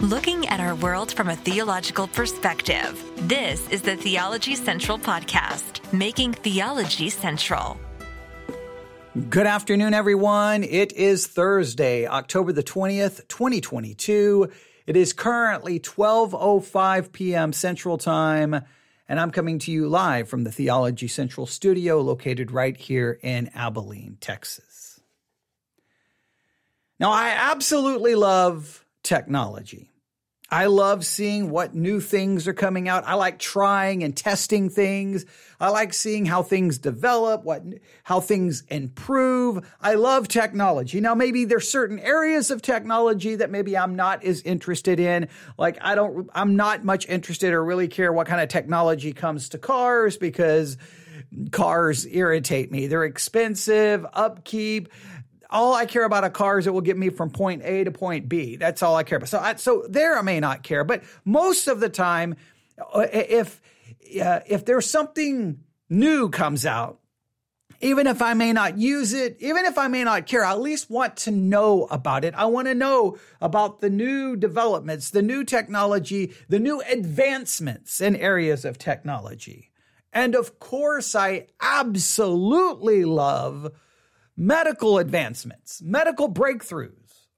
looking 0.00 0.46
at 0.48 0.60
our 0.60 0.74
world 0.74 1.12
from 1.12 1.28
a 1.28 1.36
theological 1.36 2.08
perspective. 2.08 3.02
This 3.28 3.68
is 3.68 3.82
the 3.82 3.96
Theology 3.96 4.54
Central 4.54 4.98
Podcast, 4.98 5.80
making 5.92 6.34
theology 6.34 7.08
central. 7.10 7.78
Good 9.30 9.46
afternoon, 9.46 9.94
everyone. 9.94 10.64
It 10.64 10.92
is 10.92 11.28
Thursday, 11.28 12.06
October 12.06 12.52
the 12.52 12.64
20th, 12.64 13.28
2022. 13.28 14.50
It 14.86 14.96
is 14.96 15.12
currently 15.12 15.78
12.05 15.78 17.12
p.m. 17.12 17.52
Central 17.52 17.96
Time, 17.96 18.60
and 19.08 19.20
I'm 19.20 19.30
coming 19.30 19.60
to 19.60 19.70
you 19.70 19.88
live 19.88 20.28
from 20.28 20.42
the 20.42 20.52
Theology 20.52 21.06
Central 21.06 21.46
studio 21.46 22.00
located 22.00 22.50
right 22.50 22.76
here 22.76 23.18
in 23.22 23.50
Abilene, 23.54 24.18
Texas. 24.20 25.00
Now, 26.98 27.12
I 27.12 27.28
absolutely 27.30 28.14
love 28.16 28.83
technology. 29.04 29.90
I 30.50 30.66
love 30.66 31.06
seeing 31.06 31.50
what 31.50 31.74
new 31.74 32.00
things 32.00 32.46
are 32.46 32.52
coming 32.52 32.88
out. 32.88 33.04
I 33.06 33.14
like 33.14 33.38
trying 33.38 34.04
and 34.04 34.14
testing 34.14 34.68
things. 34.68 35.24
I 35.58 35.70
like 35.70 35.94
seeing 35.94 36.26
how 36.26 36.42
things 36.42 36.78
develop, 36.78 37.44
what 37.44 37.64
how 38.02 38.20
things 38.20 38.62
improve. 38.68 39.66
I 39.80 39.94
love 39.94 40.28
technology. 40.28 41.00
Now 41.00 41.14
maybe 41.14 41.44
there's 41.44 41.68
certain 41.68 41.98
areas 41.98 42.50
of 42.50 42.60
technology 42.60 43.36
that 43.36 43.50
maybe 43.50 43.76
I'm 43.76 43.96
not 43.96 44.22
as 44.22 44.42
interested 44.42 45.00
in. 45.00 45.28
Like 45.58 45.78
I 45.80 45.94
don't 45.94 46.28
I'm 46.34 46.56
not 46.56 46.84
much 46.84 47.08
interested 47.08 47.52
or 47.52 47.64
really 47.64 47.88
care 47.88 48.12
what 48.12 48.26
kind 48.26 48.40
of 48.40 48.48
technology 48.48 49.12
comes 49.12 49.48
to 49.50 49.58
cars 49.58 50.18
because 50.18 50.76
cars 51.50 52.06
irritate 52.06 52.70
me. 52.70 52.86
They're 52.86 53.04
expensive, 53.04 54.06
upkeep 54.12 54.88
all 55.54 55.72
I 55.72 55.86
care 55.86 56.04
about 56.04 56.24
a 56.24 56.30
car 56.30 56.58
is 56.58 56.66
it 56.66 56.74
will 56.74 56.80
get 56.80 56.98
me 56.98 57.08
from 57.08 57.30
point 57.30 57.62
A 57.64 57.84
to 57.84 57.90
point 57.92 58.28
B. 58.28 58.56
That's 58.56 58.82
all 58.82 58.96
I 58.96 59.04
care 59.04 59.16
about. 59.16 59.28
So, 59.28 59.38
I, 59.38 59.54
so 59.54 59.86
there 59.88 60.18
I 60.18 60.22
may 60.22 60.40
not 60.40 60.64
care, 60.64 60.84
but 60.84 61.04
most 61.24 61.68
of 61.68 61.80
the 61.80 61.88
time, 61.88 62.36
uh, 62.78 63.06
if 63.12 63.62
uh, 64.20 64.40
if 64.46 64.64
there's 64.64 64.90
something 64.90 65.60
new 65.88 66.28
comes 66.28 66.66
out, 66.66 66.98
even 67.80 68.06
if 68.06 68.20
I 68.20 68.34
may 68.34 68.52
not 68.52 68.78
use 68.78 69.12
it, 69.12 69.36
even 69.40 69.64
if 69.64 69.78
I 69.78 69.86
may 69.88 70.02
not 70.02 70.26
care, 70.26 70.44
I 70.44 70.52
at 70.52 70.60
least 70.60 70.90
want 70.90 71.16
to 71.18 71.30
know 71.30 71.84
about 71.84 72.24
it. 72.24 72.34
I 72.34 72.46
want 72.46 72.66
to 72.66 72.74
know 72.74 73.18
about 73.40 73.80
the 73.80 73.90
new 73.90 74.36
developments, 74.36 75.10
the 75.10 75.22
new 75.22 75.44
technology, 75.44 76.34
the 76.48 76.58
new 76.58 76.80
advancements 76.80 78.00
in 78.00 78.16
areas 78.16 78.64
of 78.64 78.78
technology. 78.78 79.70
And 80.12 80.34
of 80.34 80.58
course, 80.58 81.14
I 81.14 81.46
absolutely 81.60 83.04
love 83.04 83.72
medical 84.36 84.98
advancements, 84.98 85.80
medical 85.82 86.32
breakthroughs. 86.32 86.92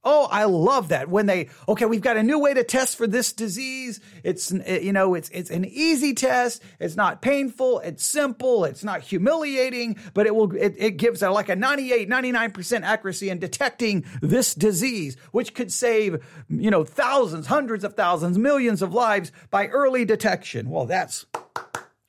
Oh, 0.09 0.29
I 0.31 0.45
love 0.45 0.91
that 0.91 1.09
when 1.09 1.27
they, 1.27 1.49
okay, 1.69 1.85
we've 1.85 2.01
got 2.01 2.17
a 2.17 2.23
new 2.23 2.39
way 2.39 2.55
to 2.55 2.63
test 2.63 2.97
for 2.97 3.09
this 3.09 3.33
disease. 3.33 3.99
It's, 4.23 4.53
you 4.53 4.93
know, 4.93 5.15
it's, 5.15 5.29
it's 5.31 5.51
an 5.51 5.65
easy 5.65 6.15
test. 6.15 6.63
It's 6.79 6.95
not 6.95 7.21
painful. 7.21 7.81
It's 7.81 8.07
simple. 8.07 8.65
It's 8.67 8.85
not 8.85 9.01
humiliating, 9.01 9.97
but 10.15 10.27
it 10.27 10.35
will, 10.37 10.55
it, 10.55 10.77
it 10.79 10.91
gives 10.93 11.23
a, 11.23 11.31
like 11.31 11.49
a 11.49 11.57
98, 11.57 12.09
99% 12.09 12.83
accuracy 12.83 13.31
in 13.31 13.41
detecting 13.41 14.05
this 14.23 14.55
disease, 14.55 15.17
which 15.33 15.55
could 15.55 15.73
save, 15.73 16.25
you 16.49 16.71
know, 16.71 16.85
thousands, 16.85 17.49
hundreds 17.49 17.83
of 17.83 17.95
thousands, 17.95 18.39
millions 18.39 18.83
of 18.83 18.95
lives 18.95 19.33
by 19.51 19.67
early 19.67 20.05
detection. 20.05 20.71
Well, 20.71 20.87
that's, 20.87 21.27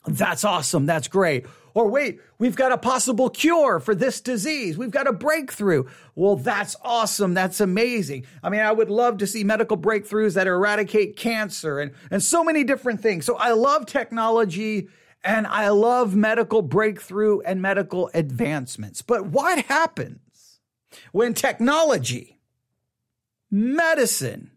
that's 0.07 0.43
awesome. 0.43 0.85
That's 0.85 1.07
great. 1.07 1.45
Or 1.73 1.87
wait, 1.87 2.19
we've 2.39 2.55
got 2.55 2.71
a 2.71 2.77
possible 2.77 3.29
cure 3.29 3.79
for 3.79 3.93
this 3.93 4.19
disease. 4.19 4.79
We've 4.79 4.89
got 4.89 5.05
a 5.05 5.13
breakthrough. 5.13 5.85
Well, 6.15 6.35
that's 6.35 6.75
awesome. 6.81 7.35
That's 7.35 7.59
amazing. 7.59 8.25
I 8.41 8.49
mean, 8.49 8.61
I 8.61 8.71
would 8.71 8.89
love 8.89 9.19
to 9.19 9.27
see 9.27 9.43
medical 9.43 9.77
breakthroughs 9.77 10.33
that 10.33 10.47
eradicate 10.47 11.17
cancer 11.17 11.79
and, 11.79 11.91
and 12.09 12.23
so 12.23 12.43
many 12.43 12.63
different 12.63 13.01
things. 13.01 13.25
So 13.25 13.35
I 13.35 13.51
love 13.51 13.85
technology 13.85 14.87
and 15.23 15.45
I 15.45 15.69
love 15.69 16.15
medical 16.15 16.63
breakthrough 16.63 17.41
and 17.41 17.61
medical 17.61 18.09
advancements. 18.13 19.03
But 19.03 19.27
what 19.27 19.65
happens 19.65 20.59
when 21.11 21.35
technology, 21.35 22.39
medicine, 23.51 24.51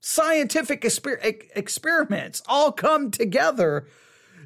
scientific 0.00 0.82
exper- 0.82 1.46
experiments 1.54 2.42
all 2.46 2.72
come 2.72 3.10
together 3.10 3.86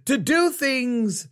to 0.07 0.17
do 0.17 0.51
things 0.51 1.29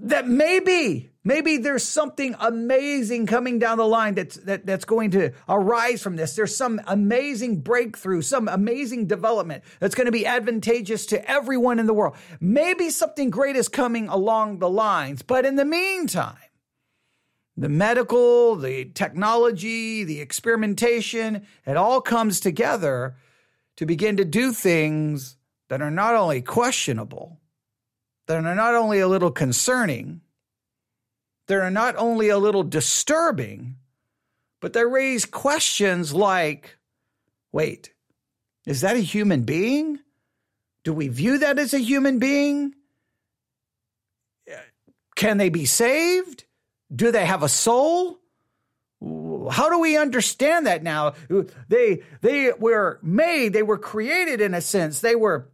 that 0.00 0.26
maybe 0.26 1.10
maybe 1.22 1.58
there's 1.58 1.84
something 1.84 2.34
amazing 2.40 3.26
coming 3.26 3.58
down 3.58 3.78
the 3.78 3.86
line 3.86 4.14
that's 4.14 4.36
that, 4.38 4.66
that's 4.66 4.84
going 4.84 5.10
to 5.12 5.32
arise 5.48 6.02
from 6.02 6.16
this. 6.16 6.34
There's 6.34 6.56
some 6.56 6.80
amazing 6.86 7.60
breakthrough 7.60 8.22
some 8.22 8.48
amazing 8.48 9.06
development 9.06 9.62
that's 9.78 9.94
going 9.94 10.06
to 10.06 10.12
be 10.12 10.26
advantageous 10.26 11.06
to 11.06 11.30
everyone 11.30 11.78
in 11.78 11.86
the 11.86 11.94
world. 11.94 12.16
Maybe 12.40 12.90
something 12.90 13.30
great 13.30 13.56
is 13.56 13.68
coming 13.68 14.08
along 14.08 14.58
the 14.58 14.70
lines 14.70 15.22
but 15.22 15.44
in 15.44 15.56
the 15.56 15.64
meantime 15.64 16.36
the 17.56 17.68
medical 17.68 18.56
the 18.56 18.86
technology 18.86 20.04
the 20.04 20.20
experimentation 20.20 21.46
it 21.66 21.76
all 21.76 22.00
comes 22.00 22.40
together 22.40 23.14
to 23.76 23.86
begin 23.86 24.16
to 24.16 24.24
do 24.24 24.52
things 24.52 25.36
that 25.68 25.82
are 25.82 25.90
not 25.90 26.14
only 26.14 26.40
questionable 26.40 27.41
that 28.26 28.44
are 28.44 28.54
not 28.54 28.74
only 28.74 29.00
a 29.00 29.08
little 29.08 29.30
concerning, 29.30 30.20
that 31.48 31.58
are 31.58 31.70
not 31.70 31.96
only 31.96 32.28
a 32.28 32.38
little 32.38 32.62
disturbing, 32.62 33.76
but 34.60 34.72
they 34.72 34.84
raise 34.84 35.24
questions 35.24 36.14
like 36.14 36.78
wait, 37.52 37.92
is 38.66 38.80
that 38.80 38.96
a 38.96 39.00
human 39.00 39.42
being? 39.42 39.98
Do 40.84 40.92
we 40.92 41.08
view 41.08 41.38
that 41.38 41.58
as 41.58 41.74
a 41.74 41.78
human 41.78 42.18
being? 42.18 42.74
Can 45.14 45.36
they 45.36 45.50
be 45.50 45.66
saved? 45.66 46.44
Do 46.94 47.12
they 47.12 47.26
have 47.26 47.42
a 47.42 47.48
soul? 47.48 48.18
How 49.50 49.68
do 49.68 49.78
we 49.78 49.96
understand 49.96 50.66
that 50.66 50.82
now? 50.82 51.14
They 51.68 52.02
they 52.22 52.52
were 52.58 52.98
made, 53.02 53.52
they 53.52 53.62
were 53.62 53.78
created 53.78 54.40
in 54.40 54.54
a 54.54 54.60
sense. 54.60 55.00
They 55.00 55.14
were 55.14 55.48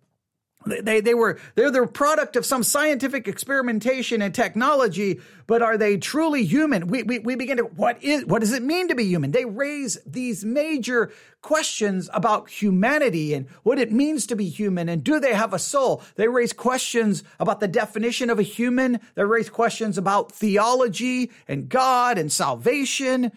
they, 0.66 1.00
they 1.00 1.14
were, 1.14 1.38
they're 1.54 1.70
the 1.70 1.86
product 1.86 2.34
of 2.36 2.44
some 2.44 2.62
scientific 2.62 3.28
experimentation 3.28 4.20
and 4.20 4.34
technology, 4.34 5.20
but 5.46 5.62
are 5.62 5.78
they 5.78 5.96
truly 5.96 6.44
human? 6.44 6.88
We, 6.88 7.04
we, 7.04 7.20
we 7.20 7.36
begin 7.36 7.58
to, 7.58 7.64
what 7.64 8.02
is, 8.02 8.24
what 8.26 8.40
does 8.40 8.52
it 8.52 8.62
mean 8.62 8.88
to 8.88 8.94
be 8.94 9.04
human? 9.04 9.30
They 9.30 9.44
raise 9.44 9.98
these 10.04 10.44
major 10.44 11.12
questions 11.42 12.10
about 12.12 12.50
humanity 12.50 13.34
and 13.34 13.48
what 13.62 13.78
it 13.78 13.92
means 13.92 14.26
to 14.26 14.36
be 14.36 14.48
human 14.48 14.88
and 14.88 15.04
do 15.04 15.20
they 15.20 15.32
have 15.32 15.54
a 15.54 15.58
soul? 15.58 16.02
They 16.16 16.28
raise 16.28 16.52
questions 16.52 17.22
about 17.38 17.60
the 17.60 17.68
definition 17.68 18.28
of 18.28 18.38
a 18.38 18.42
human. 18.42 19.00
They 19.14 19.24
raise 19.24 19.48
questions 19.48 19.96
about 19.96 20.32
theology 20.32 21.30
and 21.46 21.68
God 21.68 22.18
and 22.18 22.32
salvation. 22.32 23.30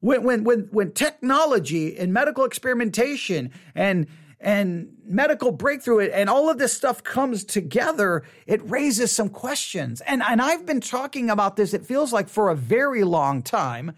When, 0.00 0.22
when, 0.24 0.44
when, 0.44 0.68
when 0.70 0.92
technology 0.92 1.96
and 1.96 2.12
medical 2.12 2.44
experimentation 2.44 3.52
and, 3.74 4.06
and 4.44 4.92
medical 5.06 5.50
breakthrough 5.50 6.00
and 6.00 6.28
all 6.28 6.50
of 6.50 6.58
this 6.58 6.74
stuff 6.74 7.02
comes 7.02 7.44
together, 7.44 8.22
it 8.46 8.60
raises 8.70 9.10
some 9.10 9.30
questions. 9.30 10.02
And, 10.02 10.22
and 10.22 10.40
I've 10.40 10.66
been 10.66 10.82
talking 10.82 11.30
about 11.30 11.56
this, 11.56 11.72
it 11.72 11.86
feels 11.86 12.12
like 12.12 12.28
for 12.28 12.50
a 12.50 12.54
very 12.54 13.04
long 13.04 13.42
time. 13.42 13.92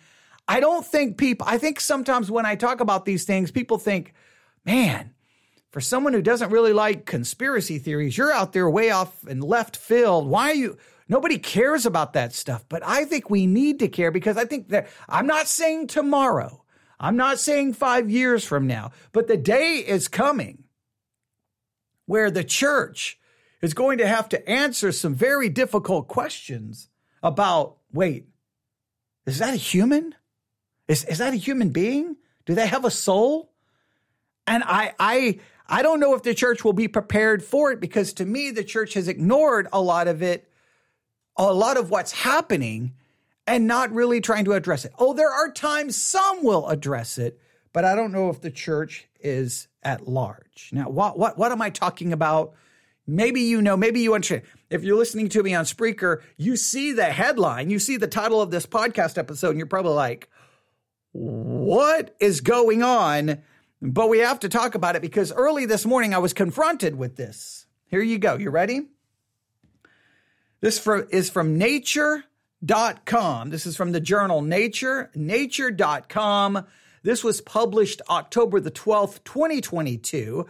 I 0.46 0.60
don't 0.60 0.86
think 0.86 1.18
people, 1.18 1.46
I 1.50 1.58
think 1.58 1.80
sometimes 1.80 2.30
when 2.30 2.46
I 2.46 2.54
talk 2.54 2.80
about 2.80 3.04
these 3.04 3.24
things, 3.24 3.50
people 3.50 3.76
think, 3.76 4.14
man, 4.64 5.12
for 5.72 5.80
someone 5.80 6.12
who 6.12 6.22
doesn't 6.22 6.50
really 6.50 6.72
like 6.72 7.06
conspiracy 7.06 7.80
theories, 7.80 8.16
you're 8.16 8.32
out 8.32 8.52
there 8.52 8.70
way 8.70 8.90
off 8.90 9.24
and 9.26 9.42
left 9.42 9.76
field. 9.76 10.28
Why 10.28 10.50
are 10.50 10.54
you? 10.54 10.78
Nobody 11.08 11.38
cares 11.38 11.86
about 11.86 12.12
that 12.12 12.32
stuff, 12.32 12.64
but 12.68 12.84
I 12.84 13.04
think 13.04 13.30
we 13.30 13.48
need 13.48 13.80
to 13.80 13.88
care 13.88 14.12
because 14.12 14.36
I 14.36 14.44
think 14.44 14.68
that 14.68 14.88
I'm 15.08 15.26
not 15.26 15.48
saying 15.48 15.88
tomorrow. 15.88 16.62
I'm 16.98 17.16
not 17.16 17.38
saying 17.38 17.74
five 17.74 18.10
years 18.10 18.44
from 18.44 18.66
now, 18.66 18.92
but 19.12 19.26
the 19.26 19.36
day 19.36 19.78
is 19.78 20.08
coming 20.08 20.64
where 22.06 22.30
the 22.30 22.44
church 22.44 23.18
is 23.60 23.74
going 23.74 23.98
to 23.98 24.06
have 24.06 24.28
to 24.30 24.48
answer 24.48 24.92
some 24.92 25.14
very 25.14 25.48
difficult 25.48 26.08
questions 26.08 26.88
about 27.22 27.76
wait, 27.92 28.26
is 29.26 29.38
that 29.38 29.54
a 29.54 29.58
human? 29.58 30.14
Is, 30.88 31.04
is 31.04 31.18
that 31.18 31.34
a 31.34 31.36
human 31.36 31.70
being? 31.70 32.16
Do 32.44 32.54
they 32.54 32.66
have 32.66 32.84
a 32.84 32.90
soul? 32.90 33.52
And 34.46 34.62
I, 34.64 34.94
I, 34.98 35.40
I 35.66 35.82
don't 35.82 35.98
know 35.98 36.14
if 36.14 36.22
the 36.22 36.34
church 36.34 36.64
will 36.64 36.72
be 36.72 36.88
prepared 36.88 37.42
for 37.42 37.72
it 37.72 37.80
because 37.80 38.12
to 38.14 38.24
me, 38.24 38.50
the 38.50 38.62
church 38.62 38.94
has 38.94 39.08
ignored 39.08 39.66
a 39.72 39.80
lot 39.80 40.06
of 40.06 40.22
it, 40.22 40.48
a 41.36 41.52
lot 41.52 41.76
of 41.76 41.90
what's 41.90 42.12
happening 42.12 42.94
and 43.46 43.66
not 43.66 43.92
really 43.92 44.20
trying 44.20 44.44
to 44.46 44.52
address 44.52 44.84
it. 44.84 44.92
Oh, 44.98 45.12
there 45.12 45.30
are 45.30 45.50
times 45.50 45.96
some 45.96 46.44
will 46.44 46.68
address 46.68 47.18
it, 47.18 47.40
but 47.72 47.84
I 47.84 47.94
don't 47.94 48.12
know 48.12 48.30
if 48.30 48.40
the 48.40 48.50
church 48.50 49.08
is 49.20 49.68
at 49.82 50.08
large. 50.08 50.70
Now, 50.72 50.88
what 50.88 51.18
what 51.18 51.38
what 51.38 51.52
am 51.52 51.62
I 51.62 51.70
talking 51.70 52.12
about? 52.12 52.54
Maybe 53.06 53.42
you 53.42 53.62
know, 53.62 53.76
maybe 53.76 54.00
you 54.00 54.14
understand. 54.14 54.42
If 54.68 54.82
you're 54.82 54.96
listening 54.96 55.28
to 55.30 55.42
me 55.42 55.54
on 55.54 55.64
Spreaker, 55.64 56.22
you 56.36 56.56
see 56.56 56.92
the 56.92 57.04
headline, 57.04 57.70
you 57.70 57.78
see 57.78 57.96
the 57.96 58.08
title 58.08 58.40
of 58.40 58.50
this 58.50 58.66
podcast 58.66 59.16
episode, 59.16 59.50
and 59.50 59.58
you're 59.58 59.66
probably 59.66 59.92
like, 59.92 60.28
what 61.12 62.16
is 62.18 62.40
going 62.40 62.82
on? 62.82 63.42
but 63.82 64.08
we 64.08 64.18
have 64.18 64.40
to 64.40 64.48
talk 64.48 64.74
about 64.74 64.96
it 64.96 65.02
because 65.02 65.32
early 65.32 65.66
this 65.66 65.84
morning 65.84 66.14
I 66.14 66.18
was 66.18 66.32
confronted 66.32 66.96
with 66.96 67.16
this. 67.16 67.66
Here 67.88 68.00
you 68.00 68.18
go. 68.18 68.36
You 68.36 68.50
ready? 68.50 68.86
This 70.60 70.84
is 71.10 71.30
from 71.30 71.58
nature.com. 72.62 73.50
This 73.50 73.66
is 73.66 73.76
from 73.76 73.92
the 73.92 74.00
journal 74.00 74.42
Nature, 74.42 75.10
nature.com. 75.14 76.66
This 77.02 77.22
was 77.22 77.40
published 77.40 78.02
October 78.08 78.60
the 78.60 78.70
12th, 78.70 79.22
2022. 79.24 80.46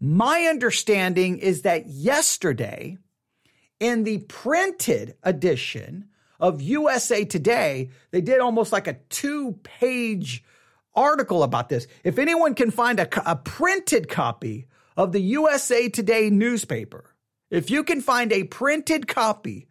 My 0.00 0.42
understanding 0.42 1.38
is 1.38 1.62
that 1.62 1.86
yesterday, 1.86 2.96
in 3.80 4.04
the 4.04 4.18
printed 4.18 5.16
edition 5.22 6.08
of 6.40 6.62
USA 6.62 7.24
Today, 7.24 7.90
they 8.12 8.20
did 8.20 8.40
almost 8.40 8.72
like 8.72 8.86
a 8.86 8.98
two 9.08 9.58
page 9.64 10.44
article 10.94 11.42
about 11.42 11.68
this. 11.68 11.86
If 12.04 12.18
anyone 12.18 12.54
can 12.54 12.70
find 12.70 13.00
a, 13.00 13.30
a 13.30 13.36
printed 13.36 14.08
copy 14.08 14.66
of 14.96 15.12
the 15.12 15.20
USA 15.20 15.88
Today 15.88 16.30
newspaper, 16.30 17.14
if 17.50 17.70
you 17.70 17.82
can 17.82 18.00
find 18.00 18.32
a 18.32 18.44
printed 18.44 19.08
copy 19.08 19.67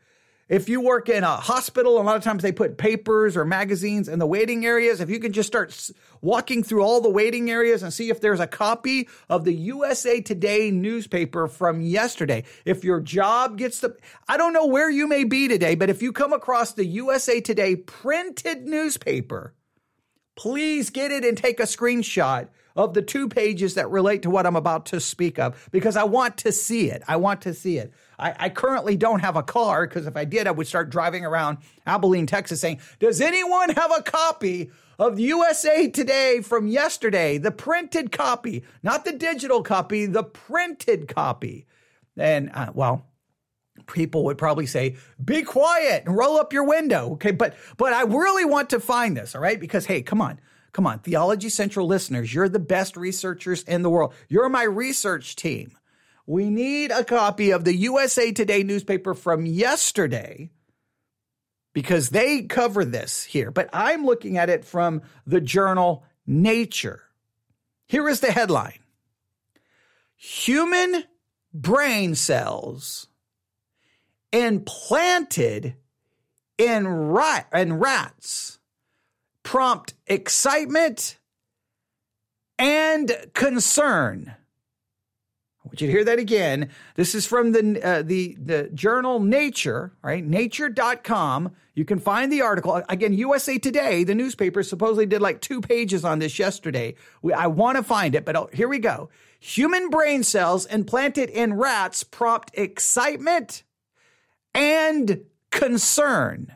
if 0.49 0.69
you 0.69 0.79
work 0.79 1.09
in 1.09 1.25
a 1.25 1.35
hospital, 1.35 1.99
a 1.99 2.03
lot 2.03 2.15
of 2.15 2.23
times 2.23 2.41
they 2.41 2.53
put 2.53 2.77
papers 2.77 3.35
or 3.35 3.43
magazines 3.43 4.07
in 4.07 4.17
the 4.17 4.25
waiting 4.25 4.65
areas. 4.65 5.01
If 5.01 5.09
you 5.09 5.19
can 5.19 5.33
just 5.33 5.47
start 5.47 5.89
walking 6.21 6.63
through 6.63 6.83
all 6.83 7.01
the 7.01 7.09
waiting 7.09 7.51
areas 7.51 7.83
and 7.83 7.93
see 7.93 8.09
if 8.09 8.21
there's 8.21 8.39
a 8.39 8.47
copy 8.47 9.09
of 9.29 9.43
the 9.43 9.53
USA 9.53 10.21
Today 10.21 10.71
newspaper 10.71 11.47
from 11.47 11.81
yesterday. 11.81 12.45
If 12.63 12.85
your 12.85 13.01
job 13.01 13.57
gets 13.57 13.81
the, 13.81 13.97
I 14.29 14.37
don't 14.37 14.53
know 14.53 14.67
where 14.67 14.89
you 14.89 15.07
may 15.07 15.25
be 15.25 15.49
today, 15.49 15.75
but 15.75 15.89
if 15.89 16.01
you 16.01 16.13
come 16.13 16.31
across 16.31 16.73
the 16.73 16.85
USA 16.85 17.41
Today 17.41 17.75
printed 17.75 18.65
newspaper, 18.65 19.53
please 20.35 20.89
get 20.91 21.11
it 21.11 21.25
and 21.25 21.37
take 21.37 21.59
a 21.59 21.63
screenshot 21.63 22.47
of 22.77 22.93
the 22.93 23.01
two 23.01 23.27
pages 23.27 23.73
that 23.73 23.89
relate 23.89 24.21
to 24.21 24.29
what 24.29 24.45
I'm 24.45 24.55
about 24.55 24.85
to 24.87 24.99
speak 24.99 25.39
of 25.39 25.67
because 25.71 25.97
I 25.97 26.03
want 26.03 26.37
to 26.37 26.51
see 26.51 26.91
it. 26.91 27.01
I 27.07 27.17
want 27.17 27.41
to 27.41 27.53
see 27.53 27.79
it. 27.79 27.91
I, 28.19 28.35
I 28.37 28.49
currently 28.49 28.95
don't 28.95 29.19
have 29.19 29.35
a 29.35 29.43
car 29.43 29.87
because 29.87 30.05
if 30.05 30.15
I 30.15 30.25
did, 30.25 30.45
I 30.45 30.51
would 30.51 30.67
start 30.67 30.91
driving 30.91 31.25
around 31.25 31.57
Abilene, 31.87 32.27
Texas 32.27 32.61
saying, 32.61 32.79
Does 32.99 33.19
anyone 33.19 33.71
have 33.71 33.91
a 33.91 34.03
copy 34.03 34.69
of 34.99 35.19
USA 35.19 35.89
Today 35.89 36.41
from 36.41 36.67
yesterday? 36.67 37.39
The 37.39 37.51
printed 37.51 38.11
copy, 38.11 38.63
not 38.83 39.05
the 39.05 39.13
digital 39.13 39.63
copy, 39.63 40.05
the 40.05 40.23
printed 40.23 41.07
copy. 41.07 41.65
And, 42.15 42.51
uh, 42.53 42.71
well, 42.75 43.07
people 43.87 44.23
would 44.25 44.37
probably 44.37 44.67
say, 44.67 44.97
be 45.23 45.41
quiet 45.41 46.03
and 46.05 46.15
roll 46.15 46.37
up 46.37 46.53
your 46.53 46.63
window. 46.63 47.13
Okay. 47.13 47.31
But, 47.31 47.55
but 47.77 47.91
I 47.93 48.03
really 48.03 48.45
want 48.45 48.69
to 48.69 48.79
find 48.79 49.17
this. 49.17 49.33
All 49.33 49.41
right. 49.41 49.59
Because, 49.59 49.87
hey, 49.87 50.03
come 50.03 50.21
on. 50.21 50.39
Come 50.77 50.85
on. 50.85 50.99
Theology 50.99 51.49
Central 51.49 51.87
listeners, 51.87 52.31
you're 52.31 52.47
the 52.47 52.59
best 52.59 52.97
researchers 52.97 53.63
in 53.63 53.81
the 53.81 53.89
world. 53.89 54.13
You're 54.29 54.47
my 54.47 54.61
research 54.61 55.35
team. 55.35 55.75
We 56.27 56.51
need 56.51 56.91
a 56.91 57.03
copy 57.03 57.49
of 57.49 57.63
the 57.63 57.73
USA 57.73 58.31
Today 58.31 58.61
newspaper 58.61 59.15
from 59.15 59.47
yesterday 59.47 60.51
because 61.73 62.11
they 62.11 62.43
cover 62.43 62.85
this 62.85 63.23
here. 63.23 63.49
But 63.49 63.71
I'm 63.73 64.05
looking 64.05 64.37
at 64.37 64.51
it 64.51 64.65
from 64.65 65.01
the 65.25 65.41
journal 65.41 66.05
Nature. 66.27 67.01
Here 67.87 68.07
is 68.07 68.19
the 68.19 68.31
headline 68.31 68.77
Human 70.15 71.05
brain 71.55 72.13
cells 72.13 73.07
implanted 74.31 75.73
in, 76.59 76.87
rat, 76.87 77.47
in 77.51 77.79
rats 77.79 78.56
prompt 79.47 79.93
excitement 80.07 81.17
and 82.59 83.15
concern. 83.33 84.35
I 85.63 85.67
want 85.67 85.79
you 85.79 85.87
to 85.87 85.93
hear 85.93 86.03
that 86.03 86.19
again. 86.19 86.69
This 86.95 87.15
is 87.15 87.25
from 87.25 87.53
the 87.53 87.81
uh, 87.81 88.01
the 88.01 88.35
the 88.37 88.69
journal 88.73 89.21
Nature, 89.21 89.93
right? 90.01 90.21
Nature.com. 90.21 91.55
You 91.75 91.85
can 91.85 91.99
find 91.99 92.29
the 92.29 92.41
article 92.41 92.83
again. 92.89 93.13
USA 93.13 93.57
Today, 93.57 94.03
the 94.03 94.15
newspaper, 94.15 94.63
supposedly 94.63 95.05
did 95.05 95.21
like 95.21 95.39
two 95.39 95.61
pages 95.61 96.03
on 96.03 96.19
this 96.19 96.37
yesterday. 96.37 96.95
We, 97.21 97.31
I 97.31 97.47
want 97.47 97.77
to 97.77 97.83
find 97.83 98.15
it, 98.15 98.25
but 98.25 98.53
here 98.53 98.67
we 98.67 98.79
go. 98.79 99.09
Human 99.39 99.89
brain 99.89 100.23
cells 100.23 100.65
implanted 100.65 101.29
in 101.29 101.53
rats 101.53 102.03
prompt 102.03 102.51
excitement 102.53 103.63
and 104.53 105.21
concern. 105.51 106.53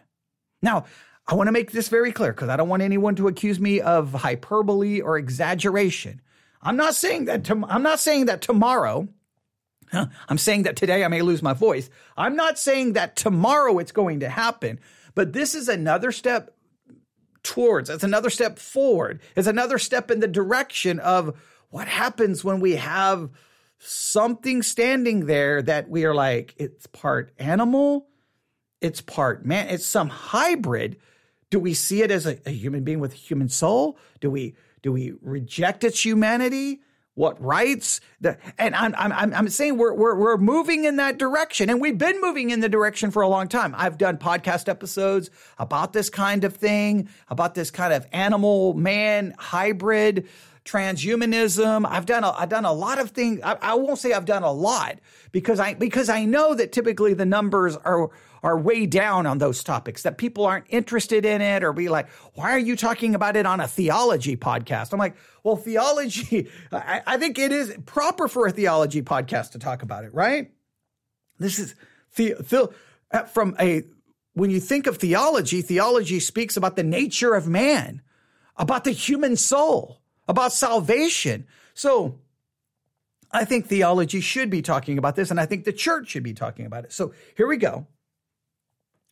Now, 0.61 0.85
I 1.27 1.35
want 1.35 1.47
to 1.47 1.51
make 1.51 1.71
this 1.71 1.87
very 1.87 2.11
clear 2.11 2.33
because 2.33 2.49
I 2.49 2.57
don't 2.57 2.69
want 2.69 2.81
anyone 2.81 3.15
to 3.15 3.27
accuse 3.27 3.59
me 3.59 3.79
of 3.79 4.11
hyperbole 4.13 5.01
or 5.01 5.17
exaggeration. 5.17 6.21
I'm 6.61 6.75
not 6.75 6.95
saying 6.95 7.25
that. 7.25 7.45
To, 7.45 7.63
I'm 7.67 7.83
not 7.83 7.99
saying 7.99 8.25
that 8.25 8.41
tomorrow. 8.41 9.07
I'm 9.93 10.37
saying 10.37 10.63
that 10.63 10.75
today 10.75 11.03
I 11.03 11.07
may 11.09 11.21
lose 11.21 11.41
my 11.41 11.53
voice. 11.53 11.89
I'm 12.15 12.35
not 12.35 12.57
saying 12.57 12.93
that 12.93 13.15
tomorrow 13.15 13.77
it's 13.79 13.91
going 13.91 14.21
to 14.21 14.29
happen, 14.29 14.79
but 15.15 15.33
this 15.33 15.53
is 15.53 15.67
another 15.67 16.11
step 16.11 16.55
towards. 17.43 17.89
It's 17.89 18.03
another 18.03 18.29
step 18.29 18.57
forward. 18.57 19.21
It's 19.35 19.47
another 19.47 19.77
step 19.79 20.11
in 20.11 20.19
the 20.19 20.27
direction 20.27 20.99
of 20.99 21.37
what 21.69 21.87
happens 21.87 22.43
when 22.43 22.59
we 22.59 22.75
have 22.75 23.29
something 23.79 24.61
standing 24.61 25.25
there 25.25 25.61
that 25.61 25.89
we 25.89 26.05
are 26.05 26.13
like, 26.13 26.53
it's 26.57 26.85
part 26.87 27.33
animal, 27.39 28.07
it's 28.79 29.01
part 29.01 29.45
man, 29.45 29.69
it's 29.69 29.85
some 29.85 30.09
hybrid. 30.09 30.97
Do 31.51 31.59
we 31.59 31.75
see 31.75 32.01
it 32.01 32.09
as 32.09 32.25
a, 32.25 32.39
a 32.47 32.51
human 32.51 32.83
being 32.83 32.99
with 32.99 33.13
a 33.13 33.17
human 33.17 33.49
soul? 33.49 33.99
Do 34.19 34.31
we 34.31 34.55
do 34.81 34.91
we 34.91 35.13
reject 35.21 35.83
its 35.83 36.03
humanity? 36.03 36.81
What 37.13 37.39
rights? 37.43 37.99
The, 38.21 38.37
and 38.57 38.73
I'm, 38.73 38.95
I'm, 38.95 39.33
I'm 39.33 39.49
saying 39.49 39.77
we're, 39.77 39.93
we're, 39.93 40.15
we're 40.15 40.37
moving 40.37 40.85
in 40.85 40.95
that 40.95 41.19
direction 41.19 41.69
and 41.69 41.81
we've 41.81 41.97
been 41.97 42.19
moving 42.21 42.51
in 42.51 42.61
the 42.61 42.69
direction 42.69 43.11
for 43.11 43.21
a 43.21 43.27
long 43.27 43.49
time. 43.49 43.75
I've 43.77 43.97
done 43.97 44.17
podcast 44.17 44.69
episodes 44.69 45.29
about 45.59 45.91
this 45.91 46.09
kind 46.09 46.45
of 46.45 46.55
thing, 46.55 47.09
about 47.27 47.53
this 47.53 47.69
kind 47.69 47.93
of 47.93 48.07
animal 48.13 48.73
man 48.75 49.35
hybrid 49.37 50.29
transhumanism. 50.63 51.85
I've 51.87 52.05
done 52.05 52.23
a, 52.23 52.31
I've 52.31 52.49
done 52.49 52.65
a 52.65 52.73
lot 52.73 52.97
of 52.97 53.11
things. 53.11 53.41
I, 53.43 53.57
I 53.61 53.73
won't 53.73 53.99
say 53.99 54.13
I've 54.13 54.25
done 54.25 54.43
a 54.43 54.51
lot 54.51 54.99
because 55.33 55.59
I, 55.59 55.73
because 55.73 56.07
I 56.07 56.23
know 56.23 56.55
that 56.55 56.71
typically 56.71 57.13
the 57.13 57.25
numbers 57.25 57.75
are, 57.75 58.09
are 58.43 58.57
way 58.57 58.85
down 58.85 59.25
on 59.25 59.37
those 59.37 59.63
topics, 59.63 60.03
that 60.03 60.17
people 60.17 60.45
aren't 60.45 60.65
interested 60.69 61.25
in 61.25 61.41
it 61.41 61.63
or 61.63 61.73
be 61.73 61.89
like, 61.89 62.09
why 62.33 62.51
are 62.51 62.59
you 62.59 62.75
talking 62.75 63.13
about 63.13 63.35
it 63.35 63.45
on 63.45 63.59
a 63.59 63.67
theology 63.67 64.35
podcast? 64.35 64.93
I'm 64.93 64.99
like, 64.99 65.15
well, 65.43 65.55
theology, 65.55 66.49
I, 66.71 67.01
I 67.05 67.17
think 67.17 67.37
it 67.37 67.51
is 67.51 67.75
proper 67.85 68.27
for 68.27 68.47
a 68.47 68.51
theology 68.51 69.01
podcast 69.01 69.51
to 69.51 69.59
talk 69.59 69.83
about 69.83 70.05
it, 70.05 70.13
right? 70.13 70.51
This 71.39 71.59
is 71.59 71.75
the, 72.15 72.33
the, 72.39 72.69
uh, 73.11 73.23
from 73.23 73.55
a, 73.59 73.83
when 74.33 74.49
you 74.49 74.59
think 74.59 74.87
of 74.87 74.97
theology, 74.97 75.61
theology 75.61 76.19
speaks 76.19 76.57
about 76.57 76.75
the 76.75 76.83
nature 76.83 77.33
of 77.33 77.47
man, 77.47 78.01
about 78.57 78.83
the 78.83 78.91
human 78.91 79.35
soul, 79.35 80.01
about 80.27 80.53
salvation. 80.53 81.45
So 81.73 82.19
I 83.31 83.45
think 83.45 83.67
theology 83.67 84.21
should 84.21 84.49
be 84.49 84.61
talking 84.61 84.97
about 84.97 85.15
this, 85.15 85.31
and 85.31 85.39
I 85.39 85.45
think 85.45 85.65
the 85.65 85.73
church 85.73 86.09
should 86.09 86.23
be 86.23 86.33
talking 86.33 86.65
about 86.65 86.85
it. 86.85 86.93
So 86.93 87.13
here 87.35 87.47
we 87.47 87.57
go. 87.57 87.87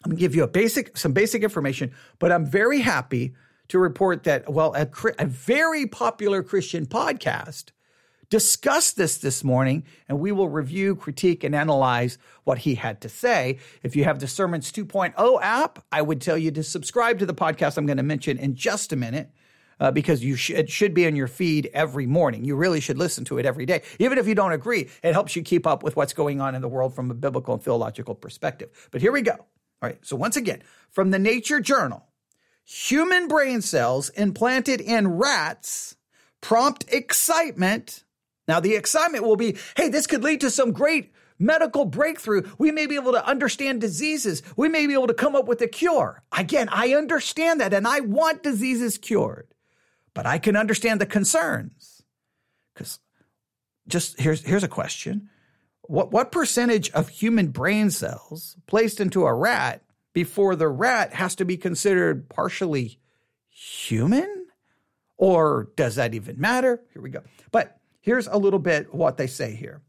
I'm 0.03 0.11
going 0.11 0.17
to 0.17 0.19
give 0.19 0.35
you 0.35 0.43
a 0.43 0.47
basic, 0.47 0.97
some 0.97 1.11
basic 1.11 1.43
information, 1.43 1.91
but 2.19 2.31
I'm 2.31 2.45
very 2.45 2.79
happy 2.79 3.33
to 3.67 3.79
report 3.79 4.23
that, 4.23 4.51
well, 4.51 4.73
a, 4.75 4.87
a 5.19 5.25
very 5.25 5.85
popular 5.85 6.41
Christian 6.41 6.85
podcast 6.85 7.71
discussed 8.29 8.95
this 8.95 9.17
this 9.17 9.43
morning, 9.43 9.83
and 10.07 10.19
we 10.19 10.31
will 10.31 10.49
review, 10.49 10.95
critique, 10.95 11.43
and 11.43 11.55
analyze 11.55 12.17
what 12.43 12.59
he 12.59 12.75
had 12.75 13.01
to 13.01 13.09
say. 13.09 13.57
If 13.83 13.95
you 13.95 14.03
have 14.03 14.19
the 14.19 14.27
Sermons 14.27 14.71
2.0 14.71 15.39
app, 15.41 15.83
I 15.91 16.01
would 16.01 16.21
tell 16.21 16.37
you 16.37 16.51
to 16.51 16.63
subscribe 16.63 17.19
to 17.19 17.25
the 17.25 17.33
podcast 17.33 17.77
I'm 17.77 17.85
going 17.85 17.97
to 17.97 18.03
mention 18.03 18.37
in 18.37 18.55
just 18.55 18.93
a 18.93 18.95
minute. 18.95 19.31
Uh, 19.81 19.89
because 19.89 20.21
you 20.21 20.35
sh- 20.35 20.49
it 20.49 20.69
should 20.69 20.93
be 20.93 21.05
in 21.05 21.15
your 21.15 21.29
feed 21.29 21.69
every 21.73 22.05
morning. 22.05 22.43
You 22.43 22.57
really 22.57 22.81
should 22.81 22.97
listen 22.97 23.23
to 23.23 23.37
it 23.37 23.45
every 23.45 23.65
day. 23.65 23.81
Even 23.97 24.17
if 24.17 24.27
you 24.27 24.35
don't 24.35 24.51
agree, 24.51 24.89
it 25.01 25.13
helps 25.13 25.37
you 25.37 25.41
keep 25.41 25.65
up 25.65 25.83
with 25.83 25.95
what's 25.95 26.11
going 26.11 26.41
on 26.41 26.53
in 26.53 26.61
the 26.61 26.67
world 26.67 26.93
from 26.93 27.09
a 27.09 27.13
biblical 27.13 27.53
and 27.53 27.63
theological 27.63 28.13
perspective. 28.13 28.89
But 28.91 28.99
here 28.99 29.13
we 29.13 29.21
go. 29.21 29.45
All 29.81 29.89
right. 29.89 29.99
So 30.05 30.15
once 30.15 30.35
again, 30.35 30.61
from 30.89 31.11
the 31.11 31.19
Nature 31.19 31.59
Journal, 31.59 32.05
human 32.65 33.27
brain 33.27 33.61
cells 33.61 34.09
implanted 34.09 34.81
in 34.81 35.17
rats 35.17 35.95
prompt 36.41 36.85
excitement. 36.89 38.03
Now, 38.47 38.59
the 38.59 38.75
excitement 38.75 39.23
will 39.23 39.35
be, 39.35 39.57
hey, 39.75 39.89
this 39.89 40.07
could 40.07 40.23
lead 40.23 40.41
to 40.41 40.49
some 40.49 40.71
great 40.71 41.13
medical 41.37 41.85
breakthrough. 41.85 42.49
We 42.57 42.71
may 42.71 42.85
be 42.85 42.95
able 42.95 43.13
to 43.13 43.25
understand 43.25 43.81
diseases. 43.81 44.43
We 44.57 44.67
may 44.67 44.87
be 44.87 44.93
able 44.93 45.07
to 45.07 45.13
come 45.13 45.35
up 45.35 45.47
with 45.47 45.61
a 45.61 45.67
cure. 45.67 46.23
Again, 46.37 46.67
I 46.69 46.93
understand 46.93 47.61
that 47.61 47.73
and 47.73 47.87
I 47.87 48.01
want 48.01 48.43
diseases 48.43 48.97
cured, 48.97 49.47
but 50.13 50.25
I 50.25 50.37
can 50.37 50.55
understand 50.55 50.99
the 50.99 51.05
concerns. 51.05 52.03
Because 52.73 52.99
just 53.87 54.19
here's, 54.19 54.43
here's 54.43 54.63
a 54.63 54.67
question 54.67 55.29
what, 55.89 56.11
what 56.11 56.31
percentage 56.31 56.91
of 56.91 57.09
human 57.09 57.47
brain 57.47 57.89
cells 57.89 58.55
placed 58.67 58.99
into 58.99 59.25
a 59.25 59.33
rat 59.33 59.81
before 60.13 60.55
the 60.55 60.67
rat 60.67 61.13
has 61.13 61.33
to 61.35 61.45
be 61.45 61.57
considered 61.57 62.29
partially 62.29 62.99
human? 63.49 64.45
Or 65.17 65.69
does 65.75 65.95
that 65.95 66.13
even 66.13 66.39
matter? 66.39 66.83
Here 66.93 67.01
we 67.01 67.09
go. 67.09 67.23
But 67.51 67.79
here's 68.01 68.27
a 68.27 68.37
little 68.37 68.59
bit 68.59 68.93
what 68.93 69.17
they 69.17 69.25
say 69.25 69.55
here. 69.55 69.81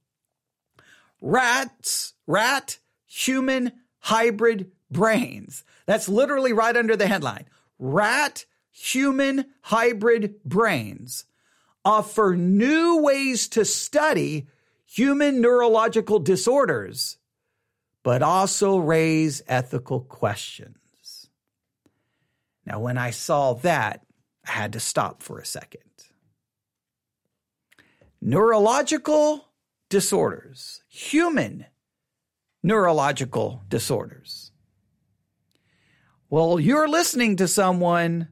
Rats, 1.21 2.15
rat, 2.27 2.79
human 3.07 3.73
hybrid 3.99 4.73
brains. 4.91 5.65
That's 5.85 6.09
literally 6.09 6.55
right 6.55 6.79
under 6.79 6.97
the 6.97 7.09
headline. 7.09 7.45
Rat, 7.79 8.47
human 8.71 9.45
hybrid 9.61 10.43
brains 10.47 11.27
offer 11.85 12.35
new 12.35 13.03
ways 13.03 13.49
to 13.49 13.67
study 13.67 14.47
human 14.91 15.41
neurological 15.41 16.19
disorders, 16.19 17.19
but 18.03 18.23
also 18.23 18.77
raise 18.77 19.41
ethical 19.47 20.01
questions. 20.01 21.29
Now, 22.67 22.81
when 22.81 22.99
I 22.99 23.11
saw 23.11 23.55
that, 23.55 24.05
I 24.47 24.51
had 24.51 24.73
to 24.73 24.81
stop 24.81 25.23
for 25.23 25.39
a 25.39 25.47
second. 25.47 25.83
Neurological 28.21 29.47
disorders, 29.89 30.83
human 30.89 31.67
neurological 32.63 33.63
disorders. 33.69 34.51
Well, 36.29 36.59
you're 36.59 36.89
listening 36.89 37.37
to 37.37 37.49
someone 37.49 38.29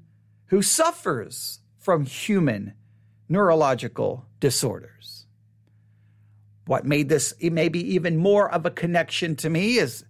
who 0.46 0.62
suffers 0.62 1.60
from 1.78 2.04
human 2.04 2.74
neurological 3.28 4.26
disorders. 4.40 5.17
What 6.68 6.84
made 6.84 7.08
this 7.08 7.32
maybe 7.40 7.94
even 7.94 8.18
more 8.18 8.52
of 8.52 8.66
a 8.66 8.70
connection 8.70 9.36
to 9.36 9.48
me 9.48 9.78
is 9.78 10.04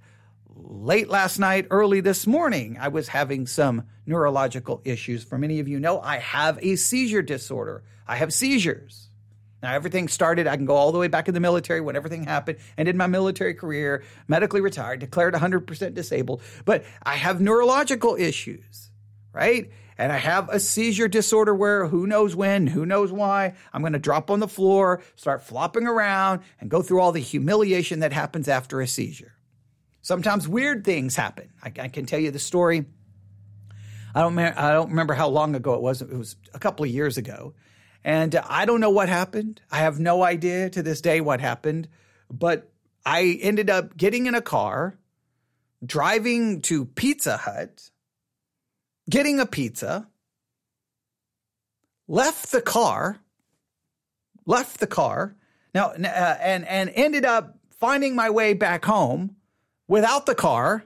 late 0.56 1.08
last 1.08 1.38
night, 1.38 1.68
early 1.70 2.00
this 2.00 2.26
morning, 2.26 2.76
I 2.80 2.88
was 2.88 3.06
having 3.06 3.46
some 3.46 3.86
neurological 4.06 4.82
issues. 4.84 5.22
For 5.22 5.38
many 5.38 5.60
of 5.60 5.68
you 5.68 5.78
know, 5.78 6.00
I 6.00 6.18
have 6.18 6.58
a 6.60 6.74
seizure 6.74 7.22
disorder. 7.22 7.84
I 8.08 8.16
have 8.16 8.34
seizures. 8.34 9.08
Now, 9.62 9.72
everything 9.72 10.08
started, 10.08 10.48
I 10.48 10.56
can 10.56 10.64
go 10.64 10.74
all 10.74 10.90
the 10.90 10.98
way 10.98 11.06
back 11.06 11.28
in 11.28 11.34
the 11.34 11.38
military 11.38 11.80
when 11.80 11.94
everything 11.94 12.24
happened, 12.24 12.58
ended 12.76 12.96
my 12.96 13.06
military 13.06 13.54
career, 13.54 14.02
medically 14.26 14.60
retired, 14.60 14.98
declared 14.98 15.34
100% 15.34 15.94
disabled. 15.94 16.42
But 16.64 16.84
I 17.04 17.14
have 17.14 17.40
neurological 17.40 18.16
issues, 18.16 18.90
right? 19.32 19.70
And 19.98 20.12
I 20.12 20.18
have 20.18 20.48
a 20.48 20.60
seizure 20.60 21.08
disorder 21.08 21.52
where 21.52 21.88
who 21.88 22.06
knows 22.06 22.36
when, 22.36 22.68
who 22.68 22.86
knows 22.86 23.10
why, 23.10 23.54
I'm 23.72 23.82
going 23.82 23.94
to 23.94 23.98
drop 23.98 24.30
on 24.30 24.38
the 24.38 24.46
floor, 24.46 25.02
start 25.16 25.42
flopping 25.42 25.88
around, 25.88 26.42
and 26.60 26.70
go 26.70 26.82
through 26.82 27.00
all 27.00 27.10
the 27.10 27.20
humiliation 27.20 28.00
that 28.00 28.12
happens 28.12 28.46
after 28.46 28.80
a 28.80 28.86
seizure. 28.86 29.34
Sometimes 30.00 30.46
weird 30.46 30.84
things 30.84 31.16
happen. 31.16 31.50
I, 31.62 31.72
I 31.80 31.88
can 31.88 32.06
tell 32.06 32.20
you 32.20 32.30
the 32.30 32.38
story. 32.38 32.86
I 34.14 34.22
don't, 34.22 34.38
I 34.38 34.70
don't 34.72 34.90
remember 34.90 35.14
how 35.14 35.28
long 35.28 35.56
ago 35.56 35.74
it 35.74 35.82
was. 35.82 36.00
It 36.00 36.10
was 36.10 36.36
a 36.54 36.60
couple 36.60 36.84
of 36.84 36.90
years 36.90 37.18
ago. 37.18 37.54
And 38.04 38.34
I 38.36 38.64
don't 38.64 38.80
know 38.80 38.90
what 38.90 39.08
happened. 39.08 39.60
I 39.70 39.78
have 39.78 39.98
no 39.98 40.22
idea 40.22 40.70
to 40.70 40.82
this 40.82 41.00
day 41.00 41.20
what 41.20 41.40
happened. 41.40 41.88
But 42.30 42.70
I 43.04 43.38
ended 43.42 43.68
up 43.68 43.96
getting 43.96 44.26
in 44.26 44.36
a 44.36 44.40
car, 44.40 44.96
driving 45.84 46.62
to 46.62 46.84
Pizza 46.84 47.36
Hut, 47.36 47.90
getting 49.08 49.40
a 49.40 49.46
pizza, 49.46 50.08
left 52.06 52.52
the 52.52 52.62
car, 52.62 53.18
left 54.46 54.80
the 54.80 54.86
car. 54.86 55.34
Now, 55.74 55.88
uh, 55.90 56.36
and, 56.40 56.66
and 56.66 56.90
ended 56.94 57.24
up 57.24 57.58
finding 57.78 58.16
my 58.16 58.30
way 58.30 58.54
back 58.54 58.84
home 58.84 59.36
without 59.86 60.26
the 60.26 60.34
car 60.34 60.84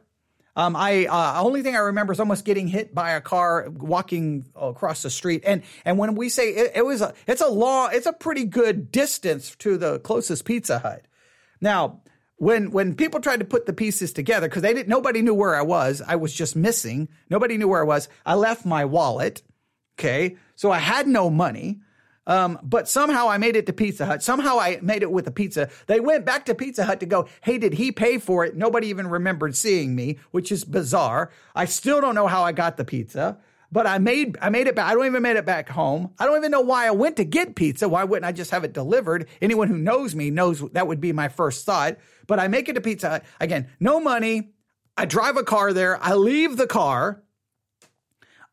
um, 0.54 0.76
I 0.76 1.06
uh, 1.06 1.40
only 1.42 1.62
thing 1.62 1.74
I 1.74 1.80
remember 1.80 2.12
is 2.12 2.20
almost 2.20 2.44
getting 2.44 2.68
hit 2.68 2.94
by 2.94 3.12
a 3.12 3.20
car 3.20 3.70
walking 3.70 4.44
across 4.54 5.02
the 5.02 5.08
street, 5.08 5.42
and 5.46 5.62
and 5.84 5.96
when 5.96 6.14
we 6.14 6.28
say 6.28 6.50
it, 6.50 6.72
it 6.74 6.84
was 6.84 7.00
a 7.00 7.14
it's 7.26 7.40
a 7.40 7.48
long 7.48 7.90
it's 7.92 8.06
a 8.06 8.12
pretty 8.12 8.44
good 8.44 8.92
distance 8.92 9.56
to 9.56 9.78
the 9.78 9.98
closest 10.00 10.44
Pizza 10.44 10.80
Hut. 10.80 11.06
Now, 11.62 12.01
when 12.42 12.72
when 12.72 12.96
people 12.96 13.20
tried 13.20 13.38
to 13.38 13.44
put 13.44 13.66
the 13.66 13.72
pieces 13.72 14.12
together 14.12 14.48
because 14.48 14.62
they 14.62 14.74
didn't 14.74 14.88
nobody 14.88 15.22
knew 15.22 15.32
where 15.32 15.54
I 15.54 15.62
was, 15.62 16.02
I 16.04 16.16
was 16.16 16.34
just 16.34 16.56
missing. 16.56 17.08
Nobody 17.30 17.56
knew 17.56 17.68
where 17.68 17.82
I 17.82 17.86
was. 17.86 18.08
I 18.26 18.34
left 18.34 18.66
my 18.66 18.84
wallet. 18.84 19.42
Okay, 19.96 20.36
so 20.56 20.72
I 20.72 20.80
had 20.80 21.06
no 21.06 21.30
money. 21.30 21.78
Um, 22.26 22.58
but 22.64 22.88
somehow 22.88 23.28
I 23.28 23.38
made 23.38 23.54
it 23.54 23.66
to 23.66 23.72
Pizza 23.72 24.06
Hut. 24.06 24.24
Somehow 24.24 24.58
I 24.58 24.80
made 24.82 25.02
it 25.02 25.12
with 25.12 25.28
a 25.28 25.30
pizza. 25.30 25.70
They 25.86 26.00
went 26.00 26.24
back 26.24 26.44
to 26.46 26.54
Pizza 26.56 26.84
Hut 26.84 26.98
to 27.00 27.06
go, 27.06 27.28
hey, 27.42 27.58
did 27.58 27.74
he 27.74 27.92
pay 27.92 28.18
for 28.18 28.44
it? 28.44 28.56
Nobody 28.56 28.88
even 28.88 29.06
remembered 29.06 29.56
seeing 29.56 29.94
me, 29.94 30.18
which 30.32 30.50
is 30.50 30.64
bizarre. 30.64 31.30
I 31.54 31.64
still 31.64 32.00
don't 32.00 32.14
know 32.14 32.28
how 32.28 32.42
I 32.42 32.50
got 32.50 32.76
the 32.76 32.84
pizza, 32.84 33.38
but 33.72 33.86
I 33.86 33.98
made 33.98 34.36
I 34.40 34.50
made 34.50 34.66
it 34.66 34.76
back. 34.76 34.90
I 34.90 34.94
don't 34.94 35.06
even 35.06 35.22
made 35.22 35.36
it 35.36 35.46
back 35.46 35.68
home. 35.68 36.12
I 36.18 36.26
don't 36.26 36.36
even 36.36 36.50
know 36.50 36.60
why 36.60 36.86
I 36.86 36.90
went 36.90 37.16
to 37.16 37.24
get 37.24 37.56
pizza. 37.56 37.88
Why 37.88 38.04
wouldn't 38.04 38.26
I 38.26 38.32
just 38.32 38.50
have 38.50 38.64
it 38.64 38.74
delivered? 38.74 39.28
Anyone 39.40 39.68
who 39.68 39.78
knows 39.78 40.14
me 40.14 40.30
knows 40.30 40.60
that 40.72 40.86
would 40.86 41.00
be 41.00 41.12
my 41.12 41.28
first 41.28 41.64
thought. 41.64 41.96
But 42.26 42.38
I 42.38 42.48
make 42.48 42.68
it 42.68 42.74
to 42.74 42.80
Pizza. 42.82 43.22
Again, 43.40 43.68
no 43.80 43.98
money. 43.98 44.52
I 44.96 45.06
drive 45.06 45.38
a 45.38 45.42
car 45.42 45.72
there. 45.72 46.00
I 46.02 46.14
leave 46.14 46.56
the 46.56 46.66
car. 46.66 47.22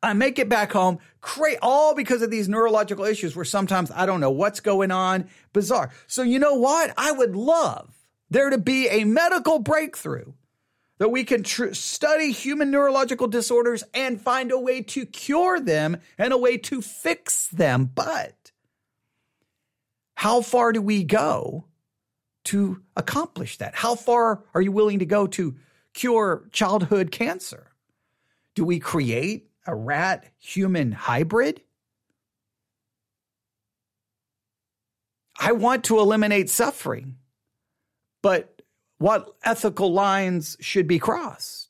I 0.02 0.14
make 0.14 0.40
it 0.40 0.48
back 0.48 0.72
home, 0.72 1.00
cra- 1.20 1.58
all 1.62 1.94
because 1.94 2.22
of 2.22 2.32
these 2.32 2.48
neurological 2.48 3.04
issues 3.04 3.36
where 3.36 3.44
sometimes 3.44 3.92
I 3.92 4.06
don't 4.06 4.22
know 4.22 4.32
what's 4.32 4.62
going 4.62 4.92
on. 4.92 5.28
Bizarre. 5.52 5.92
So, 6.08 6.22
you 6.24 6.40
know 6.40 6.54
what? 6.54 6.94
I 6.98 7.12
would 7.12 7.36
love 7.36 7.94
there 8.30 8.50
to 8.50 8.58
be 8.58 8.88
a 8.88 9.04
medical 9.04 9.60
breakthrough 9.60 10.32
that 11.00 11.10
we 11.10 11.24
can 11.24 11.44
tr- 11.44 11.74
study 11.74 12.32
human 12.32 12.70
neurological 12.70 13.28
disorders 13.28 13.84
and 13.94 14.22
find 14.22 14.52
a 14.52 14.60
way 14.60 14.82
to 14.82 15.06
cure 15.06 15.60
them 15.60 15.98
and 16.18 16.32
a 16.34 16.38
way 16.38 16.58
to 16.58 16.82
fix 16.82 17.48
them. 17.48 17.90
But 17.94 18.52
how 20.16 20.42
far 20.42 20.74
do 20.74 20.82
we 20.82 21.04
go 21.06 21.66
to 22.46 22.82
accomplish 22.96 23.58
that? 23.58 23.76
How 23.76 23.96
far 23.96 24.44
are 24.54 24.62
you 24.62 24.72
willing 24.72 25.00
to 25.00 25.06
go 25.06 25.26
to 25.28 25.56
cure 25.94 26.48
childhood 26.52 27.12
cancer? 27.12 27.72
Do 28.56 28.66
we 28.66 28.80
create 28.80 29.50
a 29.66 29.74
rat 29.74 30.26
human 30.38 30.92
hybrid? 30.92 31.62
I 35.40 35.54
want 35.54 35.86
to 35.86 36.00
eliminate 36.00 36.50
suffering, 36.50 37.16
but 38.22 38.59
what 39.00 39.34
ethical 39.44 39.92
lines 39.92 40.56
should 40.60 40.88
be 40.88 41.00
crossed? 41.00 41.70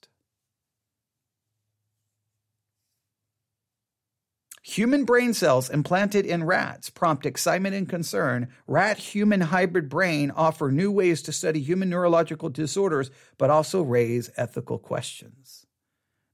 Human 4.64 5.04
brain 5.04 5.34
cells 5.34 5.70
implanted 5.70 6.28
in 6.28 6.44
rats 6.44 6.92
prompt 6.92 7.26
excitement 7.26 7.74
and 7.74 7.90
concern. 7.90 8.50
Rat 8.68 9.00
human 9.00 9.42
hybrid 9.42 9.90
brain 9.90 10.32
offer 10.32 10.72
new 10.72 10.92
ways 10.92 11.24
to 11.24 11.32
study 11.32 11.60
human 11.60 11.90
neurological 11.90 12.50
disorders, 12.50 13.10
but 13.40 13.50
also 13.50 13.82
raise 13.82 14.30
ethical 14.38 14.78
questions. 14.78 15.66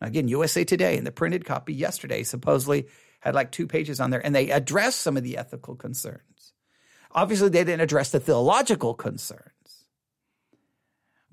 Again, 0.02 0.28
USA 0.28 0.66
Today 0.66 0.98
in 0.98 1.06
the 1.06 1.14
printed 1.14 1.46
copy 1.46 1.74
yesterday 1.74 2.24
supposedly 2.24 2.88
had 3.22 3.36
like 3.36 3.52
two 3.52 3.68
pages 3.68 4.02
on 4.02 4.12
there, 4.12 4.26
and 4.26 4.36
they 4.36 4.50
addressed 4.50 5.00
some 5.00 5.16
of 5.16 5.24
the 5.24 5.38
ethical 5.38 5.76
concerns. 5.76 6.54
Obviously, 7.12 7.48
they 7.48 7.64
didn't 7.64 7.82
address 7.82 8.12
the 8.12 8.20
theological 8.20 8.94
concerns. 8.94 9.55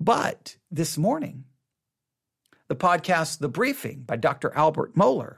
But 0.03 0.57
this 0.69 0.97
morning, 0.97 1.45
the 2.67 2.75
podcast, 2.75 3.39
The 3.39 3.47
Briefing 3.47 4.01
by 4.01 4.17
Dr. 4.17 4.51
Albert 4.53 4.95
Mohler, 4.95 5.37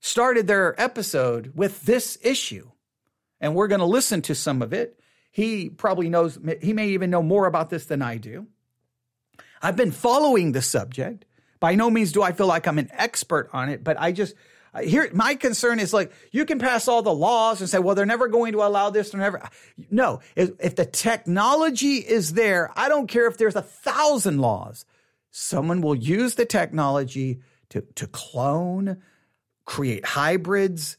started 0.00 0.48
their 0.48 0.80
episode 0.80 1.52
with 1.54 1.82
this 1.82 2.18
issue. 2.22 2.72
And 3.40 3.54
we're 3.54 3.68
going 3.68 3.78
to 3.78 3.84
listen 3.84 4.20
to 4.22 4.34
some 4.34 4.62
of 4.62 4.72
it. 4.72 4.98
He 5.30 5.70
probably 5.70 6.08
knows, 6.08 6.40
he 6.60 6.72
may 6.72 6.88
even 6.88 7.10
know 7.10 7.22
more 7.22 7.46
about 7.46 7.70
this 7.70 7.86
than 7.86 8.02
I 8.02 8.16
do. 8.16 8.48
I've 9.62 9.76
been 9.76 9.92
following 9.92 10.50
the 10.50 10.62
subject. 10.62 11.24
By 11.60 11.76
no 11.76 11.88
means 11.88 12.10
do 12.10 12.20
I 12.20 12.32
feel 12.32 12.48
like 12.48 12.66
I'm 12.66 12.80
an 12.80 12.90
expert 12.90 13.48
on 13.52 13.68
it, 13.68 13.84
but 13.84 13.96
I 13.96 14.10
just 14.10 14.34
here 14.80 15.10
my 15.12 15.34
concern 15.34 15.78
is 15.78 15.92
like 15.92 16.12
you 16.30 16.44
can 16.44 16.58
pass 16.58 16.88
all 16.88 17.02
the 17.02 17.12
laws 17.12 17.60
and 17.60 17.68
say, 17.68 17.78
well, 17.78 17.94
they're 17.94 18.06
never 18.06 18.28
going 18.28 18.52
to 18.52 18.62
allow 18.62 18.90
this. 18.90 19.10
They're 19.10 19.20
never. 19.20 19.48
No, 19.90 20.20
if, 20.34 20.52
if 20.60 20.76
the 20.76 20.86
technology 20.86 21.96
is 21.96 22.32
there, 22.32 22.70
I 22.74 22.88
don't 22.88 23.06
care 23.06 23.26
if 23.26 23.36
there's 23.36 23.56
a 23.56 23.62
thousand 23.62 24.38
laws. 24.38 24.84
Someone 25.30 25.80
will 25.80 25.94
use 25.94 26.34
the 26.34 26.46
technology 26.46 27.40
to 27.70 27.82
to 27.96 28.06
clone, 28.06 29.02
create 29.64 30.04
hybrids. 30.04 30.96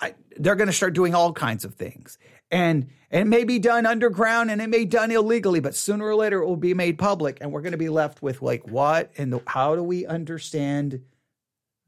I, 0.00 0.14
they're 0.36 0.56
going 0.56 0.68
to 0.68 0.72
start 0.72 0.94
doing 0.94 1.14
all 1.14 1.32
kinds 1.32 1.64
of 1.64 1.74
things 1.74 2.18
and 2.52 2.90
and 3.10 3.22
it 3.22 3.26
may 3.26 3.44
be 3.44 3.58
done 3.58 3.84
underground 3.84 4.50
and 4.50 4.62
it 4.62 4.68
may 4.68 4.78
be 4.78 4.84
done 4.86 5.10
illegally, 5.10 5.60
but 5.60 5.74
sooner 5.74 6.06
or 6.06 6.14
later 6.14 6.42
it 6.42 6.46
will 6.46 6.56
be 6.56 6.72
made 6.72 6.98
public, 6.98 7.38
and 7.40 7.52
we're 7.52 7.60
going 7.60 7.72
to 7.72 7.78
be 7.78 7.88
left 7.88 8.22
with 8.22 8.40
like 8.40 8.68
what 8.68 9.10
and 9.18 9.38
how 9.46 9.74
do 9.74 9.82
we 9.82 10.06
understand 10.06 11.02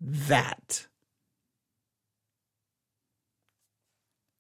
that? 0.01 0.87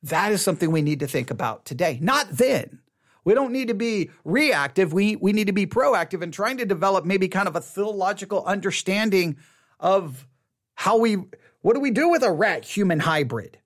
That 0.02 0.32
is 0.32 0.42
something 0.42 0.70
we 0.70 0.82
need 0.82 1.00
to 1.00 1.06
think 1.06 1.30
about 1.30 1.64
today, 1.64 1.98
not 2.02 2.28
then. 2.30 2.80
We 3.24 3.32
don't 3.32 3.52
need 3.52 3.68
to 3.68 3.74
be 3.74 4.10
reactive. 4.24 4.92
We, 4.92 5.16
we 5.16 5.32
need 5.32 5.46
to 5.46 5.52
be 5.54 5.66
proactive 5.66 6.22
in 6.22 6.30
trying 6.30 6.58
to 6.58 6.66
develop 6.66 7.06
maybe 7.06 7.26
kind 7.28 7.48
of 7.48 7.56
a 7.56 7.60
theological 7.60 8.44
understanding 8.44 9.38
of 9.80 10.26
how 10.74 10.98
we 10.98 11.16
What 11.62 11.74
do 11.74 11.80
we 11.80 11.90
do 11.90 12.10
with 12.10 12.22
a 12.22 12.30
rat 12.30 12.66
human 12.66 13.00
hybrid? 13.00 13.58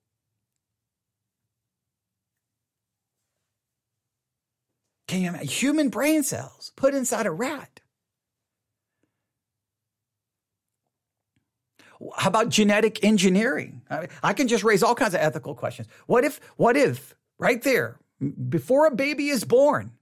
Can 5.09 5.23
you 5.23 5.29
imagine? 5.31 5.49
Human 5.49 5.89
brain 5.89 6.23
cells 6.23 6.73
put 6.77 6.95
inside 6.95 7.27
a 7.27 7.33
rat. 7.33 7.78
How 12.17 12.29
about 12.29 12.49
genetic 12.49 13.03
engineering? 13.05 13.83
I 14.23 14.33
can 14.33 14.49
just 14.49 14.65
raise 14.65 14.83
all 14.83 14.95
kinds 14.95 15.15
of 15.15 15.21
ethical 15.21 15.55
questions. 15.55 15.89
What 16.07 16.25
if, 16.25 16.41
what 16.57 16.77
if, 16.77 17.15
right 17.39 17.63
there, 17.63 17.99
before 18.49 18.87
a 18.87 18.95
baby 18.95 19.29
is 19.29 19.45
born, 19.45 19.93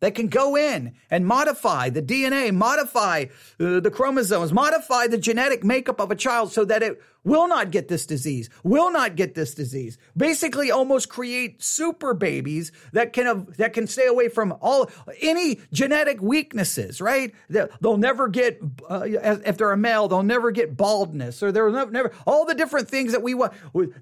they 0.00 0.10
can 0.10 0.28
go 0.28 0.56
in 0.56 0.94
and 1.10 1.26
modify 1.26 1.90
the 1.90 2.02
DNA, 2.02 2.54
modify 2.54 3.26
uh, 3.58 3.80
the 3.80 3.90
chromosomes, 3.90 4.52
modify 4.52 5.08
the 5.08 5.18
genetic 5.18 5.64
makeup 5.64 6.00
of 6.00 6.10
a 6.10 6.16
child 6.16 6.52
so 6.52 6.64
that 6.64 6.82
it 6.82 7.02
will 7.24 7.48
not 7.48 7.70
get 7.70 7.88
this 7.88 8.06
disease, 8.06 8.48
will 8.62 8.90
not 8.90 9.16
get 9.16 9.34
this 9.34 9.54
disease. 9.54 9.98
Basically, 10.16 10.70
almost 10.70 11.08
create 11.08 11.62
super 11.62 12.14
babies 12.14 12.72
that 12.92 13.12
can 13.12 13.26
have, 13.26 13.56
that 13.56 13.72
can 13.72 13.86
stay 13.86 14.06
away 14.06 14.28
from 14.28 14.54
all 14.60 14.90
any 15.20 15.60
genetic 15.72 16.20
weaknesses. 16.20 17.00
Right? 17.00 17.34
They'll 17.48 17.96
never 17.96 18.28
get 18.28 18.60
uh, 18.88 19.02
if 19.04 19.56
they're 19.56 19.72
a 19.72 19.76
male, 19.76 20.08
they'll 20.08 20.22
never 20.22 20.50
get 20.50 20.76
baldness, 20.76 21.42
or 21.42 21.52
they'll 21.52 21.70
never, 21.70 21.90
never 21.90 22.12
all 22.26 22.44
the 22.44 22.54
different 22.54 22.88
things 22.88 23.12
that 23.12 23.22
we 23.22 23.34
want. 23.34 23.52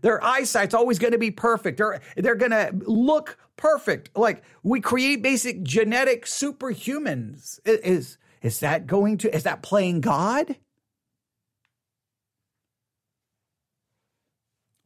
Their 0.02 0.22
eyesight's 0.22 0.74
always 0.74 0.98
going 0.98 1.12
to 1.12 1.18
be 1.18 1.30
perfect. 1.30 1.78
They're 1.78 2.00
they're 2.16 2.34
going 2.34 2.52
to 2.52 2.72
look 2.86 3.38
perfect. 3.56 4.10
Like 4.16 4.42
we 4.62 4.80
create 4.80 5.22
basic 5.22 5.62
genetic 5.62 6.26
superhumans. 6.26 7.60
Is 7.64 8.18
is 8.42 8.60
that 8.60 8.86
going 8.86 9.18
to 9.18 9.34
is 9.34 9.42
that 9.44 9.62
playing 9.62 10.00
God? 10.00 10.56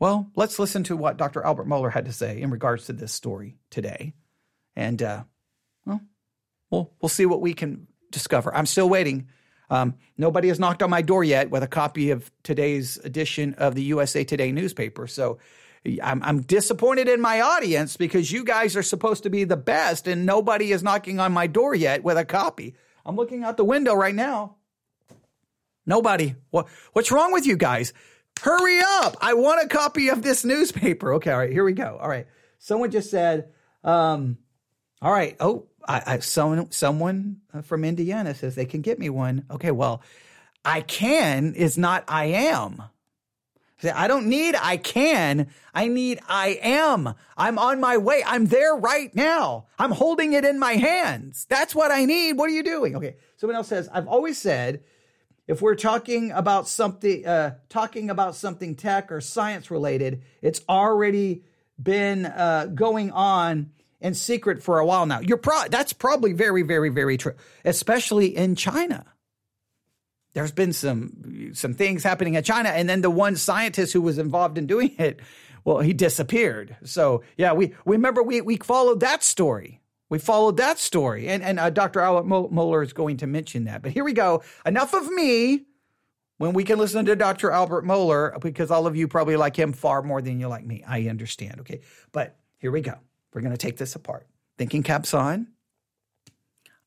Well, 0.00 0.30
let's 0.35 0.59
listen 0.59 0.83
to 0.85 0.97
what 0.97 1.19
Dr. 1.19 1.45
Albert 1.45 1.69
Mohler 1.69 1.92
had 1.92 2.07
to 2.07 2.12
say 2.12 2.40
in 2.40 2.50
regards 2.50 2.87
to 2.87 2.95
this 2.95 3.12
story 3.12 3.59
today, 3.71 4.14
and 4.75 5.00
uh, 5.00 5.25
well, 5.85 6.00
we'll 6.71 6.92
we'll 7.00 7.11
see 7.11 7.26
what 7.26 7.42
we 7.42 7.52
can 7.54 7.87
discover. 8.11 8.52
I'm 8.54 8.66
still 8.66 8.88
waiting. 8.88 9.28
Um, 9.69 9.95
nobody 10.19 10.49
has 10.49 10.59
knocked 10.59 10.83
on 10.83 10.90
my 10.90 11.02
door 11.02 11.23
yet 11.23 11.50
with 11.50 11.62
a 11.62 11.69
copy 11.69 12.11
of 12.11 12.30
today's 12.42 12.97
edition 13.04 13.54
of 13.54 13.75
the 13.75 13.85
USA 13.85 14.25
Today 14.25 14.50
newspaper. 14.50 15.07
So 15.07 15.38
I'm, 16.02 16.23
I'm 16.25 16.40
disappointed 16.42 17.09
in 17.09 17.21
my 17.21 17.40
audience 17.40 17.97
because 17.97 18.33
you 18.33 18.45
guys 18.45 18.76
are 18.76 18.83
supposed 18.83 19.23
to 19.23 19.30
be 19.30 19.45
the 19.45 19.57
best 19.57 20.09
and 20.09 20.26
nobody 20.26 20.73
is 20.73 20.83
knocking 20.83 21.21
on 21.21 21.33
my 21.33 21.47
door 21.47 21.75
yet 21.75 22.02
with 22.02 22.19
a 22.19 22.25
copy. 22.25 22.75
I'm 23.07 23.14
looking 23.16 23.45
out 23.45 23.57
the 23.57 23.64
window 23.64 23.95
right 23.95 24.14
now. 24.14 24.57
Nobody. 25.87 26.35
What, 26.50 26.69
what's 26.92 27.12
wrong 27.12 27.33
with 27.33 27.47
you 27.47 27.57
guys? 27.57 27.92
Hurry 28.42 28.80
up. 28.80 29.16
I 29.20 29.35
want 29.35 29.62
a 29.64 29.68
copy 29.68 30.09
of 30.09 30.23
this 30.23 30.44
newspaper. 30.44 31.14
Okay. 31.14 31.30
All 31.30 31.38
right. 31.38 31.52
Here 31.52 31.64
we 31.64 31.73
go. 31.73 31.99
All 32.00 32.09
right. 32.09 32.26
Someone 32.59 32.90
just 32.90 33.11
said, 33.11 33.50
um, 33.85 34.38
all 35.02 35.12
right. 35.12 35.37
Oh, 35.40 35.66
I, 35.87 36.02
I, 36.06 36.18
someone, 36.18 36.70
someone 36.70 37.40
from 37.62 37.85
Indiana 37.85 38.35
says 38.35 38.54
they 38.54 38.66
can 38.66 38.82
get 38.82 38.99
me 38.99 39.09
one. 39.11 39.44
Okay. 39.50 39.70
Well, 39.70 40.02
I 40.64 40.82
can 40.82 41.54
is 41.54 41.78
not 41.78 42.04
I 42.09 42.26
am. 42.26 42.82
I 43.82 44.09
don't 44.09 44.26
need 44.26 44.54
I 44.61 44.76
can. 44.76 45.49
I 45.73 45.88
need 45.88 46.20
I 46.28 46.59
am. 46.62 47.14
I'm 47.37 47.59
on 47.59 47.80
my 47.80 47.97
way. 47.97 48.23
I'm 48.26 48.47
there 48.47 48.75
right 48.76 49.14
now. 49.14 49.68
I'm 49.78 49.92
holding 49.92 50.35
it 50.35 50.44
in 50.44 50.59
my 50.59 50.73
hands. 50.73 51.47
That's 51.49 51.75
what 51.75 51.90
I 51.90 52.04
need. 52.04 52.35
What 52.35 52.50
are 52.50 52.52
you 52.52 52.62
doing? 52.62 52.97
Okay. 52.97 53.16
Someone 53.37 53.56
else 53.56 53.68
says, 53.68 53.88
I've 53.90 54.06
always 54.06 54.37
said 54.37 54.82
if 55.50 55.61
we're 55.61 55.75
talking 55.75 56.30
about 56.30 56.69
something, 56.69 57.26
uh, 57.26 57.57
talking 57.69 58.09
about 58.09 58.37
something 58.37 58.76
tech 58.76 59.11
or 59.11 59.21
science 59.21 59.71
related, 59.71 60.23
it's 60.42 60.61
already 60.69 61.42
been 61.80 62.26
uh, 62.26 62.66
going 62.75 63.11
on 63.11 63.71
in 64.00 64.14
secret 64.14 64.62
for 64.62 64.78
a 64.78 64.87
while 64.87 65.07
now. 65.07 65.21
You're 65.21 65.37
pro- 65.37 65.69
that's 65.69 65.92
probably 65.92 66.33
very, 66.33 66.62
very, 66.62 66.88
very 66.88 67.16
true, 67.16 67.35
especially 67.64 68.37
in 68.37 68.55
China 68.57 69.05
there's 70.33 70.53
been 70.53 70.72
some 70.72 71.51
some 71.55 71.74
things 71.74 72.05
happening 72.05 72.35
in 72.35 72.42
China, 72.42 72.68
and 72.68 72.88
then 72.88 73.01
the 73.01 73.11
one 73.11 73.37
scientist 73.37 73.92
who 73.92 74.01
was 74.01 74.18
involved 74.18 74.59
in 74.59 74.66
doing 74.66 74.94
it, 74.98 75.20
well, 75.64 75.81
he 75.81 75.92
disappeared. 75.92 76.77
So 76.85 77.24
yeah, 77.37 77.53
we, 77.53 77.74
we 77.85 77.96
remember 77.96 78.22
we 78.22 78.40
we 78.40 78.57
followed 78.57 79.01
that 79.01 79.22
story. 79.22 79.81
We 80.11 80.18
followed 80.18 80.59
that 80.59 80.79
story, 80.79 81.29
and 81.29 81.42
and 81.42 81.59
uh, 81.59 81.70
Dr. 81.70 82.01
Albert 82.01 82.29
Mohler 82.29 82.85
is 82.85 82.92
going 82.92 83.16
to 83.18 83.27
mention 83.27 83.64
that. 83.64 83.81
But 83.81 83.92
here 83.92 84.05
we 84.05 84.12
go. 84.12 84.42
Enough 84.66 84.92
of 84.92 85.11
me. 85.11 85.64
When 86.37 86.55
we 86.55 86.64
can 86.64 86.79
listen 86.79 87.05
to 87.05 87.14
Dr. 87.14 87.51
Albert 87.51 87.85
Mohler, 87.85 88.40
because 88.40 88.70
all 88.70 88.87
of 88.87 88.96
you 88.96 89.07
probably 89.09 89.37
like 89.37 89.55
him 89.57 89.75
far 89.75 90.01
more 90.01 90.23
than 90.23 90.40
you 90.40 90.49
like 90.49 90.64
me. 90.64 90.83
I 90.88 91.03
understand. 91.03 91.61
Okay, 91.61 91.83
but 92.12 92.38
here 92.57 92.70
we 92.70 92.81
go. 92.81 92.94
We're 93.35 93.42
going 93.42 93.53
to 93.53 93.59
take 93.59 93.77
this 93.77 93.94
apart. 93.94 94.27
Thinking 94.57 94.83
caps 94.83 95.12
on. 95.12 95.49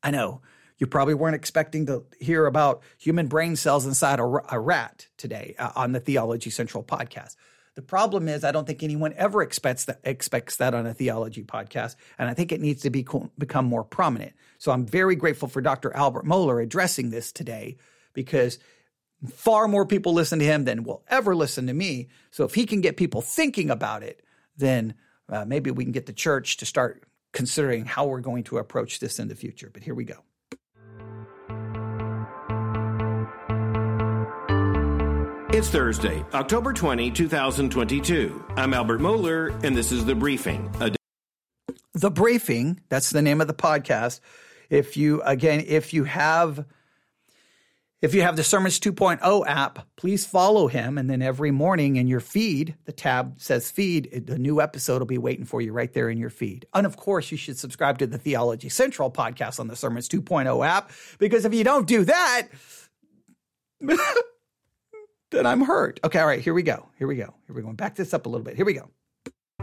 I 0.02 0.10
know 0.10 0.42
you 0.80 0.88
probably 0.88 1.14
weren't 1.14 1.36
expecting 1.36 1.86
to 1.86 2.04
hear 2.20 2.46
about 2.46 2.82
human 2.98 3.28
brain 3.28 3.56
cells 3.56 3.86
inside 3.86 4.20
a, 4.20 4.24
a 4.50 4.60
rat 4.60 5.08
today 5.18 5.56
uh, 5.60 5.72
on 5.76 5.92
the 5.92 6.00
Theology 6.00 6.50
Central 6.50 6.84
podcast. 6.84 7.36
The 7.76 7.82
problem 7.82 8.28
is, 8.28 8.44
I 8.44 8.52
don't 8.52 8.68
think 8.68 8.84
anyone 8.84 9.14
ever 9.18 9.42
expects 9.42 9.86
that, 9.86 10.00
expects 10.04 10.58
that 10.58 10.76
on 10.76 10.86
a 10.86 10.94
theology 10.94 11.44
podcast, 11.44 11.96
and 12.20 12.30
I 12.30 12.34
think 12.34 12.52
it 12.52 12.62
needs 12.62 12.84
to 12.84 12.92
be 12.92 13.06
become 13.38 13.66
more 13.66 13.84
prominent. 13.84 14.34
So 14.60 14.72
I'm 14.72 14.86
very 14.86 15.16
grateful 15.16 15.48
for 15.48 15.62
Dr. 15.62 15.94
Albert 15.96 16.26
Mohler 16.26 16.62
addressing 16.62 17.10
this 17.10 17.32
today 17.32 17.78
because 18.14 18.60
far 19.34 19.68
more 19.68 19.86
people 19.86 20.14
listen 20.14 20.40
to 20.40 20.46
him 20.46 20.66
than 20.66 20.84
will 20.84 21.04
ever 21.08 21.36
listen 21.36 21.68
to 21.68 21.74
me. 21.74 22.10
So 22.32 22.44
if 22.44 22.54
he 22.54 22.66
can 22.66 22.82
get 22.82 22.98
people 22.98 23.22
thinking 23.22 23.72
about 23.72 24.04
it, 24.04 24.24
then 24.56 24.94
uh, 25.30 25.46
maybe 25.46 25.72
we 25.72 25.84
can 25.84 25.94
get 25.94 26.06
the 26.06 26.14
church 26.14 26.58
to 26.58 26.66
start 26.66 27.04
considering 27.32 27.86
how 27.86 28.06
we're 28.06 28.20
going 28.20 28.44
to 28.44 28.58
approach 28.58 29.00
this 29.00 29.18
in 29.18 29.30
the 29.30 29.36
future. 29.36 29.72
But 29.74 29.84
here 29.84 29.96
we 29.96 30.04
go. 30.04 30.18
It's 35.54 35.70
Thursday, 35.70 36.26
October 36.34 36.74
20, 36.74 37.12
2022. 37.12 38.44
I'm 38.56 38.74
Albert 38.74 39.02
Mohler, 39.02 39.64
and 39.64 39.78
this 39.78 39.92
is 39.92 40.04
The 40.04 40.16
Briefing. 40.16 40.68
the 41.94 42.10
Briefing, 42.10 42.80
that's 42.90 43.12
the 43.12 43.22
name 43.22 43.40
of 43.40 43.46
the 43.46 43.54
podcast. 43.54 44.20
If 44.72 44.98
you, 44.98 45.22
again, 45.22 45.64
if 45.68 45.94
you 45.94 46.06
have. 46.06 46.66
If 48.02 48.16
you 48.16 48.24
have 48.24 48.36
the 48.36 48.44
Sermons 48.44 48.80
2.0 48.80 49.48
app, 49.48 49.88
please 49.96 50.26
follow 50.26 50.68
him. 50.68 50.98
And 50.98 51.08
then 51.08 51.22
every 51.22 51.52
morning 51.52 51.98
in 51.98 52.08
your 52.08 52.20
feed, 52.20 52.76
the 52.86 52.92
tab 52.92 53.40
says 53.40 53.70
feed, 53.70 54.26
the 54.26 54.40
new 54.40 54.60
episode 54.60 55.00
will 55.00 55.06
be 55.06 55.20
waiting 55.20 55.46
for 55.46 55.62
you 55.62 55.72
right 55.72 55.94
there 55.94 56.10
in 56.10 56.18
your 56.18 56.32
feed. 56.32 56.66
And 56.74 56.88
of 56.88 56.98
course, 56.98 57.32
you 57.32 57.38
should 57.38 57.60
subscribe 57.60 58.00
to 58.00 58.08
the 58.08 58.18
Theology 58.18 58.70
Central 58.70 59.12
podcast 59.12 59.60
on 59.60 59.68
the 59.68 59.76
Sermons 59.76 60.10
2.0 60.10 60.68
app, 60.68 60.92
because 61.20 61.46
if 61.46 61.54
you 61.54 61.64
don't 61.64 61.88
do 61.88 62.04
that, 62.06 62.48
then 65.34 65.46
I'm 65.46 65.62
hurt. 65.62 66.00
Okay, 66.04 66.20
all 66.20 66.28
right, 66.28 66.40
here 66.40 66.54
we 66.54 66.64
go. 66.64 66.88
Here 66.98 67.08
we 67.08 67.16
go. 67.16 67.34
Here 67.48 67.56
we 67.56 67.62
go. 67.62 67.74
Back 67.74 67.96
this 67.96 68.14
up 68.14 68.26
a 68.26 68.30
little 68.30 68.46
bit. 68.46 68.56
Here 68.56 68.66
we 68.66 68.74
go. 68.74 68.90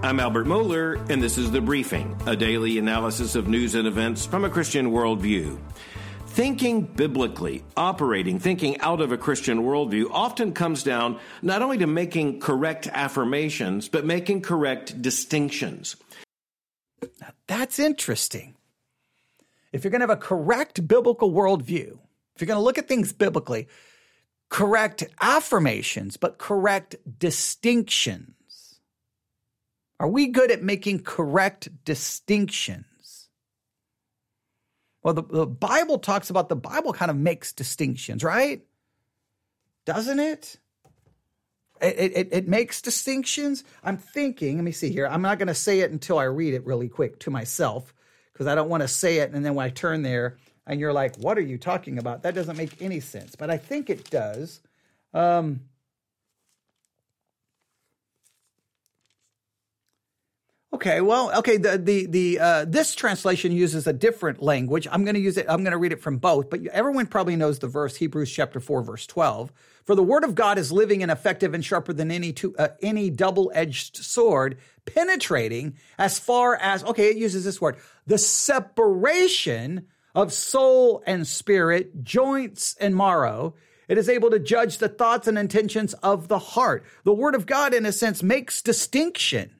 I'm 0.02 0.18
Albert 0.18 0.46
Mohler, 0.46 1.08
and 1.10 1.22
this 1.22 1.38
is 1.38 1.50
The 1.50 1.60
Briefing, 1.60 2.20
a 2.26 2.34
daily 2.34 2.78
analysis 2.78 3.34
of 3.34 3.48
news 3.48 3.74
and 3.74 3.86
events 3.86 4.26
from 4.26 4.44
a 4.44 4.50
Christian 4.50 4.90
worldview. 4.92 5.58
Thinking 6.26 6.82
biblically, 6.82 7.64
operating, 7.76 8.38
thinking 8.38 8.80
out 8.80 9.00
of 9.00 9.12
a 9.12 9.18
Christian 9.18 9.62
worldview 9.62 10.06
often 10.10 10.52
comes 10.52 10.82
down 10.82 11.18
not 11.42 11.60
only 11.60 11.78
to 11.78 11.86
making 11.86 12.40
correct 12.40 12.86
affirmations, 12.86 13.88
but 13.88 14.04
making 14.04 14.42
correct 14.42 15.02
distinctions. 15.02 15.96
Now, 17.20 17.30
that's 17.46 17.78
interesting. 17.78 18.54
If 19.72 19.84
you're 19.84 19.90
going 19.90 20.00
to 20.00 20.06
have 20.06 20.18
a 20.18 20.20
correct 20.20 20.86
biblical 20.86 21.32
worldview, 21.32 21.98
if 22.34 22.40
you're 22.40 22.46
going 22.46 22.58
to 22.58 22.64
look 22.64 22.78
at 22.78 22.88
things 22.88 23.12
biblically, 23.12 23.68
correct 24.50 25.04
affirmations, 25.20 26.16
but 26.18 26.36
correct 26.36 26.96
distinctions. 27.18 28.34
Are 29.98 30.08
we 30.08 30.26
good 30.26 30.50
at 30.50 30.62
making 30.62 31.04
correct 31.04 31.68
distinctions? 31.84 33.28
Well, 35.02 35.14
the, 35.14 35.22
the 35.22 35.46
Bible 35.46 35.98
talks 35.98 36.28
about 36.28 36.48
the 36.48 36.56
Bible 36.56 36.92
kind 36.92 37.10
of 37.10 37.16
makes 37.16 37.52
distinctions, 37.52 38.22
right? 38.22 38.62
Doesn't 39.86 40.18
it? 40.18 40.58
It, 41.80 42.12
it, 42.14 42.28
it 42.32 42.48
makes 42.48 42.82
distinctions. 42.82 43.64
I'm 43.82 43.96
thinking, 43.96 44.56
let 44.56 44.64
me 44.64 44.72
see 44.72 44.90
here. 44.90 45.06
I'm 45.06 45.22
not 45.22 45.38
going 45.38 45.48
to 45.48 45.54
say 45.54 45.80
it 45.80 45.90
until 45.90 46.18
I 46.18 46.24
read 46.24 46.52
it 46.52 46.66
really 46.66 46.88
quick 46.88 47.20
to 47.20 47.30
myself 47.30 47.94
because 48.32 48.46
I 48.46 48.54
don't 48.54 48.68
want 48.68 48.82
to 48.82 48.88
say 48.88 49.18
it. 49.18 49.32
And 49.32 49.44
then 49.44 49.54
when 49.54 49.64
I 49.64 49.70
turn 49.70 50.02
there, 50.02 50.36
and 50.70 50.78
you're 50.78 50.92
like, 50.92 51.16
what 51.16 51.36
are 51.36 51.42
you 51.42 51.58
talking 51.58 51.98
about? 51.98 52.22
That 52.22 52.36
doesn't 52.36 52.56
make 52.56 52.80
any 52.80 53.00
sense. 53.00 53.34
But 53.34 53.50
I 53.50 53.56
think 53.56 53.90
it 53.90 54.08
does. 54.08 54.60
Um, 55.12 55.62
Okay, 60.72 61.00
well, 61.00 61.36
okay. 61.38 61.56
The 61.56 61.76
the 61.76 62.06
the 62.06 62.38
uh, 62.38 62.64
this 62.66 62.94
translation 62.94 63.50
uses 63.50 63.88
a 63.88 63.92
different 63.92 64.40
language. 64.40 64.86
I'm 64.90 65.04
going 65.04 65.16
to 65.16 65.20
use 65.20 65.36
it. 65.36 65.46
I'm 65.48 65.64
going 65.64 65.72
to 65.72 65.78
read 65.78 65.90
it 65.90 66.00
from 66.00 66.18
both. 66.18 66.48
But 66.48 66.64
everyone 66.68 67.06
probably 67.06 67.34
knows 67.34 67.58
the 67.58 67.66
verse 67.66 67.96
Hebrews 67.96 68.30
chapter 68.30 68.60
four 68.60 68.80
verse 68.80 69.04
twelve. 69.04 69.52
For 69.84 69.96
the 69.96 70.02
word 70.04 70.22
of 70.22 70.36
God 70.36 70.58
is 70.58 70.70
living 70.70 71.02
and 71.02 71.10
effective 71.10 71.54
and 71.54 71.64
sharper 71.64 71.92
than 71.92 72.12
any 72.12 72.32
two, 72.32 72.54
uh, 72.56 72.68
any 72.80 73.10
double 73.10 73.50
edged 73.52 73.96
sword, 73.96 74.58
penetrating 74.86 75.76
as 75.98 76.20
far 76.20 76.54
as 76.54 76.84
okay. 76.84 77.10
It 77.10 77.16
uses 77.16 77.44
this 77.44 77.60
word 77.60 77.76
the 78.06 78.16
separation 78.16 79.88
of 80.14 80.32
soul 80.32 81.02
and 81.06 81.26
spirit, 81.26 82.02
joints 82.02 82.76
and 82.80 82.96
marrow. 82.96 83.54
It 83.88 83.98
is 83.98 84.08
able 84.08 84.30
to 84.30 84.38
judge 84.38 84.78
the 84.78 84.88
thoughts 84.88 85.26
and 85.26 85.36
intentions 85.36 85.94
of 85.94 86.28
the 86.28 86.38
heart. 86.38 86.84
The 87.04 87.12
word 87.12 87.34
of 87.34 87.46
God, 87.46 87.74
in 87.74 87.86
a 87.86 87.92
sense, 87.92 88.22
makes 88.22 88.62
distinction 88.62 89.50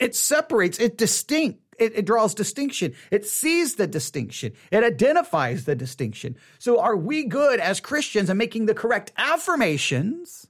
it 0.00 0.16
separates, 0.16 0.80
it 0.80 0.96
distinct, 0.96 1.60
it, 1.78 1.92
it, 1.94 2.06
draws 2.06 2.34
distinction. 2.34 2.94
It 3.10 3.26
sees 3.26 3.76
the 3.76 3.86
distinction. 3.86 4.52
It 4.72 4.82
identifies 4.82 5.66
the 5.66 5.76
distinction. 5.76 6.36
So 6.58 6.80
are 6.80 6.96
we 6.96 7.24
good 7.24 7.60
as 7.60 7.80
Christians 7.80 8.30
in 8.30 8.38
making 8.38 8.66
the 8.66 8.74
correct 8.74 9.12
affirmations 9.18 10.46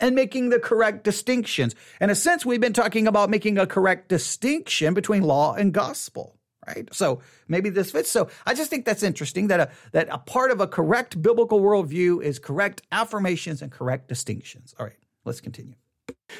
and 0.00 0.14
making 0.14 0.48
the 0.48 0.58
correct 0.58 1.04
distinctions? 1.04 1.74
In 2.00 2.08
a 2.08 2.14
sense, 2.14 2.46
we've 2.46 2.60
been 2.60 2.72
talking 2.72 3.06
about 3.06 3.30
making 3.30 3.58
a 3.58 3.66
correct 3.66 4.08
distinction 4.08 4.94
between 4.94 5.22
law 5.22 5.54
and 5.54 5.72
gospel. 5.72 6.38
Right. 6.66 6.92
So 6.92 7.20
maybe 7.46 7.70
this 7.70 7.92
fits. 7.92 8.10
So 8.10 8.28
I 8.44 8.54
just 8.54 8.70
think 8.70 8.84
that's 8.84 9.04
interesting 9.04 9.48
that 9.48 9.60
a, 9.60 9.70
that 9.92 10.08
a 10.10 10.18
part 10.18 10.50
of 10.50 10.60
a 10.60 10.66
correct 10.66 11.20
biblical 11.22 11.60
worldview 11.60 12.22
is 12.22 12.40
correct 12.40 12.82
affirmations 12.90 13.62
and 13.62 13.70
correct 13.70 14.08
distinctions. 14.08 14.74
All 14.78 14.86
right, 14.86 14.96
let's 15.24 15.40
continue. 15.40 15.74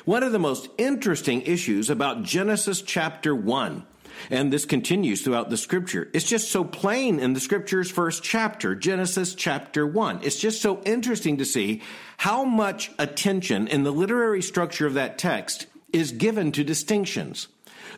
One 0.05 0.23
of 0.23 0.33
the 0.33 0.39
most 0.39 0.69
interesting 0.79 1.43
issues 1.43 1.91
about 1.91 2.23
Genesis 2.23 2.83
chapter 2.83 3.35
1, 3.35 3.85
and 4.31 4.53
this 4.53 4.65
continues 4.65 5.23
throughout 5.23 5.51
the 5.51 5.57
scripture, 5.57 6.11
it's 6.13 6.29
just 6.29 6.51
so 6.51 6.65
plain 6.65 7.21
in 7.21 7.33
the 7.33 7.41
scripture's 7.41 7.91
first 7.91 8.23
chapter, 8.23 8.75
Genesis 8.75 9.35
chapter 9.35 9.87
1. 9.87 10.21
It's 10.23 10.39
just 10.39 10.61
so 10.61 10.83
interesting 10.83 11.37
to 11.39 11.45
see 11.45 11.83
how 12.19 12.45
much 12.45 12.91
attention 12.99 13.69
in 13.69 13.85
the 13.85 13.93
literary 13.93 14.43
structure 14.43 14.87
of 14.87 14.95
that 14.95 15.19
text 15.19 15.67
is 15.93 16.13
given 16.13 16.53
to 16.53 16.65
distinctions. 16.65 17.49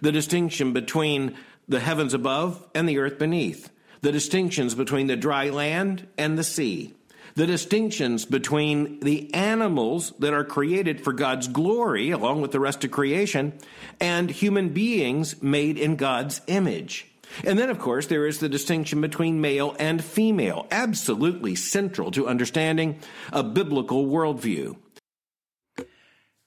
The 0.01 0.13
distinction 0.13 0.73
between 0.73 1.37
the 1.69 1.81
heavens 1.81 2.15
above 2.15 2.67
and 2.75 2.89
the 2.89 2.99
earth 2.99 3.19
beneath, 3.19 3.71
the 4.01 4.13
distinctions 4.13 4.75
between 4.75 5.07
the 5.07 5.17
dry 5.17 5.51
land 5.51 6.07
and 6.17 6.39
the 6.39 6.45
sea, 6.45 6.95
the 7.35 7.47
distinctions 7.47 8.25
between 8.25 9.01
the 9.01 9.33
animals 9.35 10.13
that 10.19 10.35
are 10.35 10.45
created 10.45 11.01
for 11.01 11.13
God's 11.13 11.47
glory, 11.47 12.11
along 12.11 12.41
with 12.41 12.53
the 12.53 12.61
rest 12.61 12.85
of 12.85 12.91
creation, 12.91 13.53
and 14.01 14.31
human 14.31 14.71
beings 14.71 15.41
made 15.43 15.79
in 15.79 15.97
God's 15.97 16.41
image. 16.47 17.07
And 17.45 17.59
then, 17.59 17.71
of 17.71 17.79
course, 17.79 18.07
there 18.07 18.27
is 18.27 18.39
the 18.39 18.49
distinction 18.49 19.01
between 19.01 19.41
male 19.41 19.77
and 19.79 20.03
female, 20.03 20.67
absolutely 20.71 21.55
central 21.55 22.11
to 22.13 22.27
understanding 22.27 23.01
a 23.33 23.43
biblical 23.43 24.07
worldview. 24.07 24.77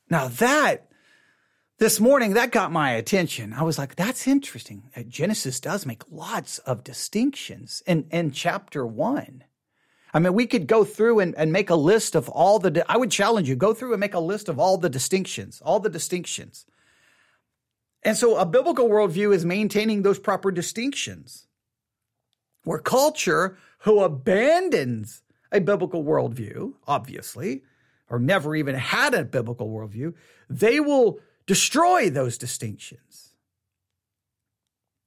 Now, 0.10 0.28
that, 0.28 0.91
this 1.82 2.00
morning, 2.00 2.34
that 2.36 2.52
got 2.52 2.72
my 2.72 2.91
attention. 2.91 3.54
I 3.54 3.63
was 3.63 3.80
like, 3.80 3.96
that's 3.96 4.28
interesting. 4.28 4.84
Uh, 4.96 5.02
Genesis 5.02 5.60
does 5.60 5.84
make 5.84 6.04
lots 6.12 6.60
of 6.60 6.84
distinctions 6.84 7.82
in, 7.88 8.06
in 8.12 8.30
chapter 8.30 8.86
one. 8.86 9.46
I 10.13 10.20
mean, 10.20 10.36
we 10.36 10.46
could 10.46 10.67
go 10.67 10.84
through 10.84 11.22
and, 11.22 11.34
and 11.34 11.52
make 11.52 11.72
a 11.72 11.76
list 11.76 12.13
of 12.13 12.30
all 12.30 12.60
the, 12.60 12.86
I 12.88 12.98
would 12.98 13.10
challenge 13.10 13.50
you, 13.50 13.56
go 13.56 13.74
through 13.74 13.94
and 13.94 14.00
make 14.00 14.13
a 14.13 14.20
list 14.20 14.48
of 14.48 14.60
all 14.60 14.78
the 14.78 14.91
distinctions, 14.91 15.60
all 15.65 15.80
the 15.80 15.89
distinctions. 15.89 16.67
And 18.04 18.15
so 18.15 18.38
a 18.38 18.46
biblical 18.46 18.88
worldview 18.88 19.34
is 19.34 19.44
maintaining 19.44 20.04
those 20.04 20.20
proper 20.20 20.52
distinctions. 20.52 21.48
Where 22.63 22.78
culture, 22.78 23.58
who 23.80 24.02
abandons 24.02 25.24
a 25.52 25.60
biblical 25.60 26.04
worldview, 26.04 26.74
obviously, 26.88 27.63
or 28.08 28.20
never 28.20 28.56
even 28.56 28.76
had 28.76 29.15
a 29.15 29.26
biblical 29.26 29.67
worldview, 29.67 30.13
they 30.48 30.80
will 30.80 31.20
destroy 31.46 32.10
those 32.10 32.38
distinctions. 32.38 33.30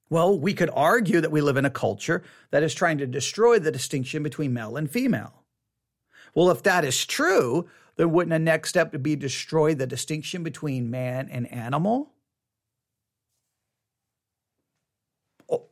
Well, 0.09 0.37
we 0.37 0.53
could 0.53 0.69
argue 0.73 1.19
that 1.21 1.31
we 1.31 1.41
live 1.41 1.57
in 1.57 1.65
a 1.65 1.69
culture 1.69 2.23
that 2.51 2.63
is 2.63 2.73
trying 2.73 2.99
to 2.99 3.07
destroy 3.07 3.59
the 3.59 3.71
distinction 3.71 4.21
between 4.23 4.53
male 4.53 4.77
and 4.77 4.89
female. 4.89 5.43
Well, 6.35 6.51
if 6.51 6.63
that 6.63 6.85
is 6.85 7.05
true, 7.05 7.67
then 7.95 8.11
wouldn't 8.11 8.33
a 8.33 8.39
next 8.39 8.69
step 8.69 9.01
be 9.01 9.15
destroy 9.15 9.73
the 9.73 9.87
distinction 9.87 10.43
between 10.43 10.91
man 10.91 11.29
and 11.31 11.51
animal? 11.51 12.11
Oh, 15.49 15.63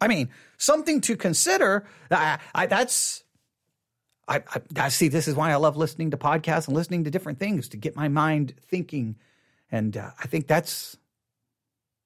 I 0.00 0.08
mean, 0.08 0.28
something 0.58 1.00
to 1.02 1.16
consider. 1.16 1.86
I, 2.10 2.38
I, 2.54 2.66
that's 2.66 3.24
I, 4.28 4.42
I, 4.76 4.88
see. 4.90 5.08
This 5.08 5.26
is 5.26 5.34
why 5.34 5.52
I 5.52 5.56
love 5.56 5.76
listening 5.76 6.10
to 6.10 6.18
podcasts 6.18 6.66
and 6.66 6.76
listening 6.76 7.04
to 7.04 7.10
different 7.10 7.38
things 7.38 7.68
to 7.68 7.78
get 7.78 7.96
my 7.96 8.08
mind 8.08 8.54
thinking, 8.60 9.16
and 9.70 9.96
uh, 9.96 10.10
I 10.18 10.26
think 10.26 10.46
that's 10.46 10.96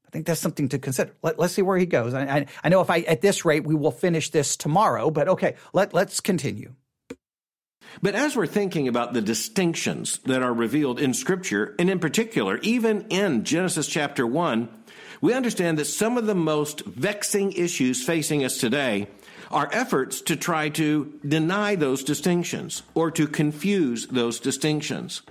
I 0.07 0.11
think 0.11 0.27
that's 0.27 0.40
something 0.40 0.68
to 0.70 0.79
consider. 0.79 1.14
Let, 1.22 1.40
us 1.40 1.55
see 1.55 1.62
where 1.62 1.79
he 1.79 1.87
goes. 1.87 2.12
I, 2.12 2.22
I, 2.22 2.46
I, 2.64 2.68
know 2.68 2.81
if 2.83 2.90
I 2.90 3.01
at 3.01 3.22
this 3.22 3.44
rate 3.44 3.64
we 3.64 3.75
will 3.75 3.90
finish 3.90 4.31
this 4.31 4.57
tomorrow, 4.57 5.11
but 5.11 5.29
okay, 5.29 5.57
let 5.72 5.94
let's 5.94 6.20
continue. 6.20 6.75
But 8.01 8.14
as 8.14 8.37
we're 8.37 8.46
thinking 8.46 8.88
about 8.88 9.12
the 9.12 9.20
distinctions 9.20 10.18
that 10.25 10.42
are 10.42 10.53
revealed 10.55 11.01
in 11.01 11.12
Scripture, 11.12 11.75
and 11.79 11.90
in 11.90 11.98
particular, 11.98 12.59
even 12.59 13.07
in 13.09 13.44
Genesis 13.44 13.87
chapter 13.87 14.27
1, 14.27 14.68
we 15.20 15.35
understand 15.35 15.79
that 15.79 15.85
some 15.87 16.16
of 16.16 16.27
the 16.27 16.35
most 16.35 16.85
vexing 16.85 17.53
issues 17.53 18.05
facing 18.05 18.44
us 18.44 18.59
today 18.59 19.09
are 19.51 19.68
efforts 19.72 20.22
to 20.22 20.37
try 20.37 20.68
to 20.70 21.12
deny 21.27 21.75
those 21.75 22.03
distinctions 22.03 22.83
or 22.94 23.11
to 23.11 23.27
confuse 23.27 24.07
those 24.07 24.40
distinctions. 24.40 25.22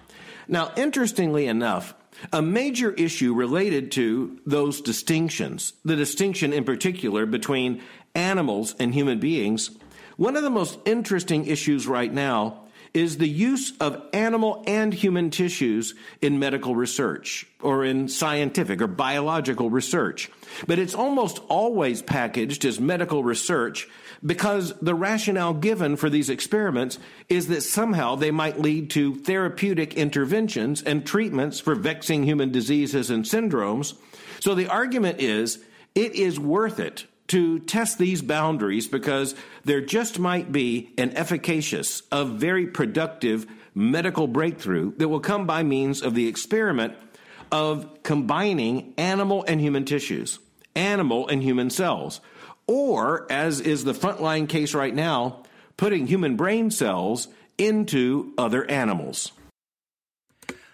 Now, 0.47 0.71
interestingly 0.77 1.47
enough, 1.47 1.95
a 2.31 2.41
major 2.41 2.91
issue 2.91 3.33
related 3.33 3.91
to 3.93 4.39
those 4.45 4.81
distinctions, 4.81 5.73
the 5.85 5.95
distinction 5.95 6.53
in 6.53 6.63
particular 6.63 7.25
between 7.25 7.81
animals 8.15 8.75
and 8.79 8.93
human 8.93 9.19
beings, 9.19 9.71
one 10.17 10.35
of 10.35 10.43
the 10.43 10.49
most 10.49 10.77
interesting 10.85 11.45
issues 11.45 11.87
right 11.87 12.13
now 12.13 12.60
is 12.93 13.17
the 13.17 13.29
use 13.29 13.73
of 13.79 14.01
animal 14.11 14.63
and 14.67 14.93
human 14.93 15.29
tissues 15.29 15.95
in 16.21 16.39
medical 16.39 16.75
research 16.75 17.47
or 17.61 17.85
in 17.85 18.07
scientific 18.07 18.81
or 18.81 18.87
biological 18.87 19.69
research. 19.69 20.29
But 20.67 20.79
it's 20.79 20.95
almost 20.95 21.39
always 21.47 22.01
packaged 22.01 22.65
as 22.65 22.79
medical 22.79 23.23
research 23.23 23.87
because 24.25 24.73
the 24.81 24.95
rationale 24.95 25.53
given 25.53 25.95
for 25.95 26.09
these 26.09 26.29
experiments 26.29 26.99
is 27.29 27.47
that 27.47 27.61
somehow 27.61 28.15
they 28.15 28.31
might 28.31 28.59
lead 28.59 28.89
to 28.91 29.15
therapeutic 29.15 29.93
interventions 29.93 30.81
and 30.81 31.05
treatments 31.05 31.59
for 31.59 31.75
vexing 31.75 32.23
human 32.23 32.51
diseases 32.51 33.09
and 33.09 33.23
syndromes. 33.23 33.93
So 34.41 34.53
the 34.53 34.67
argument 34.67 35.21
is 35.21 35.63
it 35.95 36.13
is 36.15 36.39
worth 36.39 36.79
it 36.79 37.05
to 37.31 37.59
test 37.59 37.97
these 37.97 38.21
boundaries 38.21 38.87
because 38.87 39.35
there 39.63 39.81
just 39.81 40.19
might 40.19 40.51
be 40.51 40.93
an 40.97 41.11
efficacious, 41.15 42.03
a 42.11 42.23
very 42.25 42.67
productive 42.67 43.45
medical 43.73 44.27
breakthrough 44.27 44.93
that 44.97 45.07
will 45.07 45.19
come 45.19 45.45
by 45.45 45.63
means 45.63 46.01
of 46.01 46.13
the 46.13 46.27
experiment 46.27 46.93
of 47.51 48.03
combining 48.03 48.93
animal 48.97 49.43
and 49.47 49.59
human 49.59 49.85
tissues, 49.85 50.39
animal 50.75 51.27
and 51.27 51.41
human 51.41 51.69
cells 51.69 52.21
or, 52.67 53.29
as 53.29 53.59
is 53.59 53.83
the 53.83 53.93
frontline 53.93 54.47
case 54.47 54.73
right 54.73 54.93
now, 54.93 55.43
putting 55.77 56.07
human 56.07 56.37
brain 56.37 56.71
cells 56.71 57.27
into 57.57 58.33
other 58.37 58.69
animals. 58.69 59.33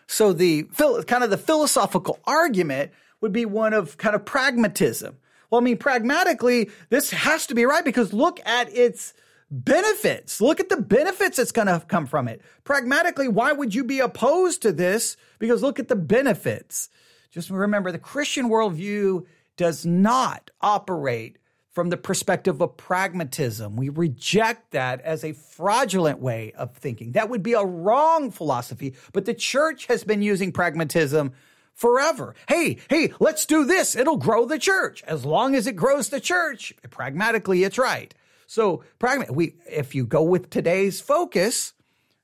So 0.08 0.32
the 0.32 0.64
kind 1.08 1.24
of 1.24 1.30
the 1.30 1.38
philosophical 1.38 2.20
argument 2.26 2.92
would 3.20 3.32
be 3.32 3.46
one 3.46 3.74
of 3.74 3.98
kind 3.98 4.16
of 4.16 4.26
pragmatism. 4.26 5.18
Well, 5.50 5.62
I 5.62 5.64
mean, 5.64 5.78
pragmatically, 5.78 6.70
this 6.90 7.12
has 7.12 7.48
to 7.48 7.56
be 7.56 7.66
right 7.66 7.86
because 7.86 8.14
look 8.14 8.40
at 8.46 8.74
its 8.76 9.14
benefits. 9.50 10.42
Look 10.42 10.60
at 10.60 10.70
the 10.70 10.82
benefits 10.82 11.38
that's 11.38 11.52
going 11.52 11.68
to 11.68 11.80
come 11.88 12.06
from 12.06 12.28
it. 12.28 12.42
Pragmatically, 12.64 13.28
why 13.28 13.54
would 13.54 13.74
you 13.74 13.84
be 13.84 14.00
opposed 14.00 14.62
to 14.64 14.72
this? 14.72 15.16
Because 15.40 15.64
look 15.64 15.80
at 15.80 15.88
the 15.88 15.96
benefits. 15.96 16.90
Just 17.32 17.50
remember 17.50 17.92
the 17.92 18.00
Christian 18.00 18.50
worldview 18.50 19.26
does 19.56 19.86
not 19.86 20.52
operate 20.62 21.38
from 21.72 21.90
the 21.90 21.98
perspective 21.98 22.60
of 22.60 22.76
pragmatism. 22.76 23.76
We 23.76 23.90
reject 23.90 24.72
that 24.72 25.00
as 25.02 25.24
a 25.24 25.34
fraudulent 25.34 26.20
way 26.20 26.52
of 26.54 26.74
thinking. 26.74 27.12
That 27.12 27.30
would 27.30 27.44
be 27.44 27.54
a 27.54 27.64
wrong 27.64 28.32
philosophy, 28.32 28.96
but 29.14 29.26
the 29.26 29.34
church 29.36 29.86
has 29.86 30.04
been 30.04 30.24
using 30.24 30.52
pragmatism 30.52 31.34
forever. 31.78 32.36
Hey, 32.50 32.80
hey, 32.90 33.14
let's 33.20 33.46
do 33.46 33.64
this. 33.64 33.96
It'll 33.96 34.18
grow 34.18 34.46
the 34.46 34.60
church. 34.60 35.04
As 35.04 35.24
long 35.24 35.56
as 35.56 35.68
it 35.68 35.78
grows 35.78 36.10
the 36.10 36.20
church, 36.20 36.74
pragmatically, 36.90 37.64
it's 37.64 37.78
right. 37.78 38.14
So, 38.48 38.84
pragma- 39.00 39.30
we, 39.30 39.56
if 39.70 39.96
you 39.96 40.06
go 40.06 40.24
with 40.24 40.50
today's 40.50 41.00
focus, 41.00 41.74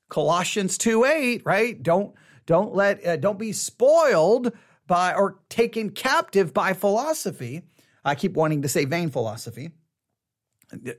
Colossians 0.08 0.76
2 0.76 1.04
8, 1.04 1.42
right? 1.44 1.82
Don't, 1.82 2.14
don't 2.46 2.74
let, 2.74 3.06
uh, 3.06 3.16
don't 3.16 3.38
be 3.38 3.52
spoiled 3.52 4.52
by 4.86 5.14
or 5.14 5.38
taken 5.48 5.90
captive 5.90 6.52
by 6.52 6.72
philosophy. 6.72 7.62
I 8.04 8.16
keep 8.16 8.34
wanting 8.34 8.62
to 8.62 8.68
say 8.68 8.84
vain 8.84 9.10
philosophy. 9.10 9.70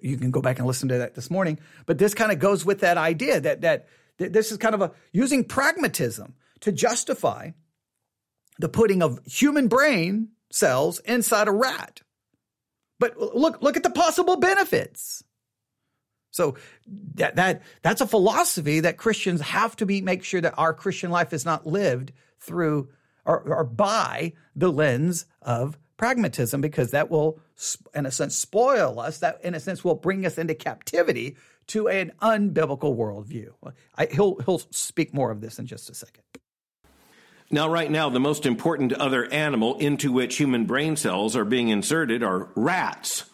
You 0.02 0.18
can 0.18 0.32
go 0.32 0.42
back 0.42 0.60
and 0.60 0.68
listen 0.68 0.90
to 0.90 1.00
that 1.00 1.16
this 1.16 1.30
morning, 1.30 1.60
but 1.86 1.98
this 1.98 2.14
kind 2.14 2.32
of 2.32 2.40
goes 2.40 2.66
with 2.66 2.80
that 2.80 2.98
idea 2.98 3.42
that 3.42 3.62
that, 3.62 3.88
that 4.18 4.32
this 4.32 4.52
is 4.52 4.58
kind 4.58 4.74
of 4.74 4.82
a 4.82 4.92
using 5.12 5.44
pragmatism 5.44 6.36
to 6.62 6.72
justify 6.72 7.52
the 8.60 8.70
putting 8.70 9.02
of 9.02 9.20
human 9.26 9.68
brain 9.68 10.30
cells 10.52 11.00
inside 11.00 11.48
a 11.48 11.52
rat. 11.52 12.02
But 13.00 13.18
look 13.18 13.62
look 13.62 13.78
at 13.78 13.84
the 13.84 13.90
possible 13.90 14.38
benefits. 14.38 15.24
So 16.32 16.56
that 17.16 17.36
that 17.36 17.62
that's 17.82 18.02
a 18.02 18.08
philosophy 18.08 18.82
that 18.82 18.98
Christians 18.98 19.42
have 19.42 19.76
to 19.78 19.86
be 19.86 20.02
make 20.02 20.24
sure 20.24 20.42
that 20.42 20.58
our 20.58 20.74
Christian 20.74 21.12
life 21.12 21.34
is 21.34 21.46
not 21.46 21.68
lived 21.68 22.12
through 22.40 22.90
or, 23.26 23.40
or 23.42 23.64
by 23.64 24.34
the 24.56 24.72
lens 24.72 25.26
of 25.42 25.78
pragmatism 25.98 26.62
because 26.62 26.92
that 26.92 27.10
will 27.10 27.40
in 27.94 28.06
a 28.06 28.12
sense 28.12 28.36
spoil 28.36 29.00
us 29.00 29.20
that 29.20 29.40
in 29.44 29.56
a 29.56 29.60
sense 29.60 29.84
will 29.84 29.96
bring 29.96 30.26
us 30.26 30.38
into 30.38 30.54
captivity 30.54 31.38
to 31.68 31.88
an 31.88 32.12
unbiblical 32.22 32.96
worldview 32.98 33.54
I, 33.98 34.08
he'll 34.08 34.36
he'll 34.40 34.60
speak 34.60 35.14
more 35.14 35.32
of 35.32 35.40
this 35.40 35.58
in 35.58 35.66
just 35.66 35.90
a 35.90 35.94
second 35.94 36.24
now 37.56 37.70
right 37.70 37.90
now 37.90 38.10
the 38.10 38.20
most 38.20 38.46
important 38.46 38.94
other 38.94 39.26
animal 39.34 39.78
into 39.78 40.12
which 40.12 40.38
human 40.38 40.66
brain 40.66 40.96
cells 40.96 41.36
are 41.36 41.46
being 41.46 41.70
inserted 41.70 42.22
are 42.22 42.50
rats 42.56 43.26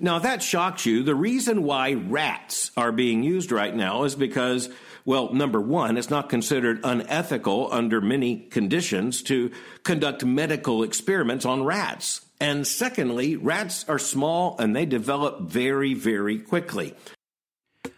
now 0.00 0.16
if 0.16 0.22
that 0.22 0.42
shocks 0.42 0.86
you 0.86 1.02
the 1.02 1.14
reason 1.14 1.62
why 1.62 1.92
rats 1.92 2.70
are 2.76 2.92
being 2.92 3.22
used 3.22 3.52
right 3.52 3.74
now 3.74 4.04
is 4.04 4.14
because 4.14 4.70
well, 5.06 5.32
number 5.32 5.60
one, 5.60 5.96
it's 5.96 6.10
not 6.10 6.28
considered 6.28 6.80
unethical 6.82 7.72
under 7.72 8.00
many 8.00 8.38
conditions 8.38 9.22
to 9.22 9.52
conduct 9.84 10.24
medical 10.24 10.82
experiments 10.82 11.44
on 11.46 11.62
rats. 11.62 12.26
And 12.40 12.66
secondly, 12.66 13.36
rats 13.36 13.88
are 13.88 14.00
small 14.00 14.56
and 14.58 14.74
they 14.74 14.84
develop 14.84 15.42
very, 15.42 15.94
very 15.94 16.38
quickly. 16.40 16.94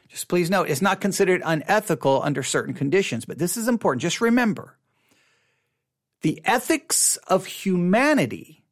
Just 0.08 0.28
please 0.28 0.50
note, 0.50 0.68
it's 0.68 0.82
not 0.82 1.00
considered 1.00 1.40
unethical 1.44 2.22
under 2.22 2.42
certain 2.42 2.74
conditions, 2.74 3.24
but 3.24 3.38
this 3.38 3.56
is 3.56 3.68
important. 3.68 4.02
Just 4.02 4.20
remember 4.20 4.77
the 6.22 6.40
ethics 6.44 7.16
of 7.28 7.46
humanity 7.46 8.64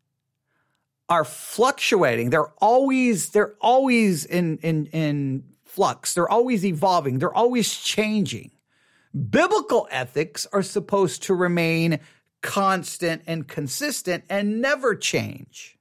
are 1.09 1.25
fluctuating. 1.25 2.31
They're 2.31 2.53
always, 2.59 3.31
they're 3.31 3.55
always 3.61 4.25
in, 4.25 4.59
in, 4.59 4.87
in 4.87 5.45
flux. 5.65 6.15
They're 6.15 6.29
always 6.29 6.65
evolving. 6.65 7.19
They're 7.19 7.35
always 7.35 7.77
changing. 7.77 8.51
Biblical 9.31 9.87
ethics 9.91 10.47
are 10.53 10.63
supposed 10.63 11.23
to 11.25 11.35
remain 11.35 12.01
constant 12.43 13.23
and 13.27 13.47
consistent 13.47 14.25
and 14.29 14.61
never 14.61 14.95
change. 14.95 15.76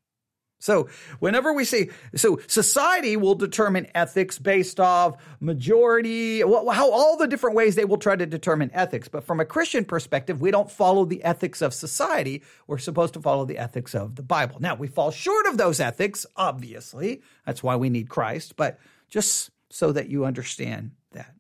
So, 0.65 0.89
whenever 1.19 1.53
we 1.53 1.63
say, 1.63 1.91
so 2.15 2.39
society 2.47 3.17
will 3.17 3.35
determine 3.35 3.85
ethics 3.93 4.39
based 4.39 4.79
off 4.79 5.15
majority, 5.39 6.39
how 6.39 6.91
all 6.91 7.17
the 7.17 7.27
different 7.27 7.55
ways 7.55 7.75
they 7.75 7.85
will 7.85 7.99
try 7.99 8.15
to 8.15 8.25
determine 8.25 8.71
ethics. 8.73 9.07
But 9.07 9.25
from 9.25 9.39
a 9.39 9.45
Christian 9.45 9.85
perspective, 9.85 10.41
we 10.41 10.49
don't 10.49 10.71
follow 10.71 11.05
the 11.05 11.23
ethics 11.23 11.61
of 11.61 11.71
society. 11.71 12.41
We're 12.65 12.79
supposed 12.79 13.13
to 13.13 13.21
follow 13.21 13.45
the 13.45 13.59
ethics 13.59 13.93
of 13.93 14.15
the 14.15 14.23
Bible. 14.23 14.57
Now, 14.59 14.73
we 14.73 14.87
fall 14.87 15.11
short 15.11 15.45
of 15.45 15.59
those 15.59 15.79
ethics, 15.79 16.25
obviously. 16.35 17.21
That's 17.45 17.61
why 17.61 17.75
we 17.75 17.91
need 17.91 18.09
Christ. 18.09 18.55
But 18.55 18.79
just 19.07 19.51
so 19.69 19.91
that 19.91 20.09
you 20.09 20.25
understand 20.25 20.93
that. 21.11 21.35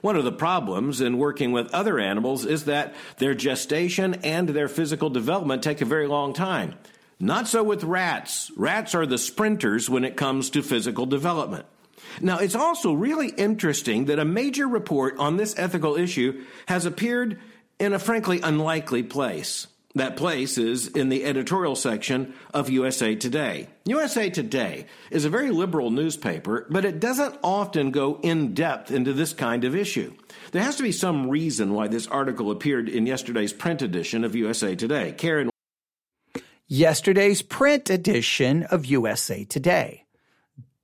One 0.00 0.14
of 0.14 0.22
the 0.22 0.30
problems 0.30 1.00
in 1.00 1.18
working 1.18 1.50
with 1.50 1.74
other 1.74 1.98
animals 1.98 2.44
is 2.46 2.66
that 2.66 2.94
their 3.18 3.34
gestation 3.34 4.14
and 4.22 4.50
their 4.50 4.68
physical 4.68 5.10
development 5.10 5.64
take 5.64 5.80
a 5.80 5.84
very 5.84 6.06
long 6.06 6.34
time. 6.34 6.76
Not 7.18 7.48
so 7.48 7.62
with 7.62 7.82
rats. 7.82 8.50
Rats 8.56 8.94
are 8.94 9.06
the 9.06 9.18
sprinters 9.18 9.88
when 9.88 10.04
it 10.04 10.16
comes 10.16 10.50
to 10.50 10.62
physical 10.62 11.06
development. 11.06 11.66
Now, 12.20 12.38
it's 12.38 12.54
also 12.54 12.92
really 12.92 13.28
interesting 13.28 14.06
that 14.06 14.18
a 14.18 14.24
major 14.24 14.68
report 14.68 15.18
on 15.18 15.36
this 15.36 15.58
ethical 15.58 15.96
issue 15.96 16.44
has 16.66 16.84
appeared 16.84 17.40
in 17.78 17.92
a 17.92 17.98
frankly 17.98 18.40
unlikely 18.42 19.02
place. 19.02 19.66
That 19.94 20.18
place 20.18 20.58
is 20.58 20.88
in 20.88 21.08
the 21.08 21.24
editorial 21.24 21.74
section 21.74 22.34
of 22.52 22.68
USA 22.68 23.14
Today. 23.14 23.68
USA 23.86 24.28
Today 24.28 24.84
is 25.10 25.24
a 25.24 25.30
very 25.30 25.50
liberal 25.50 25.90
newspaper, 25.90 26.66
but 26.68 26.84
it 26.84 27.00
doesn't 27.00 27.38
often 27.42 27.92
go 27.92 28.20
in 28.22 28.52
depth 28.52 28.90
into 28.90 29.14
this 29.14 29.32
kind 29.32 29.64
of 29.64 29.74
issue. 29.74 30.12
There 30.52 30.62
has 30.62 30.76
to 30.76 30.82
be 30.82 30.92
some 30.92 31.30
reason 31.30 31.72
why 31.72 31.88
this 31.88 32.06
article 32.08 32.50
appeared 32.50 32.90
in 32.90 33.06
yesterday's 33.06 33.54
print 33.54 33.80
edition 33.80 34.22
of 34.22 34.36
USA 34.36 34.76
Today. 34.76 35.12
Karen. 35.12 35.48
Yesterday's 36.68 37.42
print 37.42 37.90
edition 37.90 38.64
of 38.64 38.86
USA 38.86 39.44
Today. 39.44 40.04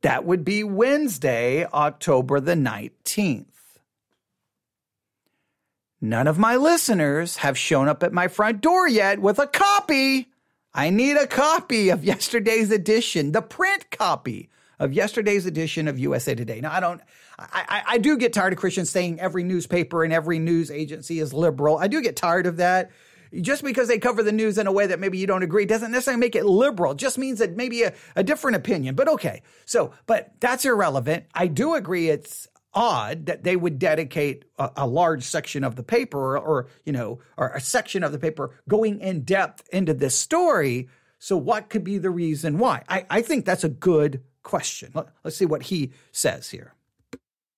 That 0.03 0.25
would 0.25 0.45
be 0.45 0.63
Wednesday, 0.63 1.67
October 1.67 2.39
the 2.39 2.55
19th. 2.55 3.47
None 6.01 6.29
of 6.29 6.39
my 6.39 6.55
listeners 6.55 7.39
have 7.39 7.59
shown 7.59 7.89
up 7.89 8.05
at 8.05 8.13
my 8.13 8.29
front 8.29 8.61
door 8.61 8.87
yet 8.87 9.19
with 9.21 9.41
a 9.41 9.47
copy. 9.49 10.29
I 10.73 10.91
need 10.91 11.17
a 11.17 11.27
copy 11.27 11.89
of 11.89 12.05
yesterday's 12.05 12.71
edition, 12.71 13.33
the 13.33 13.43
print 13.43 13.91
copy 13.91 14.51
of 14.79 14.93
yesterday's 14.93 15.47
edition 15.47 15.89
of 15.89 15.99
USA 15.99 16.37
Today. 16.37 16.61
Now, 16.61 16.73
I 16.73 16.79
don't, 16.79 17.01
I, 17.39 17.83
I, 17.87 17.99
do 17.99 18.17
get 18.17 18.33
tired 18.33 18.53
of 18.53 18.59
Christians 18.59 18.91
saying 18.91 19.19
every 19.19 19.43
newspaper 19.43 20.05
and 20.05 20.13
every 20.13 20.39
news 20.39 20.71
agency 20.71 21.19
is 21.19 21.33
liberal. 21.33 21.77
I 21.79 21.89
do 21.89 22.01
get 22.03 22.17
tired 22.17 22.47
of 22.47 22.59
that. 22.59 22.91
Just 23.41 23.65
because 23.65 23.89
they 23.89 23.99
cover 23.99 24.23
the 24.23 24.33
news 24.33 24.59
in 24.59 24.67
a 24.67 24.73
way 24.73 24.87
that 24.87 25.01
maybe 25.01 25.19
you 25.19 25.27
don't 25.27 25.43
agree 25.43 25.65
doesn't 25.65 25.91
necessarily 25.91 26.21
make 26.21 26.37
it 26.37 26.45
liberal. 26.45 26.93
It 26.93 26.99
just 26.99 27.19
means 27.19 27.39
that 27.39 27.57
maybe 27.57 27.83
a, 27.83 27.95
a 28.15 28.23
different 28.23 28.57
opinion. 28.57 28.95
But 28.95 29.09
okay. 29.09 29.43
So, 29.65 29.93
but 30.07 30.33
that's 30.41 30.65
irrelevant. 30.65 31.25
I 31.35 31.47
do 31.47 31.75
agree 31.75 32.09
it's 32.09 32.49
odd 32.75 33.27
that 33.27 33.45
they 33.45 33.57
would 33.57 33.79
dedicate 33.79 34.45
a, 34.59 34.71
a 34.79 34.87
large 34.87 35.23
section 35.23 35.65
of 35.65 35.77
the 35.77 35.83
paper 35.83 36.37
or, 36.37 36.39
or, 36.39 36.67
you 36.85 36.93
know 36.93 37.19
or 37.37 37.49
a 37.51 37.61
section 37.61 38.03
of 38.03 38.13
the 38.13 38.19
paper 38.19 38.59
going 38.69 39.01
in 39.01 39.23
depth 39.23 39.69
into 39.73 39.93
this 39.93 40.17
story 40.17 40.89
so 41.19 41.37
what 41.37 41.69
could 41.69 41.85
be 41.85 41.99
the 41.99 42.11
reason 42.11 42.59
why 42.59 42.83
i, 42.89 43.05
I 43.11 43.23
think 43.23 43.45
that's 43.45 43.65
a 43.65 43.69
good 43.69 44.23
question 44.43 44.91
Let, 44.95 45.09
us 45.25 45.37
see 45.37 45.45
what 45.45 45.65
he 45.65 45.93
says 46.13 46.51
here 46.51 46.75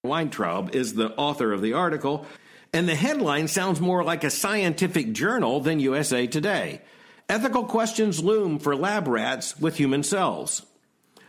weintraub 0.02 0.74
is 0.74 0.94
the 0.94 1.14
author 1.14 1.52
of 1.52 1.62
the 1.62 1.72
article 1.72 2.26
and 2.74 2.88
the 2.88 2.94
headline 2.94 3.48
sounds 3.48 3.80
more 3.80 4.04
like 4.04 4.24
a 4.24 4.30
scientific 4.30 5.12
journal 5.12 5.60
than 5.60 5.80
usa 5.80 6.26
today 6.26 6.82
ethical 7.28 7.64
questions 7.64 8.22
loom 8.22 8.58
for 8.58 8.76
lab 8.76 9.08
rats 9.08 9.58
with 9.58 9.76
human 9.76 10.02
cells 10.02 10.66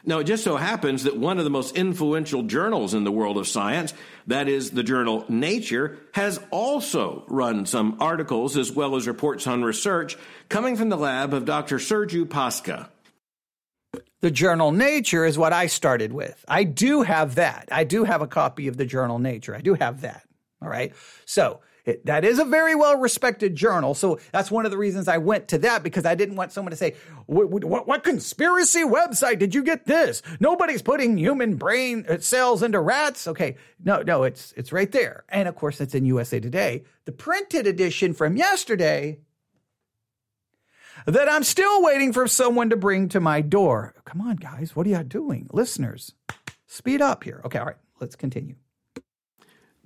now, 0.07 0.19
it 0.19 0.25
just 0.25 0.43
so 0.43 0.55
happens 0.55 1.03
that 1.03 1.17
one 1.17 1.39
of 1.39 1.45
the 1.45 1.49
most 1.49 1.75
influential 1.75 2.43
journals 2.43 2.93
in 2.93 3.03
the 3.03 3.11
world 3.11 3.37
of 3.37 3.47
science, 3.47 3.91
that 4.27 4.47
is 4.47 4.69
the 4.69 4.83
journal 4.83 5.25
Nature, 5.29 5.97
has 6.13 6.39
also 6.51 7.23
run 7.27 7.65
some 7.65 7.97
articles 7.99 8.55
as 8.55 8.71
well 8.71 8.95
as 8.95 9.07
reports 9.07 9.47
on 9.47 9.63
research 9.63 10.15
coming 10.47 10.75
from 10.75 10.89
the 10.89 10.97
lab 10.97 11.33
of 11.33 11.45
Dr. 11.45 11.77
Sergiu 11.77 12.25
Pasca. 12.25 12.89
The 14.21 14.29
journal 14.29 14.71
Nature 14.71 15.25
is 15.25 15.39
what 15.39 15.53
I 15.53 15.67
started 15.67 16.13
with. 16.13 16.43
I 16.47 16.65
do 16.65 17.01
have 17.01 17.35
that. 17.35 17.69
I 17.71 17.83
do 17.83 18.03
have 18.03 18.21
a 18.21 18.27
copy 18.27 18.67
of 18.67 18.77
the 18.77 18.85
journal 18.85 19.17
Nature. 19.17 19.55
I 19.55 19.61
do 19.61 19.73
have 19.73 20.01
that. 20.01 20.24
All 20.65 20.71
right. 20.71 20.93
So, 21.25 21.61
it, 21.85 22.03
that 22.07 22.25
is 22.25 22.39
a 22.39 22.45
very 22.45 22.73
well 22.73 22.97
respected 22.97 23.55
journal. 23.55 23.93
So 23.93 24.19
that's 24.31 24.49
one 24.49 24.65
of 24.65 24.71
the 24.71 24.77
reasons 24.77 25.07
I 25.07 25.19
went 25.19 25.47
to 25.49 25.59
that 25.59 25.83
because 25.83 26.03
I 26.03 26.15
didn't 26.15 26.35
want 26.35 26.51
someone 26.51 26.71
to 26.71 26.75
say, 26.75 26.95
what, 27.27 27.49
what, 27.49 27.87
what 27.87 28.03
conspiracy 28.03 28.81
website 28.81 29.37
did 29.37 29.53
you 29.53 29.63
get 29.63 29.85
this? 29.85 30.23
Nobody's 30.39 30.81
putting 30.81 31.17
human 31.17 31.55
brain 31.55 32.05
uh, 32.09 32.17
cells 32.17 32.63
into 32.63 32.79
rats. 32.79 33.27
Okay. 33.27 33.57
No, 33.83 34.01
no, 34.01 34.23
it's, 34.23 34.51
it's 34.57 34.71
right 34.71 34.91
there. 34.91 35.25
And 35.29 35.47
of 35.47 35.55
course, 35.55 35.79
it's 35.79 35.93
in 35.93 36.05
USA 36.05 36.39
Today. 36.39 36.83
The 37.05 37.11
printed 37.11 37.67
edition 37.67 38.13
from 38.13 38.35
yesterday 38.35 39.19
that 41.05 41.29
I'm 41.29 41.43
still 41.43 41.83
waiting 41.83 42.13
for 42.13 42.27
someone 42.27 42.71
to 42.71 42.75
bring 42.75 43.09
to 43.09 43.19
my 43.19 43.41
door. 43.41 43.93
Come 44.05 44.21
on, 44.21 44.37
guys. 44.37 44.75
What 44.75 44.87
are 44.87 44.89
you 44.89 45.03
doing? 45.03 45.47
Listeners, 45.51 46.13
speed 46.65 47.01
up 47.01 47.23
here. 47.23 47.41
Okay. 47.45 47.59
All 47.59 47.65
right. 47.65 47.75
Let's 47.99 48.15
continue. 48.15 48.55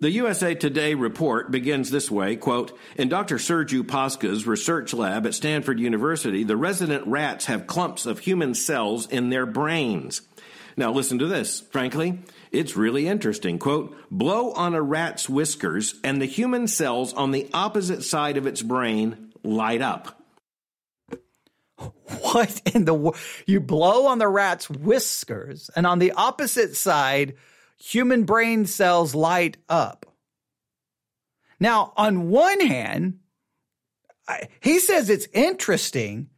The 0.02 0.12
USA 0.12 0.56
Today 0.56 0.94
report 0.94 1.52
begins 1.52 1.92
this 1.92 2.10
way, 2.10 2.38
quote, 2.38 2.78
In 2.96 3.10
Dr. 3.10 3.36
Sergiu 3.36 3.86
Pasca's 3.86 4.48
research 4.48 4.94
lab 4.94 5.28
at 5.28 5.34
Stanford 5.34 5.78
University, 5.78 6.46
the 6.46 6.56
resident 6.56 7.06
rats 7.06 7.48
have 7.48 7.68
clumps 7.68 8.06
of 8.06 8.20
human 8.20 8.54
cells 8.54 9.08
in 9.08 9.30
their 9.30 9.46
brains. 9.46 10.22
Now 10.78 10.94
listen 10.94 11.20
to 11.20 11.28
this. 11.28 11.60
Frankly, 11.72 12.20
it's 12.50 12.78
really 12.78 13.10
interesting. 13.10 13.60
Quote, 13.60 13.94
blow 14.10 14.54
on 14.54 14.74
a 14.74 14.82
rat's 14.82 15.28
whiskers 15.28 15.96
and 16.02 16.22
the 16.22 16.26
human 16.26 16.70
cells 16.70 17.12
on 17.12 17.32
the 17.32 17.50
opposite 17.54 18.02
side 18.06 18.38
of 18.38 18.48
its 18.48 18.62
brain 18.62 19.34
light 19.44 19.82
up. 19.82 20.22
What 22.22 22.62
in 22.74 22.86
the 22.86 22.94
world? 22.94 23.18
you 23.48 23.60
blow 23.60 24.08
on 24.08 24.20
the 24.20 24.28
rat's 24.28 24.70
whiskers 24.70 25.70
and 25.76 25.88
on 25.88 26.00
the 26.00 26.12
opposite 26.14 26.76
side 26.76 27.36
human 27.80 28.24
brain 28.24 28.66
cells 28.66 29.16
light 29.16 29.58
up. 29.68 30.06
Now, 31.60 31.94
on 31.98 32.30
one 32.30 32.60
hand, 32.60 33.20
he 34.60 34.80
says 34.80 35.10
it's 35.10 35.28
interesting. 35.34 36.30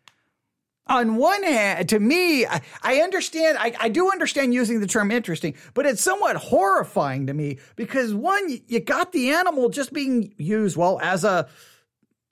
On 0.88 1.16
one 1.16 1.44
hand, 1.44 1.90
to 1.90 2.00
me, 2.00 2.46
I, 2.46 2.62
I 2.82 2.96
understand, 2.98 3.58
I, 3.58 3.74
I, 3.80 3.90
do 3.90 4.12
understand 4.12 4.54
using 4.54 4.82
the 4.82 4.88
term 4.88 5.12
interesting, 5.12 5.54
but 5.74 5.86
it's 5.86 6.02
somewhat 6.02 6.36
horrifying 6.36 7.28
to 7.28 7.34
me 7.34 7.60
because 7.76 8.14
one, 8.14 8.60
you 8.68 8.80
got 8.80 9.12
the 9.12 9.30
animal 9.30 9.70
just 9.70 9.94
being 9.94 10.34
used, 10.38 10.76
well, 10.76 11.00
as 11.02 11.24
a, 11.24 11.48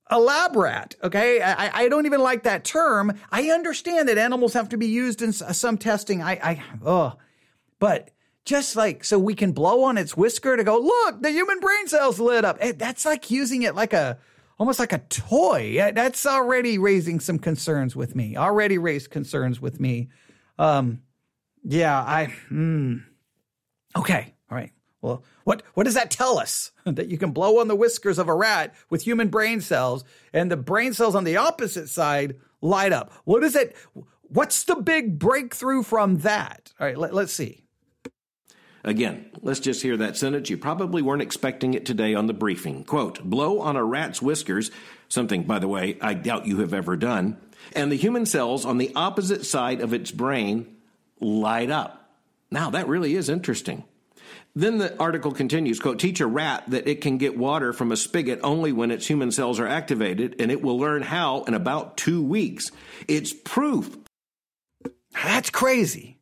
a 0.08 0.20
lab 0.20 0.56
rat. 0.56 0.96
Okay. 1.04 1.42
I, 1.42 1.84
I 1.84 1.90
don't 1.90 2.06
even 2.06 2.22
like 2.22 2.44
that 2.44 2.64
term. 2.64 3.14
I 3.32 3.52
understand 3.52 4.10
that 4.10 4.18
animals 4.18 4.54
have 4.54 4.70
to 4.70 4.78
be 4.78 4.88
used 4.88 5.22
in 5.22 5.32
some 5.32 5.78
testing. 5.78 6.22
I, 6.22 6.32
I, 6.32 6.64
oh, 6.84 7.14
but 7.78 8.10
just 8.50 8.76
like 8.76 9.04
so 9.04 9.20
we 9.20 9.36
can 9.36 9.52
blow 9.52 9.84
on 9.84 9.96
its 9.96 10.18
whisker 10.18 10.58
to 10.58 10.64
go, 10.64 10.80
look, 10.80 11.22
the 11.22 11.30
human 11.30 11.60
brain 11.60 11.88
cells 11.88 12.20
lit 12.20 12.44
up. 12.44 12.58
Eh, 12.60 12.74
that's 12.76 13.06
like 13.06 13.30
using 13.30 13.62
it 13.62 13.76
like 13.76 13.94
a, 13.94 14.18
almost 14.58 14.80
like 14.80 14.92
a 14.92 14.98
toy. 14.98 15.76
That's 15.94 16.26
already 16.26 16.80
raising 16.80 17.20
some 17.20 17.38
concerns 17.38 17.96
with 17.96 18.16
me. 18.16 18.36
Already 18.36 18.80
raised 18.80 19.12
concerns 19.12 19.62
with 19.62 19.80
me. 19.80 20.10
Um, 20.58 21.04
yeah, 21.64 21.96
I, 21.96 22.34
mm, 22.50 23.04
okay. 23.96 24.34
All 24.50 24.58
right. 24.58 24.72
Well, 25.02 25.24
what, 25.44 25.62
what 25.76 25.84
does 25.84 25.94
that 25.94 26.10
tell 26.10 26.40
us? 26.40 26.72
that 26.86 27.08
you 27.08 27.20
can 27.20 27.32
blow 27.32 27.60
on 27.60 27.68
the 27.68 27.76
whiskers 27.76 28.18
of 28.18 28.30
a 28.30 28.36
rat 28.36 28.74
with 28.90 29.04
human 29.04 29.28
brain 29.28 29.62
cells 29.62 30.04
and 30.34 30.52
the 30.52 30.58
brain 30.58 30.94
cells 30.94 31.14
on 31.14 31.24
the 31.24 31.38
opposite 31.38 31.88
side 31.88 32.36
light 32.62 32.94
up. 32.94 33.14
What 33.26 33.44
is 33.44 33.56
it? 33.56 33.76
What's 34.24 34.64
the 34.64 34.76
big 34.76 35.20
breakthrough 35.20 35.84
from 35.84 36.18
that? 36.20 36.74
All 36.80 36.88
right, 36.88 36.98
let, 36.98 37.14
let's 37.14 37.32
see. 37.34 37.64
Again, 38.84 39.30
let's 39.42 39.60
just 39.60 39.82
hear 39.82 39.98
that 39.98 40.16
sentence. 40.16 40.50
You 40.50 40.58
probably 40.58 41.02
weren't 41.02 41.22
expecting 41.22 41.74
it 41.74 41.86
today 41.86 42.14
on 42.14 42.28
the 42.28 42.34
briefing. 42.34 42.84
Quote, 42.84 43.22
blow 43.24 43.60
on 43.60 43.76
a 43.76 43.84
rat's 43.84 44.22
whiskers, 44.22 44.72
something, 45.10 45.44
by 45.44 45.60
the 45.60 45.68
way, 45.68 45.98
I 46.02 46.14
doubt 46.14 46.48
you 46.48 46.60
have 46.60 46.74
ever 46.74 46.96
done, 46.96 47.38
and 47.74 47.92
the 47.92 47.98
human 47.98 48.26
cells 48.26 48.66
on 48.66 48.78
the 48.78 48.92
opposite 48.96 49.46
side 49.46 49.82
of 49.82 49.94
its 49.94 50.12
brain 50.12 50.78
light 51.20 51.70
up. 51.70 52.10
Now, 52.52 52.70
that 52.70 52.88
really 52.88 53.16
is 53.16 53.30
interesting. 53.30 53.84
Then 54.56 54.78
the 54.78 54.98
article 54.98 55.32
continues, 55.32 55.80
quote, 55.80 56.00
teach 56.00 56.22
a 56.22 56.28
rat 56.28 56.64
that 56.68 56.88
it 56.88 57.02
can 57.02 57.18
get 57.18 57.38
water 57.38 57.74
from 57.74 57.92
a 57.92 57.98
spigot 57.98 58.40
only 58.44 58.72
when 58.72 58.92
its 58.92 59.06
human 59.06 59.32
cells 59.32 59.60
are 59.60 59.68
activated, 59.68 60.38
and 60.40 60.52
it 60.52 60.62
will 60.62 60.80
learn 60.80 61.02
how 61.02 61.44
in 61.44 61.54
about 61.54 61.98
two 61.98 62.24
weeks. 62.24 62.72
It's 63.08 63.34
proof. 63.34 63.98
That's 65.12 65.50
crazy 65.50 66.19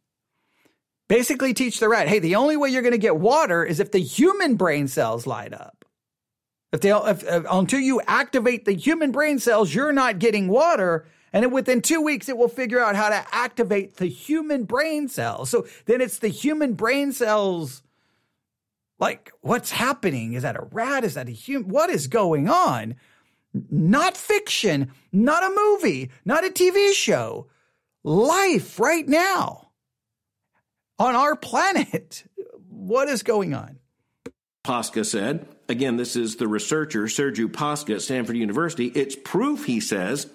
basically 1.08 1.54
teach 1.54 1.80
the 1.80 1.90
rat, 1.90 2.08
hey, 2.08 2.20
the 2.20 2.36
only 2.36 2.58
way 2.58 2.70
you're 2.70 2.82
going 2.82 2.92
to 2.92 2.98
get 2.98 3.18
water 3.18 3.64
is 3.64 3.80
if 3.80 3.92
the 3.92 4.00
human 4.00 4.56
brain 4.56 4.88
cells 4.88 5.26
light 5.28 5.54
up. 5.54 5.86
If 6.74 6.82
they, 6.82 6.92
if, 6.92 7.24
if, 7.24 7.46
until 7.50 7.80
you 7.80 8.02
activate 8.08 8.66
the 8.66 8.74
human 8.74 9.12
brain 9.12 9.40
cells, 9.40 9.74
you're 9.74 9.94
not 9.94 10.20
getting 10.20 10.50
water. 10.50 11.06
And 11.32 11.52
within 11.52 11.82
two 11.82 12.02
weeks, 12.02 12.28
it 12.28 12.38
will 12.38 12.50
figure 12.50 12.82
out 12.82 12.96
how 12.96 13.10
to 13.10 13.26
activate 13.32 13.98
the 13.98 14.08
human 14.08 14.66
brain 14.66 15.08
cells. 15.08 15.50
So 15.50 15.66
then 15.86 16.02
it's 16.02 16.20
the 16.20 16.28
human 16.28 16.74
brain 16.74 17.14
cells. 17.14 17.84
Like, 19.00 19.32
what's 19.42 19.72
happening? 19.72 20.34
Is 20.34 20.44
that 20.44 20.58
a 20.58 20.68
rat? 20.72 21.04
Is 21.04 21.14
that 21.14 21.30
a 21.30 21.32
human? 21.32 21.70
What 21.70 21.90
is 21.90 22.08
going 22.08 22.50
on? 22.50 22.96
Not 23.72 24.18
fiction, 24.18 24.92
not 25.14 25.44
a 25.44 25.56
movie, 25.56 26.12
not 26.26 26.46
a 26.46 26.50
TV 26.50 26.94
show. 26.94 27.48
Life 28.04 28.80
right 28.80 29.08
now 29.08 29.67
on 31.00 31.16
our 31.16 31.36
planet. 31.36 32.24
What 32.70 33.08
is 33.08 33.24
going 33.24 33.54
on? 33.54 33.80
Pasca 34.64 35.06
said, 35.06 35.48
again, 35.70 35.98
this 35.98 36.16
is 36.16 36.36
the 36.36 36.48
researcher 36.48 37.04
Sergiu 37.04 37.48
Pasca 37.48 37.96
at 37.96 38.02
Stanford 38.02 38.36
University. 38.36 38.88
It's 38.88 39.16
proof, 39.16 39.66
he 39.66 39.80
says, 39.80 40.28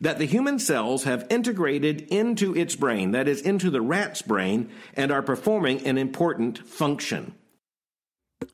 that 0.00 0.18
the 0.18 0.26
human 0.26 0.58
cells 0.58 1.04
have 1.04 1.26
integrated 1.30 2.02
into 2.02 2.54
its 2.56 2.74
brain, 2.74 3.12
that 3.12 3.28
is, 3.28 3.40
into 3.40 3.70
the 3.70 3.80
rat's 3.80 4.22
brain, 4.22 4.70
and 4.94 5.12
are 5.12 5.22
performing 5.22 5.86
an 5.86 5.98
important 5.98 6.66
function. 6.66 7.34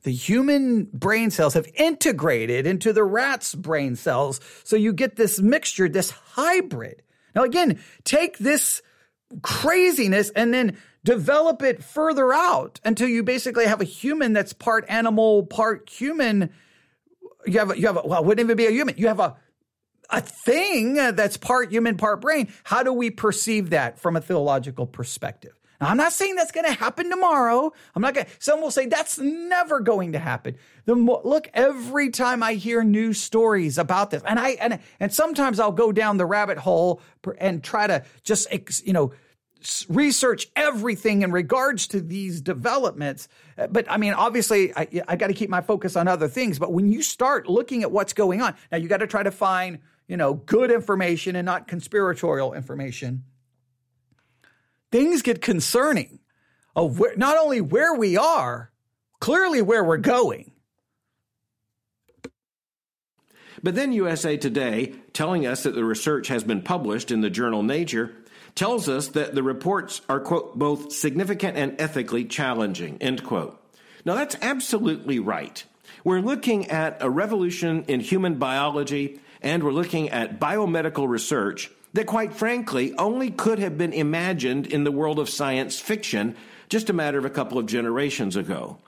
The 0.04 0.12
human 0.12 0.84
brain 0.92 1.30
cells 1.30 1.54
have 1.54 1.66
integrated 1.74 2.66
into 2.66 2.92
the 2.92 3.04
rat's 3.04 3.54
brain 3.54 3.96
cells. 3.96 4.40
So 4.64 4.76
you 4.76 4.92
get 4.92 5.16
this 5.16 5.40
mixture, 5.40 5.88
this 5.88 6.10
hybrid. 6.10 7.02
Now, 7.34 7.42
again, 7.42 7.80
take 8.04 8.38
this 8.38 8.82
craziness 9.40 10.30
and 10.30 10.52
then 10.52 10.76
develop 11.04 11.62
it 11.62 11.82
further 11.82 12.32
out 12.32 12.80
until 12.84 13.08
you 13.08 13.22
basically 13.22 13.66
have 13.66 13.80
a 13.80 13.84
human 13.84 14.32
that's 14.32 14.52
part 14.52 14.84
animal, 14.88 15.44
part 15.44 15.88
human. 15.88 16.50
You 17.46 17.58
have, 17.58 17.70
a, 17.72 17.78
you 17.78 17.86
have, 17.86 17.96
a, 17.96 18.02
well, 18.06 18.24
wouldn't 18.24 18.44
even 18.44 18.56
be 18.56 18.66
a 18.66 18.70
human. 18.70 18.96
You 18.96 19.08
have 19.08 19.20
a, 19.20 19.36
a 20.10 20.20
thing 20.20 20.94
that's 20.94 21.36
part 21.36 21.72
human, 21.72 21.96
part 21.96 22.20
brain. 22.20 22.52
How 22.64 22.82
do 22.82 22.92
we 22.92 23.10
perceive 23.10 23.70
that 23.70 23.98
from 23.98 24.16
a 24.16 24.20
theological 24.20 24.86
perspective? 24.86 25.58
Now, 25.80 25.88
I'm 25.88 25.96
not 25.96 26.12
saying 26.12 26.36
that's 26.36 26.52
going 26.52 26.66
to 26.66 26.72
happen 26.72 27.10
tomorrow. 27.10 27.72
I'm 27.96 28.02
not 28.02 28.14
going. 28.14 28.28
Some 28.38 28.60
will 28.60 28.70
say 28.70 28.86
that's 28.86 29.18
never 29.18 29.80
going 29.80 30.12
to 30.12 30.20
happen. 30.20 30.56
The 30.84 30.94
mo- 30.94 31.22
look, 31.24 31.50
every 31.54 32.10
time 32.10 32.40
I 32.40 32.54
hear 32.54 32.84
news 32.84 33.20
stories 33.20 33.78
about 33.78 34.10
this, 34.10 34.22
and 34.24 34.38
I 34.38 34.50
and 34.50 34.78
and 35.00 35.12
sometimes 35.12 35.58
I'll 35.58 35.72
go 35.72 35.90
down 35.90 36.18
the 36.18 36.26
rabbit 36.26 36.58
hole 36.58 37.00
and 37.38 37.64
try 37.64 37.88
to 37.88 38.04
just 38.22 38.46
you 38.86 38.92
know 38.92 39.12
research 39.88 40.48
everything 40.56 41.22
in 41.22 41.32
regards 41.32 41.86
to 41.88 42.00
these 42.00 42.40
developments. 42.40 43.28
Uh, 43.56 43.66
but 43.68 43.90
I 43.90 43.96
mean, 43.96 44.14
obviously, 44.14 44.74
I, 44.76 44.88
I 45.08 45.16
got 45.16 45.28
to 45.28 45.34
keep 45.34 45.50
my 45.50 45.60
focus 45.60 45.96
on 45.96 46.08
other 46.08 46.28
things. 46.28 46.58
But 46.58 46.72
when 46.72 46.90
you 46.92 47.02
start 47.02 47.48
looking 47.48 47.82
at 47.82 47.90
what's 47.90 48.12
going 48.12 48.40
on, 48.40 48.54
now 48.70 48.78
you 48.78 48.88
got 48.88 48.98
to 48.98 49.06
try 49.06 49.22
to 49.22 49.30
find, 49.30 49.78
you 50.08 50.16
know, 50.16 50.34
good 50.34 50.70
information 50.70 51.36
and 51.36 51.46
not 51.46 51.68
conspiratorial 51.68 52.54
information. 52.54 53.24
Things 54.90 55.22
get 55.22 55.40
concerning 55.40 56.20
of 56.76 56.98
where, 56.98 57.16
not 57.16 57.38
only 57.38 57.60
where 57.60 57.94
we 57.94 58.16
are, 58.16 58.70
clearly 59.20 59.62
where 59.62 59.84
we're 59.84 59.96
going. 59.96 60.52
But 63.62 63.76
then 63.76 63.92
USA 63.92 64.36
Today, 64.36 64.94
telling 65.12 65.46
us 65.46 65.62
that 65.62 65.74
the 65.74 65.84
research 65.84 66.28
has 66.28 66.42
been 66.42 66.62
published 66.62 67.10
in 67.10 67.20
the 67.20 67.30
journal 67.30 67.62
Nature, 67.62 68.12
tells 68.54 68.88
us 68.88 69.08
that 69.08 69.34
the 69.34 69.42
reports 69.42 70.02
are, 70.08 70.20
quote, 70.20 70.58
both 70.58 70.92
significant 70.92 71.56
and 71.56 71.80
ethically 71.80 72.24
challenging, 72.24 72.98
end 73.00 73.24
quote. 73.24 73.58
Now, 74.04 74.14
that's 74.14 74.36
absolutely 74.42 75.18
right. 75.18 75.64
We're 76.04 76.20
looking 76.20 76.70
at 76.70 76.98
a 77.00 77.08
revolution 77.08 77.84
in 77.88 78.00
human 78.00 78.34
biology 78.34 79.20
and 79.40 79.62
we're 79.62 79.72
looking 79.72 80.10
at 80.10 80.40
biomedical 80.40 81.08
research 81.08 81.70
that, 81.92 82.06
quite 82.06 82.34
frankly, 82.34 82.94
only 82.94 83.30
could 83.30 83.58
have 83.58 83.78
been 83.78 83.92
imagined 83.92 84.66
in 84.66 84.84
the 84.84 84.92
world 84.92 85.18
of 85.18 85.28
science 85.28 85.78
fiction 85.78 86.36
just 86.68 86.90
a 86.90 86.92
matter 86.92 87.18
of 87.18 87.24
a 87.24 87.30
couple 87.30 87.58
of 87.58 87.66
generations 87.66 88.36
ago. 88.36 88.78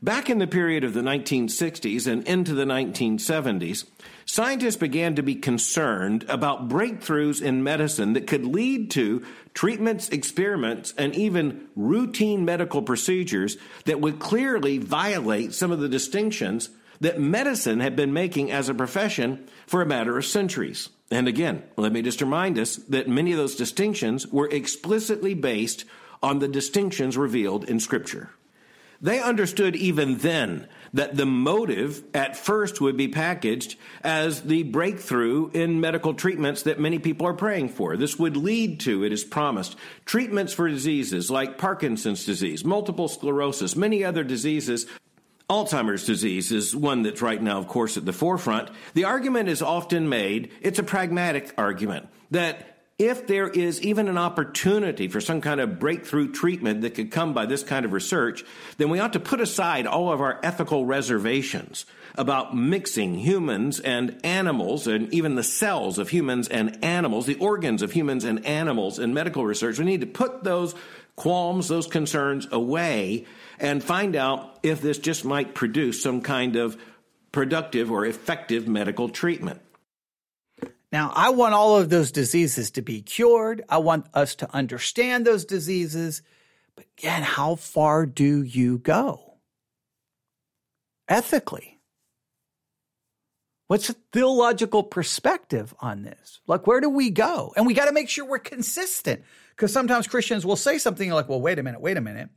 Back 0.00 0.30
in 0.30 0.38
the 0.38 0.46
period 0.46 0.84
of 0.84 0.94
the 0.94 1.00
1960s 1.00 2.06
and 2.06 2.26
into 2.28 2.54
the 2.54 2.64
1970s, 2.64 3.84
scientists 4.26 4.76
began 4.76 5.16
to 5.16 5.24
be 5.24 5.34
concerned 5.34 6.24
about 6.28 6.68
breakthroughs 6.68 7.42
in 7.42 7.64
medicine 7.64 8.12
that 8.12 8.28
could 8.28 8.46
lead 8.46 8.92
to 8.92 9.24
treatments, 9.54 10.08
experiments, 10.10 10.94
and 10.96 11.16
even 11.16 11.66
routine 11.74 12.44
medical 12.44 12.80
procedures 12.80 13.56
that 13.86 14.00
would 14.00 14.20
clearly 14.20 14.78
violate 14.78 15.52
some 15.52 15.72
of 15.72 15.80
the 15.80 15.88
distinctions 15.88 16.70
that 17.00 17.18
medicine 17.18 17.80
had 17.80 17.96
been 17.96 18.12
making 18.12 18.52
as 18.52 18.68
a 18.68 18.74
profession 18.74 19.48
for 19.66 19.82
a 19.82 19.86
matter 19.86 20.16
of 20.16 20.24
centuries. 20.24 20.90
And 21.10 21.26
again, 21.26 21.64
let 21.76 21.92
me 21.92 22.02
just 22.02 22.20
remind 22.20 22.56
us 22.56 22.76
that 22.76 23.08
many 23.08 23.32
of 23.32 23.38
those 23.38 23.56
distinctions 23.56 24.28
were 24.28 24.48
explicitly 24.48 25.34
based 25.34 25.84
on 26.22 26.38
the 26.38 26.48
distinctions 26.48 27.16
revealed 27.16 27.64
in 27.64 27.80
Scripture. 27.80 28.30
They 29.00 29.20
understood 29.20 29.76
even 29.76 30.18
then 30.18 30.66
that 30.92 31.16
the 31.16 31.26
motive 31.26 32.02
at 32.14 32.36
first 32.36 32.80
would 32.80 32.96
be 32.96 33.08
packaged 33.08 33.76
as 34.02 34.42
the 34.42 34.64
breakthrough 34.64 35.50
in 35.52 35.80
medical 35.80 36.14
treatments 36.14 36.62
that 36.62 36.80
many 36.80 36.98
people 36.98 37.26
are 37.26 37.34
praying 37.34 37.68
for. 37.68 37.96
This 37.96 38.18
would 38.18 38.36
lead 38.36 38.80
to, 38.80 39.04
it 39.04 39.12
is 39.12 39.22
promised, 39.22 39.76
treatments 40.04 40.52
for 40.52 40.68
diseases 40.68 41.30
like 41.30 41.58
Parkinson's 41.58 42.24
disease, 42.24 42.64
multiple 42.64 43.06
sclerosis, 43.06 43.76
many 43.76 44.02
other 44.02 44.24
diseases. 44.24 44.86
Alzheimer's 45.48 46.04
disease 46.04 46.50
is 46.50 46.74
one 46.74 47.02
that's 47.02 47.22
right 47.22 47.42
now, 47.42 47.58
of 47.58 47.68
course, 47.68 47.96
at 47.96 48.04
the 48.04 48.12
forefront. 48.12 48.70
The 48.94 49.04
argument 49.04 49.48
is 49.48 49.62
often 49.62 50.08
made, 50.08 50.50
it's 50.60 50.78
a 50.78 50.82
pragmatic 50.82 51.54
argument, 51.56 52.08
that 52.32 52.77
if 52.98 53.28
there 53.28 53.48
is 53.48 53.80
even 53.80 54.08
an 54.08 54.18
opportunity 54.18 55.06
for 55.06 55.20
some 55.20 55.40
kind 55.40 55.60
of 55.60 55.78
breakthrough 55.78 56.32
treatment 56.32 56.80
that 56.80 56.96
could 56.96 57.12
come 57.12 57.32
by 57.32 57.46
this 57.46 57.62
kind 57.62 57.84
of 57.84 57.92
research, 57.92 58.44
then 58.76 58.90
we 58.90 58.98
ought 58.98 59.12
to 59.12 59.20
put 59.20 59.40
aside 59.40 59.86
all 59.86 60.12
of 60.12 60.20
our 60.20 60.40
ethical 60.42 60.84
reservations 60.84 61.86
about 62.16 62.56
mixing 62.56 63.14
humans 63.14 63.78
and 63.78 64.18
animals 64.24 64.88
and 64.88 65.14
even 65.14 65.36
the 65.36 65.44
cells 65.44 65.98
of 65.98 66.08
humans 66.08 66.48
and 66.48 66.82
animals, 66.84 67.26
the 67.26 67.36
organs 67.36 67.82
of 67.82 67.92
humans 67.92 68.24
and 68.24 68.44
animals 68.44 68.98
in 68.98 69.14
medical 69.14 69.44
research. 69.46 69.78
We 69.78 69.84
need 69.84 70.00
to 70.00 70.06
put 70.06 70.42
those 70.42 70.74
qualms, 71.14 71.68
those 71.68 71.86
concerns 71.86 72.48
away 72.50 73.26
and 73.60 73.82
find 73.82 74.16
out 74.16 74.58
if 74.64 74.80
this 74.80 74.98
just 74.98 75.24
might 75.24 75.54
produce 75.54 76.02
some 76.02 76.20
kind 76.20 76.56
of 76.56 76.76
productive 77.30 77.92
or 77.92 78.04
effective 78.04 78.66
medical 78.66 79.08
treatment. 79.08 79.60
Now, 80.90 81.12
I 81.14 81.30
want 81.30 81.54
all 81.54 81.76
of 81.76 81.90
those 81.90 82.12
diseases 82.12 82.70
to 82.72 82.82
be 82.82 83.02
cured. 83.02 83.62
I 83.68 83.78
want 83.78 84.06
us 84.14 84.34
to 84.36 84.54
understand 84.54 85.26
those 85.26 85.44
diseases. 85.44 86.22
But 86.76 86.86
again, 86.96 87.22
how 87.22 87.56
far 87.56 88.06
do 88.06 88.42
you 88.42 88.78
go? 88.78 89.34
Ethically. 91.08 91.78
What's 93.66 93.88
the 93.88 93.96
theological 94.12 94.82
perspective 94.82 95.74
on 95.80 96.02
this? 96.02 96.40
Like, 96.46 96.66
where 96.66 96.80
do 96.80 96.88
we 96.88 97.10
go? 97.10 97.52
And 97.54 97.66
we 97.66 97.74
got 97.74 97.84
to 97.84 97.92
make 97.92 98.08
sure 98.08 98.24
we're 98.24 98.38
consistent 98.38 99.22
because 99.50 99.74
sometimes 99.74 100.06
Christians 100.06 100.46
will 100.46 100.56
say 100.56 100.78
something 100.78 101.10
like, 101.10 101.28
well, 101.28 101.40
wait 101.40 101.58
a 101.58 101.62
minute, 101.62 101.82
wait 101.82 101.98
a 101.98 102.00
minute. 102.00 102.30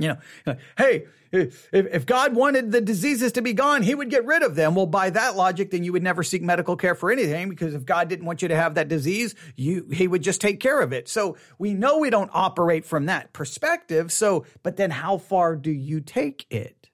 You 0.00 0.16
know, 0.46 0.56
hey, 0.78 1.06
if, 1.32 1.68
if 1.72 2.06
God 2.06 2.34
wanted 2.34 2.72
the 2.72 2.80
diseases 2.80 3.32
to 3.32 3.42
be 3.42 3.52
gone, 3.52 3.82
he 3.82 3.94
would 3.94 4.10
get 4.10 4.24
rid 4.24 4.42
of 4.42 4.56
them. 4.56 4.74
Well, 4.74 4.86
by 4.86 5.10
that 5.10 5.36
logic, 5.36 5.70
then 5.70 5.84
you 5.84 5.92
would 5.92 6.02
never 6.02 6.22
seek 6.22 6.42
medical 6.42 6.76
care 6.76 6.94
for 6.94 7.10
anything 7.10 7.48
because 7.48 7.74
if 7.74 7.84
God 7.84 8.08
didn't 8.08 8.26
want 8.26 8.42
you 8.42 8.48
to 8.48 8.56
have 8.56 8.74
that 8.74 8.88
disease, 8.88 9.34
you, 9.54 9.86
he 9.92 10.08
would 10.08 10.22
just 10.22 10.40
take 10.40 10.58
care 10.58 10.80
of 10.80 10.92
it. 10.92 11.08
So 11.08 11.36
we 11.58 11.74
know 11.74 11.98
we 11.98 12.10
don't 12.10 12.30
operate 12.32 12.84
from 12.84 13.06
that 13.06 13.32
perspective. 13.32 14.10
So, 14.10 14.44
but 14.62 14.76
then 14.76 14.90
how 14.90 15.18
far 15.18 15.54
do 15.54 15.70
you 15.70 16.00
take 16.00 16.46
it? 16.50 16.88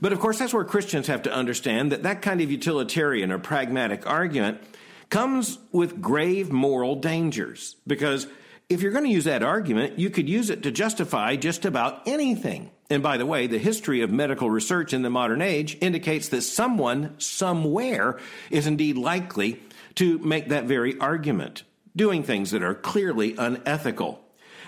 But 0.00 0.12
of 0.12 0.20
course, 0.20 0.38
that's 0.38 0.54
where 0.54 0.64
Christians 0.64 1.06
have 1.08 1.22
to 1.22 1.32
understand 1.32 1.92
that 1.92 2.02
that 2.02 2.22
kind 2.22 2.40
of 2.40 2.50
utilitarian 2.50 3.30
or 3.30 3.38
pragmatic 3.38 4.08
argument 4.08 4.60
comes 5.10 5.58
with 5.72 6.00
grave 6.00 6.50
moral 6.52 6.94
dangers 6.96 7.76
because 7.86 8.28
if 8.70 8.82
you're 8.82 8.92
going 8.92 9.04
to 9.04 9.10
use 9.10 9.24
that 9.24 9.42
argument, 9.42 9.98
you 9.98 10.10
could 10.10 10.28
use 10.28 10.48
it 10.48 10.62
to 10.62 10.70
justify 10.70 11.34
just 11.34 11.64
about 11.64 12.06
anything. 12.06 12.70
And 12.88 13.02
by 13.02 13.16
the 13.16 13.26
way, 13.26 13.48
the 13.48 13.58
history 13.58 14.00
of 14.02 14.12
medical 14.12 14.48
research 14.48 14.92
in 14.92 15.02
the 15.02 15.10
modern 15.10 15.42
age 15.42 15.76
indicates 15.80 16.28
that 16.28 16.42
someone, 16.42 17.18
somewhere, 17.18 18.18
is 18.48 18.68
indeed 18.68 18.96
likely 18.96 19.60
to 19.96 20.18
make 20.20 20.48
that 20.48 20.64
very 20.64 20.96
argument, 20.98 21.64
doing 21.96 22.22
things 22.22 22.52
that 22.52 22.62
are 22.62 22.74
clearly 22.74 23.34
unethical. 23.36 24.20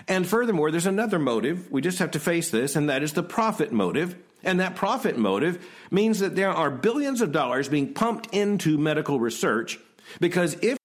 And 0.09 0.27
furthermore, 0.27 0.69
there's 0.69 0.85
another 0.85 1.17
motive. 1.17 1.71
We 1.71 1.81
just 1.81 1.99
have 1.99 2.11
to 2.11 2.19
face 2.19 2.51
this, 2.51 2.75
and 2.75 2.89
that 2.89 3.03
is 3.03 3.13
the 3.13 3.23
profit 3.23 3.71
motive. 3.71 4.17
And 4.43 4.59
that 4.59 4.75
profit 4.75 5.17
motive 5.17 5.65
means 5.89 6.19
that 6.19 6.35
there 6.35 6.51
are 6.51 6.69
billions 6.69 7.21
of 7.21 7.31
dollars 7.31 7.69
being 7.69 7.93
pumped 7.93 8.33
into 8.33 8.77
medical 8.77 9.17
research 9.17 9.79
because 10.19 10.55
if 10.61 10.77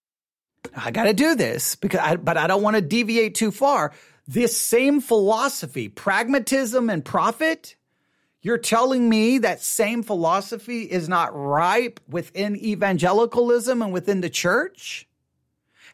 I 0.74 0.90
got 0.90 1.04
to 1.04 1.12
do 1.12 1.34
this 1.34 1.76
because 1.76 2.00
I, 2.00 2.16
but 2.16 2.36
I 2.36 2.46
don't 2.46 2.62
want 2.62 2.76
to 2.76 2.82
deviate 2.82 3.34
too 3.34 3.50
far. 3.50 3.92
This 4.26 4.56
same 4.56 5.00
philosophy, 5.00 5.88
pragmatism 5.88 6.90
and 6.90 7.04
profit, 7.04 7.76
you're 8.42 8.58
telling 8.58 9.08
me 9.08 9.38
that 9.38 9.62
same 9.62 10.02
philosophy 10.02 10.82
is 10.82 11.08
not 11.08 11.34
ripe 11.34 12.00
within 12.08 12.56
evangelicalism 12.56 13.82
and 13.82 13.92
within 13.92 14.20
the 14.20 14.30
church? 14.30 15.08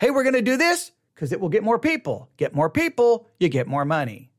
Hey, 0.01 0.11
we're 0.11 0.25
going 0.25 0.35
to 0.35 0.43
do 0.43 0.57
this 0.57 0.91
because 1.15 1.33
it 1.33 1.41
will 1.41 1.49
get 1.49 1.63
more 1.63 1.79
people. 1.79 2.29
Get 2.37 2.55
more 2.55 2.69
people, 2.69 3.29
you 3.39 3.49
get 3.49 3.67
more 3.67 3.85
money 3.85 4.31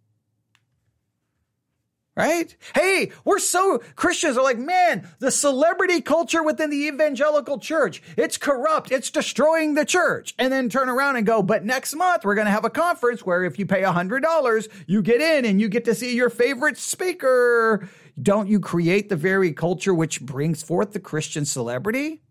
right? 2.15 2.55
Hey, 2.73 3.11
we're 3.25 3.39
so 3.39 3.79
Christians 3.95 4.37
are 4.37 4.43
like, 4.43 4.57
man, 4.57 5.07
the 5.19 5.31
celebrity 5.31 6.01
culture 6.01 6.41
within 6.41 6.69
the 6.69 6.87
evangelical 6.87 7.59
church, 7.59 8.01
it's 8.17 8.37
corrupt, 8.37 8.91
it's 8.91 9.11
destroying 9.11 9.73
the 9.73 9.85
church. 9.85 10.33
And 10.39 10.51
then 10.51 10.69
turn 10.69 10.89
around 10.89 11.17
and 11.17 11.25
go, 11.25 11.43
but 11.43 11.65
next 11.65 11.95
month 11.95 12.23
we're 12.23 12.35
going 12.35 12.45
to 12.45 12.51
have 12.51 12.65
a 12.65 12.69
conference 12.69 13.25
where 13.25 13.43
if 13.43 13.59
you 13.59 13.65
pay 13.65 13.83
a 13.83 13.91
$100, 13.91 14.67
you 14.87 15.01
get 15.01 15.21
in 15.21 15.45
and 15.45 15.59
you 15.59 15.67
get 15.67 15.85
to 15.85 15.95
see 15.95 16.15
your 16.15 16.29
favorite 16.29 16.77
speaker. 16.77 17.89
Don't 18.21 18.47
you 18.47 18.59
create 18.59 19.09
the 19.09 19.17
very 19.17 19.51
culture 19.51 19.93
which 19.93 20.21
brings 20.21 20.63
forth 20.63 20.93
the 20.93 20.99
Christian 20.99 21.43
celebrity? 21.43 22.21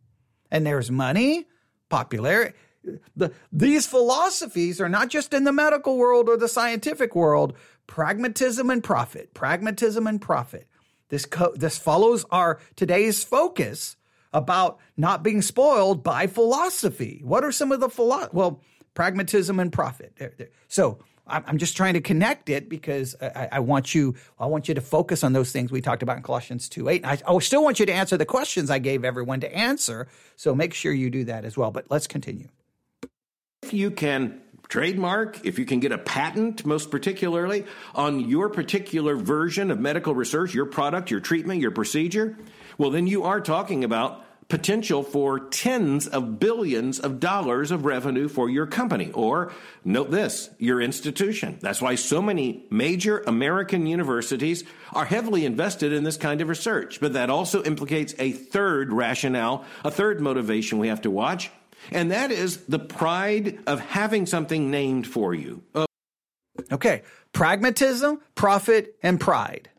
And 0.50 0.66
there's 0.66 0.90
money, 0.90 1.46
popularity. 1.90 2.56
The, 3.16 3.32
these 3.52 3.86
philosophies 3.86 4.80
are 4.80 4.88
not 4.88 5.08
just 5.08 5.32
in 5.32 5.44
the 5.44 5.52
medical 5.52 5.96
world 5.96 6.28
or 6.28 6.36
the 6.36 6.48
scientific 6.48 7.14
world, 7.14 7.54
pragmatism 7.86 8.70
and 8.70 8.82
profit, 8.82 9.34
pragmatism 9.34 10.06
and 10.06 10.20
profit. 10.20 10.66
This, 11.08 11.26
co- 11.26 11.54
this 11.54 11.78
follows 11.78 12.24
our 12.30 12.60
today's 12.76 13.22
focus 13.22 13.96
about 14.32 14.78
not 14.96 15.22
being 15.22 15.42
spoiled 15.42 16.02
by 16.02 16.26
philosophy. 16.26 17.20
What 17.22 17.44
are 17.44 17.52
some 17.52 17.70
of 17.72 17.80
the 17.80 17.88
philo- 17.88 18.30
well, 18.32 18.60
pragmatism 18.94 19.60
and 19.60 19.72
profit. 19.72 20.52
So 20.68 20.98
I'm 21.26 21.58
just 21.58 21.76
trying 21.76 21.94
to 21.94 22.00
connect 22.00 22.48
it 22.48 22.68
because 22.68 23.16
I, 23.20 23.48
I, 23.52 23.60
want 23.60 23.94
you 23.94 24.14
I 24.38 24.46
want 24.46 24.68
you 24.68 24.74
to 24.74 24.80
focus 24.80 25.24
on 25.24 25.32
those 25.32 25.52
things 25.52 25.72
we 25.72 25.80
talked 25.80 26.02
about 26.02 26.16
in 26.16 26.22
Colossians 26.22 26.68
2 26.68 26.88
8. 26.88 27.04
I, 27.04 27.18
I 27.26 27.38
still 27.38 27.64
want 27.64 27.80
you 27.80 27.86
to 27.86 27.92
answer 27.92 28.16
the 28.16 28.26
questions 28.26 28.70
I 28.70 28.78
gave 28.78 29.04
everyone 29.04 29.40
to 29.40 29.54
answer. 29.54 30.06
So 30.36 30.54
make 30.54 30.74
sure 30.74 30.92
you 30.92 31.10
do 31.10 31.24
that 31.24 31.44
as 31.44 31.56
well. 31.56 31.70
But 31.70 31.86
let's 31.90 32.06
continue. 32.06 32.48
You 33.74 33.90
can 33.90 34.40
trademark, 34.68 35.44
if 35.44 35.58
you 35.58 35.64
can 35.64 35.80
get 35.80 35.92
a 35.92 35.98
patent, 35.98 36.64
most 36.64 36.90
particularly 36.90 37.64
on 37.94 38.20
your 38.20 38.48
particular 38.48 39.16
version 39.16 39.70
of 39.70 39.78
medical 39.78 40.14
research, 40.14 40.54
your 40.54 40.66
product, 40.66 41.10
your 41.10 41.20
treatment, 41.20 41.60
your 41.60 41.70
procedure, 41.70 42.36
well, 42.78 42.90
then 42.90 43.06
you 43.06 43.24
are 43.24 43.40
talking 43.40 43.84
about 43.84 44.24
potential 44.48 45.02
for 45.02 45.38
tens 45.38 46.06
of 46.06 46.38
billions 46.38 46.98
of 46.98 47.18
dollars 47.18 47.70
of 47.70 47.84
revenue 47.84 48.28
for 48.28 48.50
your 48.50 48.66
company. 48.66 49.10
Or 49.12 49.52
note 49.84 50.10
this 50.10 50.50
your 50.58 50.80
institution. 50.80 51.58
That's 51.60 51.80
why 51.80 51.94
so 51.94 52.20
many 52.20 52.66
major 52.70 53.22
american 53.26 53.86
universities 53.86 54.64
are 54.92 55.06
heavily 55.06 55.46
invested 55.46 55.92
in 55.92 56.04
this 56.04 56.16
kind 56.18 56.40
of 56.40 56.48
research. 56.48 57.00
But 57.00 57.14
that 57.14 57.30
also 57.30 57.62
implicates 57.62 58.14
a 58.18 58.32
third 58.32 58.92
rationale 58.92 59.64
a 59.82 59.90
third 59.90 60.20
motivation 60.20 60.78
we 60.78 60.88
have 60.88 61.02
to 61.02 61.10
watch 61.10 61.50
and 61.90 62.10
that 62.10 62.30
is 62.30 62.58
the 62.66 62.78
pride 62.78 63.58
of 63.66 63.80
having 63.80 64.26
something 64.26 64.70
named 64.70 65.06
for 65.06 65.34
you. 65.34 65.62
Oh. 65.74 65.86
okay, 66.72 67.02
pragmatism, 67.32 68.20
profit, 68.34 68.96
and 69.02 69.20
pride. 69.20 69.70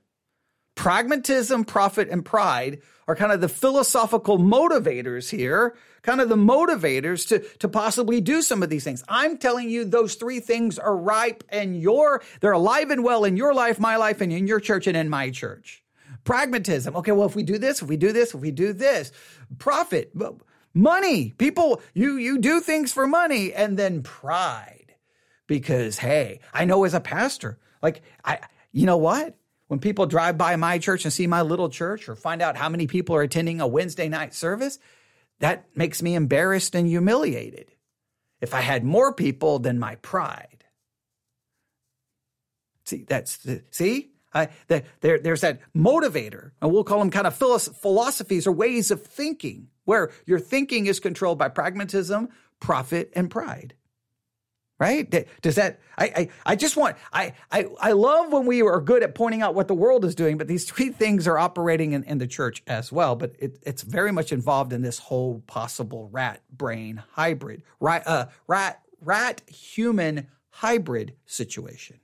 Pragmatism, 0.76 1.64
profit, 1.64 2.10
and 2.10 2.26
pride 2.26 2.82
are 3.08 3.16
kind 3.16 3.32
of 3.32 3.39
the 3.39 3.49
philosophical 3.49 4.38
motivators 4.38 5.30
here, 5.30 5.76
kind 6.01 6.20
of 6.20 6.28
the 6.28 6.36
motivators 6.36 7.28
to, 7.28 7.39
to 7.60 7.70
possibly 7.70 8.20
do 8.20 8.41
some 8.41 8.62
of 8.62 8.70
these 8.70 8.84
things. 8.84 9.03
I'm 9.08 9.38
telling 9.38 9.70
you, 9.70 9.86
those 9.86 10.16
three 10.16 10.39
things 10.39 10.78
are 10.78 10.95
ripe 10.95 11.43
and 11.49 11.80
your, 11.80 12.22
they're 12.41 12.51
alive 12.51 12.89
and 12.89 13.03
well 13.03 13.24
in 13.24 13.38
your 13.38 13.53
life, 13.53 13.80
my 13.80 13.95
life, 13.95 14.22
and 14.22 14.34
in 14.34 14.47
your 14.47 14.60
church 14.60 14.88
and 14.88 14.97
in 14.97 15.10
my 15.10 15.30
church. 15.30 15.84
Pragmatism. 16.24 16.95
Okay, 16.95 17.12
well, 17.12 17.28
if 17.28 17.36
we 17.36 17.43
do 17.43 17.58
this, 17.58 17.82
if 17.82 17.88
we 17.88 17.97
do 17.97 18.12
this, 18.12 18.34
if 18.34 18.41
we 18.41 18.51
do 18.51 18.74
this, 18.74 19.12
profit 19.60 20.12
money. 20.76 21.32
People, 21.38 21.82
you, 21.94 22.18
you 22.18 22.38
do 22.38 22.60
things 22.60 22.94
for 22.94 23.08
money 23.08 23.54
and 23.54 23.80
then 23.80 24.04
pride 24.04 24.94
because, 25.48 25.98
hey, 25.98 26.42
I 26.54 26.66
know 26.66 26.84
as 26.84 26.94
a 26.94 27.00
pastor, 27.00 27.58
like 27.82 28.04
I, 28.24 28.40
you 28.72 28.86
know 28.86 28.98
what? 28.98 29.36
When 29.68 29.80
people 29.80 30.06
drive 30.06 30.38
by 30.38 30.56
my 30.58 30.78
church 30.78 31.06
and 31.06 31.14
see 31.14 31.26
my 31.26 31.42
little 31.42 31.70
church 31.70 32.08
or 32.08 32.16
find 32.16 32.42
out 32.42 32.56
how 32.56 32.70
many 32.70 32.86
people 32.86 33.16
are 33.16 33.24
attending 33.24 33.62
a 33.62 33.68
Wednesday 33.68 34.08
night 34.08 34.36
service, 34.36 34.78
that 35.40 35.66
makes 35.76 36.04
me 36.04 36.14
embarrassed 36.14 36.76
and 36.76 36.88
humiliated. 36.88 37.72
If 38.42 38.54
I 38.54 38.62
had 38.62 38.84
more 38.84 39.14
people 39.14 39.58
than 39.58 39.80
my 39.80 39.96
pride. 39.96 40.66
See, 42.84 43.06
that's 43.08 43.48
see, 43.72 44.12
I, 44.34 44.50
the, 44.68 44.84
there, 45.02 45.18
there's 45.18 45.42
that 45.42 45.62
motivator, 45.76 46.52
and 46.62 46.72
we'll 46.72 46.84
call 46.84 47.00
them 47.00 47.10
kind 47.10 47.26
of 47.26 47.34
philosophies 47.36 48.46
or 48.46 48.52
ways 48.52 48.92
of 48.92 49.02
thinking 49.02 49.70
where 49.86 50.12
your 50.26 50.40
thinking 50.40 50.88
is 50.88 51.00
controlled 51.00 51.38
by 51.38 51.50
pragmatism, 51.50 52.30
profit, 52.60 53.12
and 53.16 53.32
pride. 53.32 53.76
Right? 54.78 55.10
Does 55.42 55.56
that, 55.56 55.80
I, 55.98 56.06
I, 56.06 56.30
I 56.48 56.56
just 56.58 56.76
want, 56.76 56.98
I, 57.14 57.32
I, 57.50 57.68
I 57.80 57.92
love 57.94 58.34
when 58.34 58.46
we 58.46 58.62
are 58.62 58.82
good 58.82 59.04
at 59.04 59.16
pointing 59.16 59.42
out 59.42 59.56
what 59.56 59.70
the 59.70 59.74
world 59.74 60.04
is 60.04 60.16
doing, 60.16 60.38
but 60.38 60.50
these 60.50 60.70
three 60.70 60.90
things 60.90 61.30
are 61.30 61.38
operating 61.38 61.94
in, 61.94 62.04
in 62.04 62.18
the 62.18 62.28
church 62.28 62.62
as 62.68 62.92
well. 62.92 63.16
But 63.16 63.36
it, 63.40 63.58
it's 63.62 63.84
very 63.84 64.12
much 64.12 64.34
involved 64.34 64.74
in 64.74 64.82
this 64.82 65.00
whole 65.00 65.42
possible 65.48 66.10
rat 66.12 66.42
brain 66.52 67.02
hybrid, 67.14 67.64
rat, 67.80 68.04
uh, 68.06 68.26
rat, 68.48 68.82
rat 69.00 69.42
human 69.48 70.28
hybrid 70.50 71.14
situation 71.26 72.02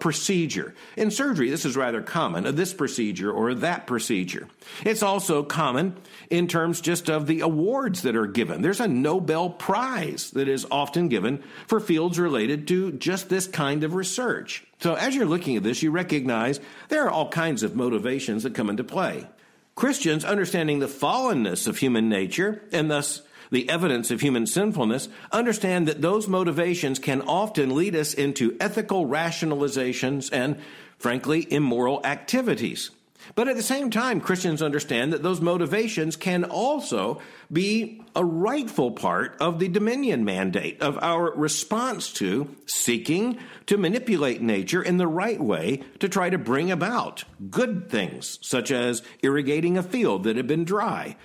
procedure. 0.00 0.74
In 0.96 1.10
surgery, 1.10 1.50
this 1.50 1.64
is 1.64 1.76
rather 1.76 2.02
common, 2.02 2.46
a 2.46 2.52
this 2.52 2.74
procedure 2.74 3.30
or 3.30 3.54
that 3.54 3.86
procedure. 3.86 4.48
It's 4.84 5.02
also 5.02 5.42
common 5.42 5.96
in 6.30 6.48
terms 6.48 6.80
just 6.80 7.08
of 7.08 7.26
the 7.26 7.40
awards 7.40 8.02
that 8.02 8.16
are 8.16 8.26
given. 8.26 8.62
There's 8.62 8.80
a 8.80 8.88
Nobel 8.88 9.50
Prize 9.50 10.30
that 10.32 10.48
is 10.48 10.66
often 10.70 11.08
given 11.08 11.42
for 11.66 11.80
fields 11.80 12.18
related 12.18 12.66
to 12.68 12.92
just 12.92 13.28
this 13.28 13.46
kind 13.46 13.84
of 13.84 13.94
research. 13.94 14.64
So 14.80 14.94
as 14.94 15.14
you're 15.14 15.26
looking 15.26 15.56
at 15.56 15.62
this, 15.62 15.82
you 15.82 15.90
recognize 15.90 16.60
there 16.88 17.04
are 17.04 17.10
all 17.10 17.28
kinds 17.28 17.62
of 17.62 17.76
motivations 17.76 18.42
that 18.42 18.54
come 18.54 18.70
into 18.70 18.84
play. 18.84 19.26
Christians, 19.74 20.24
understanding 20.24 20.78
the 20.78 20.86
fallenness 20.86 21.66
of 21.66 21.78
human 21.78 22.08
nature 22.08 22.62
and 22.72 22.90
thus 22.90 23.22
the 23.50 23.68
evidence 23.68 24.10
of 24.10 24.20
human 24.20 24.46
sinfulness, 24.46 25.08
understand 25.32 25.88
that 25.88 26.02
those 26.02 26.28
motivations 26.28 26.98
can 26.98 27.22
often 27.22 27.74
lead 27.74 27.94
us 27.94 28.14
into 28.14 28.56
ethical 28.60 29.06
rationalizations 29.06 30.30
and, 30.32 30.56
frankly, 30.98 31.46
immoral 31.52 32.00
activities. 32.04 32.90
But 33.34 33.48
at 33.48 33.56
the 33.56 33.62
same 33.62 33.90
time, 33.90 34.20
Christians 34.20 34.62
understand 34.62 35.12
that 35.12 35.22
those 35.22 35.40
motivations 35.40 36.16
can 36.16 36.44
also 36.44 37.20
be 37.52 38.02
a 38.16 38.24
rightful 38.24 38.92
part 38.92 39.36
of 39.40 39.58
the 39.58 39.68
dominion 39.68 40.24
mandate 40.24 40.80
of 40.82 40.98
our 41.02 41.32
response 41.36 42.12
to 42.14 42.48
seeking 42.66 43.38
to 43.66 43.76
manipulate 43.76 44.40
nature 44.40 44.82
in 44.82 44.96
the 44.96 45.06
right 45.06 45.40
way 45.40 45.82
to 46.00 46.08
try 46.08 46.30
to 46.30 46.38
bring 46.38 46.70
about 46.70 47.24
good 47.50 47.88
things, 47.90 48.38
such 48.42 48.70
as 48.70 49.02
irrigating 49.22 49.78
a 49.78 49.82
field 49.82 50.24
that 50.24 50.36
had 50.36 50.46
been 50.46 50.64
dry. 50.64 51.16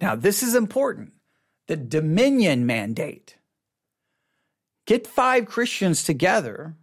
Now, 0.00 0.14
this 0.14 0.42
is 0.42 0.54
important 0.54 1.12
the 1.66 1.76
dominion 1.76 2.64
mandate. 2.64 3.36
Get 4.86 5.06
five 5.06 5.44
Christians 5.44 6.02
together 6.02 6.74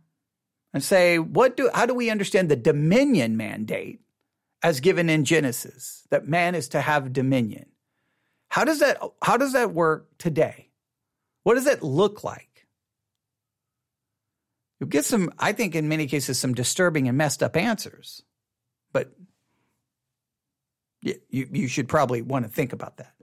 and 0.74 0.84
say, 0.84 1.18
what 1.18 1.58
do, 1.58 1.72
how 1.74 1.88
do 1.88 1.96
we 1.96 2.12
understand 2.12 2.50
the 2.50 2.56
dominion 2.56 3.36
mandate 3.36 4.02
as 4.62 4.80
given 4.80 5.10
in 5.10 5.26
Genesis, 5.26 6.04
that 6.12 6.28
man 6.28 6.54
is 6.54 6.70
to 6.70 6.82
have 6.82 7.14
dominion? 7.14 7.66
How 8.50 8.64
does 8.64 8.80
that, 8.80 9.00
how 9.22 9.38
does 9.38 9.54
that 9.54 9.74
work 9.74 10.08
today? 10.18 10.70
What 11.44 11.56
does 11.56 11.66
it 11.66 11.82
look 11.82 12.24
like? 12.24 12.68
You 14.80 14.86
get 14.86 15.06
some, 15.06 15.32
I 15.40 15.52
think 15.54 15.74
in 15.74 15.88
many 15.88 16.06
cases, 16.06 16.40
some 16.40 16.54
disturbing 16.54 17.08
and 17.08 17.18
messed 17.18 17.42
up 17.42 17.56
answers, 17.56 18.22
but 18.92 19.12
you, 21.06 21.48
you 21.52 21.68
should 21.68 21.88
probably 21.88 22.22
want 22.22 22.46
to 22.46 22.52
think 22.52 22.74
about 22.74 22.98
that. 22.98 23.14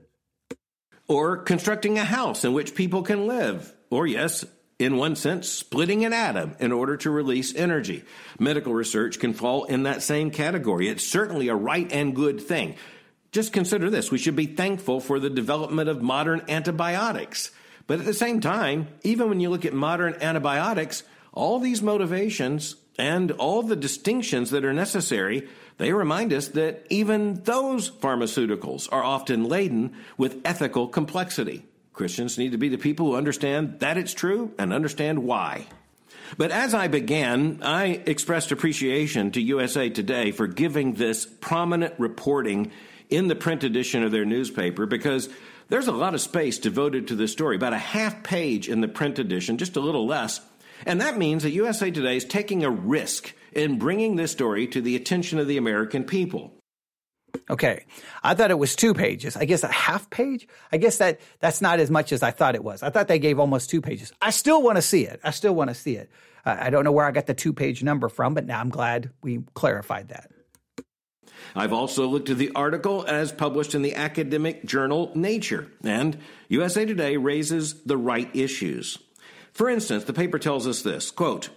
Or 1.07 1.37
constructing 1.37 1.99
a 1.99 2.05
house 2.05 2.45
in 2.45 2.53
which 2.53 2.75
people 2.75 3.03
can 3.03 3.27
live. 3.27 3.75
Or, 3.89 4.07
yes, 4.07 4.45
in 4.79 4.97
one 4.97 5.15
sense, 5.15 5.49
splitting 5.49 6.05
an 6.05 6.13
atom 6.13 6.55
in 6.59 6.71
order 6.71 6.97
to 6.97 7.09
release 7.09 7.53
energy. 7.53 8.03
Medical 8.39 8.73
research 8.73 9.19
can 9.19 9.33
fall 9.33 9.65
in 9.65 9.83
that 9.83 10.01
same 10.01 10.31
category. 10.31 10.87
It's 10.87 11.05
certainly 11.05 11.49
a 11.49 11.55
right 11.55 11.91
and 11.91 12.15
good 12.15 12.41
thing. 12.41 12.75
Just 13.31 13.51
consider 13.51 13.89
this 13.89 14.11
we 14.11 14.17
should 14.17 14.35
be 14.35 14.45
thankful 14.45 14.99
for 14.99 15.19
the 15.19 15.29
development 15.29 15.89
of 15.89 16.01
modern 16.01 16.43
antibiotics. 16.47 17.51
But 17.85 17.99
at 17.99 18.05
the 18.05 18.13
same 18.13 18.39
time, 18.39 18.87
even 19.03 19.27
when 19.27 19.39
you 19.39 19.49
look 19.49 19.65
at 19.65 19.73
modern 19.73 20.15
antibiotics, 20.21 21.03
all 21.33 21.59
these 21.59 21.81
motivations 21.81 22.75
and 22.97 23.31
all 23.31 23.63
the 23.63 23.75
distinctions 23.75 24.51
that 24.51 24.65
are 24.65 24.73
necessary, 24.73 25.47
they 25.77 25.93
remind 25.93 26.31
us 26.31 26.49
that 26.49 26.85
even 26.89 27.41
those 27.43 27.89
pharmaceuticals 27.89 28.87
are 28.91 29.03
often 29.03 29.45
laden 29.45 29.93
with 30.17 30.41
ethical 30.45 30.87
complexity. 30.87 31.65
Christians 31.93 32.37
need 32.37 32.51
to 32.51 32.57
be 32.57 32.69
the 32.69 32.77
people 32.77 33.07
who 33.07 33.15
understand 33.15 33.79
that 33.79 33.97
it's 33.97 34.13
true 34.13 34.51
and 34.57 34.73
understand 34.73 35.23
why. 35.23 35.65
But 36.37 36.51
as 36.51 36.73
I 36.73 36.87
began, 36.87 37.59
I 37.61 38.01
expressed 38.05 38.51
appreciation 38.51 39.31
to 39.31 39.41
USA 39.41 39.89
Today 39.89 40.31
for 40.31 40.47
giving 40.47 40.93
this 40.93 41.25
prominent 41.25 41.93
reporting 41.99 42.71
in 43.09 43.27
the 43.27 43.35
print 43.35 43.63
edition 43.63 44.03
of 44.03 44.11
their 44.11 44.25
newspaper 44.25 44.85
because 44.85 45.29
there's 45.69 45.87
a 45.87 45.91
lot 45.91 46.13
of 46.13 46.21
space 46.21 46.57
devoted 46.57 47.07
to 47.07 47.15
this 47.15 47.31
story, 47.31 47.55
about 47.55 47.73
a 47.73 47.77
half 47.77 48.23
page 48.23 48.67
in 48.69 48.81
the 48.81 48.87
print 48.87 49.19
edition, 49.19 49.57
just 49.57 49.75
a 49.75 49.79
little 49.79 50.07
less. 50.07 50.41
And 50.85 51.01
that 51.01 51.17
means 51.17 51.43
that 51.43 51.51
USA 51.51 51.91
Today 51.91 52.17
is 52.17 52.25
taking 52.25 52.63
a 52.63 52.69
risk 52.69 53.33
in 53.53 53.77
bringing 53.77 54.15
this 54.15 54.31
story 54.31 54.67
to 54.67 54.81
the 54.81 54.95
attention 54.95 55.39
of 55.39 55.47
the 55.47 55.57
American 55.57 56.03
people. 56.03 56.53
Okay. 57.49 57.85
I 58.23 58.35
thought 58.35 58.51
it 58.51 58.59
was 58.59 58.75
two 58.75 58.93
pages. 58.93 59.35
I 59.35 59.45
guess 59.45 59.63
a 59.63 59.67
half 59.67 60.09
page. 60.09 60.47
I 60.71 60.77
guess 60.77 60.97
that 60.97 61.19
that's 61.39 61.61
not 61.61 61.79
as 61.79 61.89
much 61.89 62.11
as 62.11 62.23
I 62.23 62.31
thought 62.31 62.55
it 62.55 62.63
was. 62.63 62.83
I 62.83 62.89
thought 62.89 63.07
they 63.07 63.19
gave 63.19 63.39
almost 63.39 63.69
two 63.69 63.81
pages. 63.81 64.13
I 64.21 64.29
still 64.29 64.61
want 64.61 64.77
to 64.77 64.81
see 64.81 65.05
it. 65.05 65.19
I 65.23 65.31
still 65.31 65.55
want 65.55 65.69
to 65.69 65.73
see 65.73 65.95
it. 65.95 66.11
Uh, 66.45 66.57
I 66.59 66.69
don't 66.69 66.83
know 66.83 66.91
where 66.91 67.05
I 67.05 67.11
got 67.11 67.25
the 67.25 67.33
two 67.33 67.53
page 67.53 67.83
number 67.83 68.09
from, 68.09 68.33
but 68.33 68.45
now 68.45 68.59
I'm 68.59 68.69
glad 68.69 69.11
we 69.23 69.43
clarified 69.53 70.09
that. 70.09 70.29
I've 71.55 71.73
also 71.73 72.07
looked 72.07 72.29
at 72.29 72.37
the 72.37 72.51
article 72.55 73.05
as 73.07 73.31
published 73.31 73.75
in 73.75 73.81
the 73.81 73.95
academic 73.95 74.65
journal 74.65 75.11
Nature, 75.13 75.67
and 75.83 76.17
USA 76.49 76.85
Today 76.85 77.17
raises 77.17 77.83
the 77.83 77.97
right 77.97 78.29
issues. 78.33 78.97
For 79.53 79.69
instance, 79.69 80.03
the 80.03 80.13
paper 80.13 80.39
tells 80.39 80.67
us 80.67 80.81
this 80.81 81.11
quote, 81.11 81.49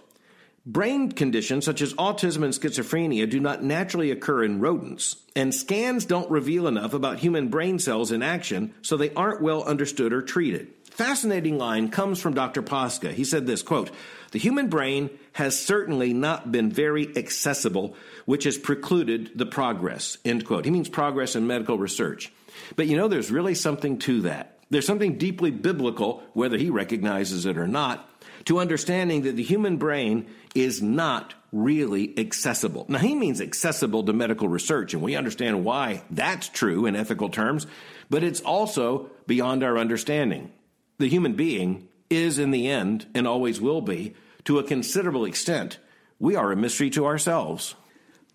Brain 0.65 1.13
conditions 1.13 1.63
such 1.63 1.81
as 1.81 1.93
autism 1.93 2.43
and 2.43 2.53
schizophrenia 2.53 3.29
do 3.29 3.39
not 3.39 3.63
naturally 3.63 4.11
occur 4.11 4.43
in 4.43 4.59
rodents, 4.59 5.15
and 5.33 5.55
scans 5.55 6.03
don't 6.03 6.29
reveal 6.29 6.67
enough 6.67 6.93
about 6.93 7.19
human 7.19 7.47
brain 7.47 7.79
cells 7.79 8.11
in 8.11 8.21
action, 8.21 8.73
so 8.81 8.97
they 8.97 9.13
aren't 9.13 9.41
well 9.41 9.63
understood 9.63 10.11
or 10.11 10.21
treated. 10.21 10.67
Fascinating 10.83 11.57
line 11.57 11.89
comes 11.89 12.19
from 12.19 12.33
Dr. 12.33 12.61
Pasca. 12.61 13.13
He 13.13 13.23
said 13.23 13.47
this 13.47 13.61
quote, 13.61 13.91
The 14.31 14.39
human 14.39 14.67
brain 14.67 15.09
has 15.33 15.57
certainly 15.57 16.11
not 16.11 16.51
been 16.51 16.69
very 16.69 17.15
accessible, 17.15 17.95
which 18.25 18.43
has 18.43 18.57
precluded 18.57 19.31
the 19.35 19.45
progress. 19.45 20.17
End 20.25 20.45
quote. 20.45 20.65
He 20.65 20.71
means 20.71 20.89
progress 20.89 21.35
in 21.35 21.47
medical 21.47 21.77
research. 21.77 22.33
But 22.75 22.87
you 22.87 22.97
know, 22.97 23.07
there's 23.07 23.31
really 23.31 23.55
something 23.55 23.99
to 23.99 24.21
that. 24.23 24.56
There's 24.69 24.85
something 24.85 25.17
deeply 25.17 25.51
biblical, 25.51 26.23
whether 26.33 26.57
he 26.57 26.69
recognizes 26.69 27.45
it 27.45 27.57
or 27.57 27.67
not, 27.67 28.09
to 28.45 28.59
understanding 28.59 29.23
that 29.23 29.35
the 29.35 29.43
human 29.43 29.77
brain 29.77 30.27
is 30.55 30.81
not 30.81 31.33
really 31.51 32.17
accessible. 32.17 32.85
Now, 32.89 32.99
he 32.99 33.15
means 33.15 33.41
accessible 33.41 34.03
to 34.03 34.13
medical 34.13 34.49
research, 34.49 34.93
and 34.93 35.01
we 35.01 35.15
understand 35.15 35.63
why 35.63 36.03
that's 36.11 36.49
true 36.49 36.85
in 36.85 36.95
ethical 36.95 37.29
terms, 37.29 37.67
but 38.09 38.23
it's 38.23 38.41
also 38.41 39.09
beyond 39.25 39.63
our 39.63 39.77
understanding. 39.77 40.51
The 40.97 41.09
human 41.09 41.33
being 41.33 41.87
is, 42.09 42.39
in 42.39 42.51
the 42.51 42.69
end, 42.69 43.05
and 43.13 43.27
always 43.27 43.61
will 43.61 43.81
be, 43.81 44.15
to 44.45 44.59
a 44.59 44.63
considerable 44.63 45.25
extent, 45.25 45.79
we 46.19 46.35
are 46.35 46.51
a 46.51 46.55
mystery 46.55 46.89
to 46.91 47.05
ourselves. 47.05 47.75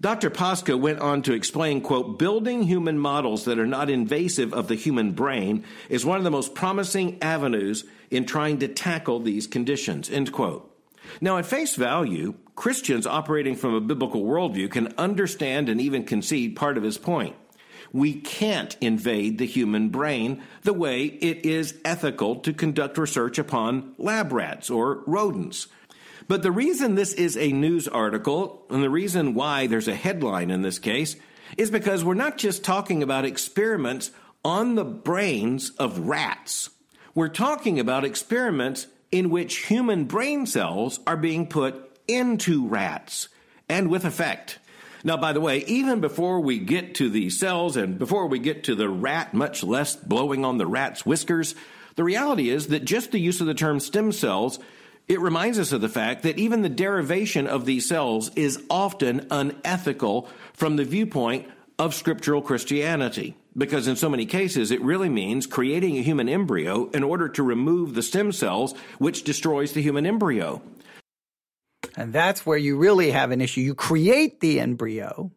Dr. 0.02 0.30
Pasca 0.30 0.76
went 0.76 0.98
on 0.98 1.22
to 1.22 1.32
explain, 1.32 1.80
quote, 1.80 2.18
building 2.18 2.64
human 2.64 2.98
models 2.98 3.44
that 3.44 3.60
are 3.60 3.68
not 3.68 3.88
invasive 3.88 4.52
of 4.52 4.66
the 4.66 4.74
human 4.74 5.12
brain 5.12 5.64
is 5.88 6.04
one 6.04 6.18
of 6.18 6.24
the 6.24 6.30
most 6.30 6.56
promising 6.56 7.22
avenues 7.22 7.84
in 8.10 8.26
trying 8.26 8.58
to 8.58 8.66
tackle 8.66 9.20
these 9.20 9.46
conditions, 9.46 10.10
end 10.10 10.32
quote. 10.32 10.68
Now, 11.20 11.38
at 11.38 11.46
face 11.46 11.76
value, 11.76 12.34
Christians 12.56 13.06
operating 13.06 13.54
from 13.54 13.74
a 13.74 13.80
biblical 13.80 14.24
worldview 14.24 14.72
can 14.72 14.92
understand 14.98 15.68
and 15.68 15.80
even 15.80 16.02
concede 16.02 16.56
part 16.56 16.76
of 16.76 16.82
his 16.82 16.98
point. 16.98 17.36
We 17.92 18.14
can't 18.14 18.76
invade 18.80 19.38
the 19.38 19.46
human 19.46 19.90
brain 19.90 20.42
the 20.62 20.72
way 20.72 21.04
it 21.04 21.46
is 21.46 21.78
ethical 21.84 22.36
to 22.40 22.52
conduct 22.52 22.98
research 22.98 23.38
upon 23.38 23.94
lab 23.98 24.32
rats 24.32 24.68
or 24.68 25.04
rodents. 25.06 25.68
But 26.28 26.42
the 26.42 26.52
reason 26.52 26.94
this 26.94 27.12
is 27.12 27.36
a 27.36 27.52
news 27.52 27.88
article, 27.88 28.64
and 28.70 28.82
the 28.82 28.90
reason 28.90 29.34
why 29.34 29.66
there's 29.66 29.88
a 29.88 29.94
headline 29.94 30.50
in 30.50 30.62
this 30.62 30.78
case, 30.78 31.16
is 31.56 31.70
because 31.70 32.04
we're 32.04 32.14
not 32.14 32.38
just 32.38 32.64
talking 32.64 33.02
about 33.02 33.24
experiments 33.24 34.10
on 34.44 34.74
the 34.74 34.84
brains 34.84 35.70
of 35.78 35.98
rats. 36.00 36.70
We're 37.14 37.28
talking 37.28 37.78
about 37.78 38.04
experiments 38.04 38.86
in 39.10 39.30
which 39.30 39.66
human 39.66 40.04
brain 40.04 40.46
cells 40.46 41.00
are 41.06 41.16
being 41.16 41.46
put 41.46 41.98
into 42.08 42.66
rats 42.66 43.28
and 43.68 43.88
with 43.88 44.04
effect. 44.04 44.58
Now, 45.04 45.16
by 45.16 45.32
the 45.32 45.40
way, 45.40 45.64
even 45.66 46.00
before 46.00 46.40
we 46.40 46.58
get 46.58 46.94
to 46.96 47.10
the 47.10 47.28
cells 47.30 47.76
and 47.76 47.98
before 47.98 48.26
we 48.28 48.38
get 48.38 48.64
to 48.64 48.74
the 48.74 48.88
rat, 48.88 49.34
much 49.34 49.62
less 49.62 49.96
blowing 49.96 50.44
on 50.44 50.58
the 50.58 50.66
rat's 50.66 51.04
whiskers, 51.04 51.54
the 51.96 52.04
reality 52.04 52.48
is 52.48 52.68
that 52.68 52.84
just 52.84 53.10
the 53.10 53.18
use 53.18 53.40
of 53.40 53.46
the 53.46 53.54
term 53.54 53.80
stem 53.80 54.12
cells 54.12 54.58
it 55.08 55.20
reminds 55.20 55.58
us 55.58 55.72
of 55.72 55.80
the 55.80 55.88
fact 55.88 56.22
that 56.22 56.38
even 56.38 56.62
the 56.62 56.68
derivation 56.68 57.46
of 57.46 57.66
these 57.66 57.88
cells 57.88 58.30
is 58.36 58.62
often 58.70 59.26
unethical 59.30 60.28
from 60.52 60.76
the 60.76 60.84
viewpoint 60.84 61.46
of 61.78 61.94
scriptural 61.94 62.42
Christianity. 62.42 63.36
Because 63.56 63.86
in 63.86 63.96
so 63.96 64.08
many 64.08 64.24
cases, 64.24 64.70
it 64.70 64.80
really 64.80 65.10
means 65.10 65.46
creating 65.46 65.98
a 65.98 66.02
human 66.02 66.28
embryo 66.28 66.88
in 66.90 67.02
order 67.02 67.28
to 67.30 67.42
remove 67.42 67.94
the 67.94 68.02
stem 68.02 68.32
cells, 68.32 68.74
which 68.98 69.24
destroys 69.24 69.72
the 69.72 69.82
human 69.82 70.06
embryo. 70.06 70.62
And 71.96 72.12
that's 72.12 72.46
where 72.46 72.56
you 72.56 72.78
really 72.78 73.10
have 73.10 73.30
an 73.30 73.42
issue. 73.42 73.60
You 73.60 73.74
create 73.74 74.40
the 74.40 74.60
embryo, 74.60 75.32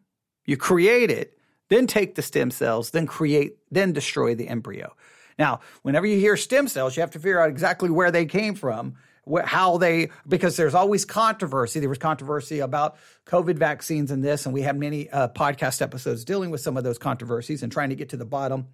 you 0.46 0.56
create 0.56 1.10
it, 1.10 1.38
then 1.68 1.86
take 1.86 2.14
the 2.14 2.22
stem 2.22 2.50
cells, 2.50 2.90
then 2.90 3.06
create, 3.06 3.58
then 3.70 3.92
destroy 3.92 4.34
the 4.34 4.48
embryo. 4.48 4.94
Now, 5.38 5.60
whenever 5.82 6.06
you 6.06 6.18
hear 6.18 6.36
stem 6.38 6.68
cells, 6.68 6.96
you 6.96 7.02
have 7.02 7.10
to 7.10 7.18
figure 7.18 7.40
out 7.40 7.50
exactly 7.50 7.90
where 7.90 8.10
they 8.10 8.24
came 8.24 8.54
from 8.54 8.96
how 9.44 9.78
they 9.78 10.10
because 10.26 10.56
there's 10.56 10.74
always 10.74 11.04
controversy. 11.04 11.80
There 11.80 11.88
was 11.88 11.98
controversy 11.98 12.60
about 12.60 12.96
COVID 13.26 13.56
vaccines 13.56 14.10
and 14.10 14.22
this, 14.22 14.46
and 14.46 14.54
we 14.54 14.62
had 14.62 14.78
many 14.78 15.10
uh, 15.10 15.28
podcast 15.28 15.82
episodes 15.82 16.24
dealing 16.24 16.50
with 16.50 16.60
some 16.60 16.76
of 16.76 16.84
those 16.84 16.98
controversies 16.98 17.62
and 17.62 17.72
trying 17.72 17.90
to 17.90 17.96
get 17.96 18.10
to 18.10 18.16
the 18.16 18.24
bottom 18.24 18.68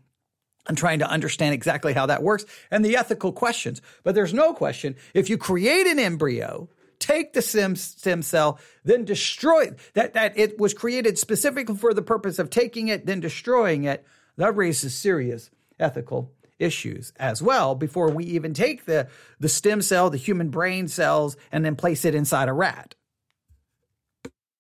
and 0.67 0.77
trying 0.77 1.01
to 1.01 1.09
understand 1.09 1.55
exactly 1.55 1.93
how 1.93 2.07
that 2.07 2.23
works 2.23 2.45
and 2.71 2.85
the 2.85 2.97
ethical 2.97 3.33
questions. 3.33 3.81
But 4.05 4.15
there's 4.15 4.35
no 4.35 4.53
question 4.53 4.97
if 5.15 5.31
you 5.31 5.39
create 5.39 5.87
an 5.87 5.99
embryo, 5.99 6.69
take 6.99 7.33
the 7.33 7.43
stem, 7.43 7.75
stem 7.75 8.23
cell, 8.23 8.61
then 8.85 9.05
destroy 9.05 9.63
it, 9.63 9.79
that, 9.95 10.15
that 10.15 10.39
it 10.39 10.59
was 10.59 10.75
created 10.75 11.19
specifically 11.19 11.77
for 11.77 11.95
the 11.95 12.03
purpose 12.03 12.39
of 12.39 12.51
taking 12.51 12.89
it, 12.89 13.07
then 13.07 13.21
destroying 13.21 13.85
it, 13.85 14.07
that 14.37 14.57
raises 14.57 14.95
serious 14.95 15.51
ethical 15.81 16.31
issues 16.59 17.13
as 17.17 17.43
well 17.43 17.75
before 17.75 18.11
we 18.11 18.25
even 18.25 18.55
take 18.55 18.85
the, 18.85 19.09
the 19.41 19.49
stem 19.49 19.83
cell, 19.83 20.11
the 20.11 20.17
human 20.17 20.51
brain 20.51 20.89
cells, 20.89 21.37
and 21.51 21.65
then 21.65 21.77
place 21.77 22.05
it 22.05 22.15
inside 22.15 22.49
a 22.49 22.53
rat. 22.53 22.95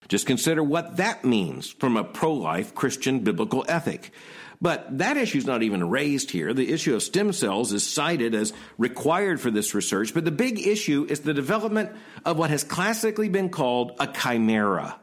Just 0.08 0.26
consider 0.26 0.62
what 0.62 0.96
that 0.96 1.24
means 1.24 1.70
from 1.70 1.96
a 1.96 2.04
pro 2.04 2.32
life 2.34 2.74
Christian 2.74 3.20
biblical 3.20 3.64
ethic. 3.68 4.10
But 4.60 4.98
that 4.98 5.16
issue 5.16 5.38
is 5.38 5.46
not 5.46 5.64
even 5.64 5.90
raised 5.90 6.30
here. 6.30 6.54
The 6.54 6.72
issue 6.72 6.94
of 6.94 7.02
stem 7.02 7.32
cells 7.32 7.72
is 7.72 7.88
cited 7.88 8.32
as 8.32 8.52
required 8.78 9.40
for 9.40 9.50
this 9.50 9.74
research, 9.74 10.14
but 10.14 10.24
the 10.24 10.30
big 10.30 10.64
issue 10.64 11.04
is 11.08 11.20
the 11.20 11.34
development 11.34 11.90
of 12.24 12.38
what 12.38 12.50
has 12.50 12.62
classically 12.62 13.28
been 13.28 13.48
called 13.48 13.92
a 13.98 14.06
chimera. 14.06 15.00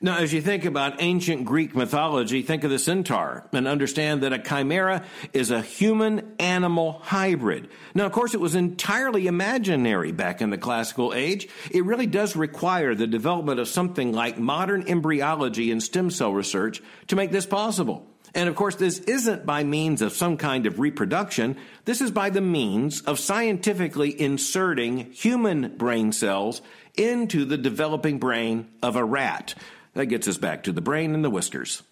Now, 0.00 0.18
as 0.18 0.32
you 0.32 0.42
think 0.42 0.66
about 0.66 1.00
ancient 1.00 1.46
Greek 1.46 1.74
mythology, 1.74 2.42
think 2.42 2.64
of 2.64 2.70
the 2.70 2.78
centaur 2.78 3.48
and 3.52 3.66
understand 3.66 4.22
that 4.22 4.32
a 4.32 4.38
chimera 4.38 5.04
is 5.32 5.50
a 5.50 5.62
human 5.62 6.34
animal 6.38 7.00
hybrid. 7.02 7.68
Now, 7.94 8.04
of 8.04 8.12
course, 8.12 8.34
it 8.34 8.40
was 8.40 8.54
entirely 8.54 9.26
imaginary 9.26 10.12
back 10.12 10.42
in 10.42 10.50
the 10.50 10.58
classical 10.58 11.14
age. 11.14 11.48
It 11.70 11.86
really 11.86 12.06
does 12.06 12.36
require 12.36 12.94
the 12.94 13.06
development 13.06 13.58
of 13.58 13.68
something 13.68 14.12
like 14.12 14.38
modern 14.38 14.86
embryology 14.86 15.70
and 15.70 15.82
stem 15.82 16.10
cell 16.10 16.32
research 16.32 16.82
to 17.06 17.16
make 17.16 17.32
this 17.32 17.46
possible. 17.46 18.06
And 18.34 18.50
of 18.50 18.54
course, 18.54 18.74
this 18.74 18.98
isn't 18.98 19.46
by 19.46 19.64
means 19.64 20.02
of 20.02 20.12
some 20.12 20.36
kind 20.36 20.66
of 20.66 20.78
reproduction. 20.78 21.56
This 21.86 22.02
is 22.02 22.10
by 22.10 22.28
the 22.28 22.42
means 22.42 23.00
of 23.00 23.18
scientifically 23.18 24.20
inserting 24.20 25.10
human 25.12 25.74
brain 25.78 26.12
cells 26.12 26.60
into 26.98 27.46
the 27.46 27.56
developing 27.56 28.18
brain 28.18 28.68
of 28.82 28.96
a 28.96 29.04
rat. 29.04 29.54
That 29.96 30.06
gets 30.06 30.28
us 30.28 30.36
back 30.36 30.64
to 30.64 30.72
the 30.72 30.82
brain 30.82 31.14
and 31.14 31.24
the 31.24 31.30
whiskers. 31.30 31.82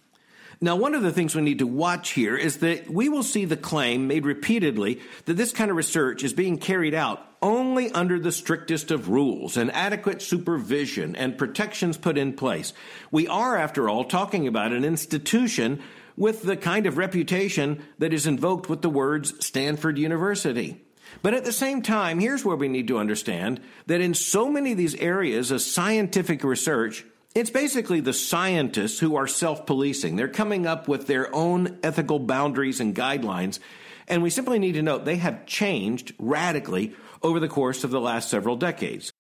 Now, 0.61 0.77
one 0.77 0.95
of 0.95 1.03
the 1.03 1.11
things 1.11 1.35
we 1.35 1.41
need 1.41 1.61
to 1.61 1.67
watch 1.67 2.11
here 2.11 2.37
is 2.37 2.59
that 2.59 2.89
we 2.89 3.09
will 3.09 3.23
see 3.23 3.47
the 3.47 3.57
claim 3.57 4.07
made 4.07 4.27
repeatedly 4.27 5.01
that 5.25 5.39
this 5.39 5.53
kind 5.53 5.71
of 5.71 5.77
research 5.77 6.23
is 6.23 6.35
being 6.35 6.59
carried 6.59 6.95
out 6.95 7.27
only 7.41 7.91
under 7.91 8.19
the 8.19 8.31
strictest 8.31 8.91
of 8.91 9.09
rules 9.09 9.57
and 9.57 9.73
adequate 9.73 10.21
supervision 10.21 11.17
and 11.17 11.39
protections 11.39 11.97
put 11.97 12.19
in 12.19 12.35
place. 12.35 12.75
We 13.11 13.27
are, 13.27 13.57
after 13.57 13.89
all, 13.89 14.05
talking 14.05 14.47
about 14.47 14.73
an 14.73 14.85
institution 14.85 15.83
with 16.15 16.43
the 16.43 16.57
kind 16.59 16.87
of 16.87 16.99
reputation 16.99 17.83
that 17.99 18.13
is 18.13 18.27
invoked 18.27 18.69
with 18.69 18.83
the 18.83 18.91
words 18.91 19.45
Stanford 19.45 19.99
University. 19.99 20.81
But 21.23 21.33
at 21.33 21.47
the 21.47 21.53
same 21.53 21.81
time, 21.81 22.21
here's 22.21 22.45
where 22.45 22.57
we 22.57 22.69
need 22.69 22.89
to 22.89 22.99
understand 22.99 23.61
that 23.87 24.03
in 24.03 24.13
so 24.13 24.51
many 24.51 24.73
of 24.73 24.79
these 24.79 24.95
areas 24.95 25.51
of 25.51 25.63
scientific 25.63 26.45
research, 26.45 27.05
it's 27.35 27.51
basically 27.51 28.01
the 28.01 28.13
scientists 28.13 28.99
who 28.99 29.17
are 29.17 29.27
self 29.27 29.67
policing. 29.67 30.17
They're 30.17 30.29
coming 30.29 30.67
up 30.67 30.89
with 30.89 31.07
their 31.07 31.35
own 31.35 31.79
ethical 31.83 32.19
boundaries 32.19 32.81
and 32.81 32.95
guidelines. 32.95 33.59
And 34.07 34.23
we 34.23 34.31
simply 34.31 34.59
need 34.59 34.73
to 34.73 34.83
note 34.83 35.05
they 35.05 35.17
have 35.17 35.47
changed 35.47 36.15
radically 36.19 36.95
over 37.23 37.41
the 37.41 37.49
course 37.49 37.85
of 37.85 37.91
the 37.91 38.01
last 38.01 38.29
several 38.29 38.57
decades. 38.57 39.13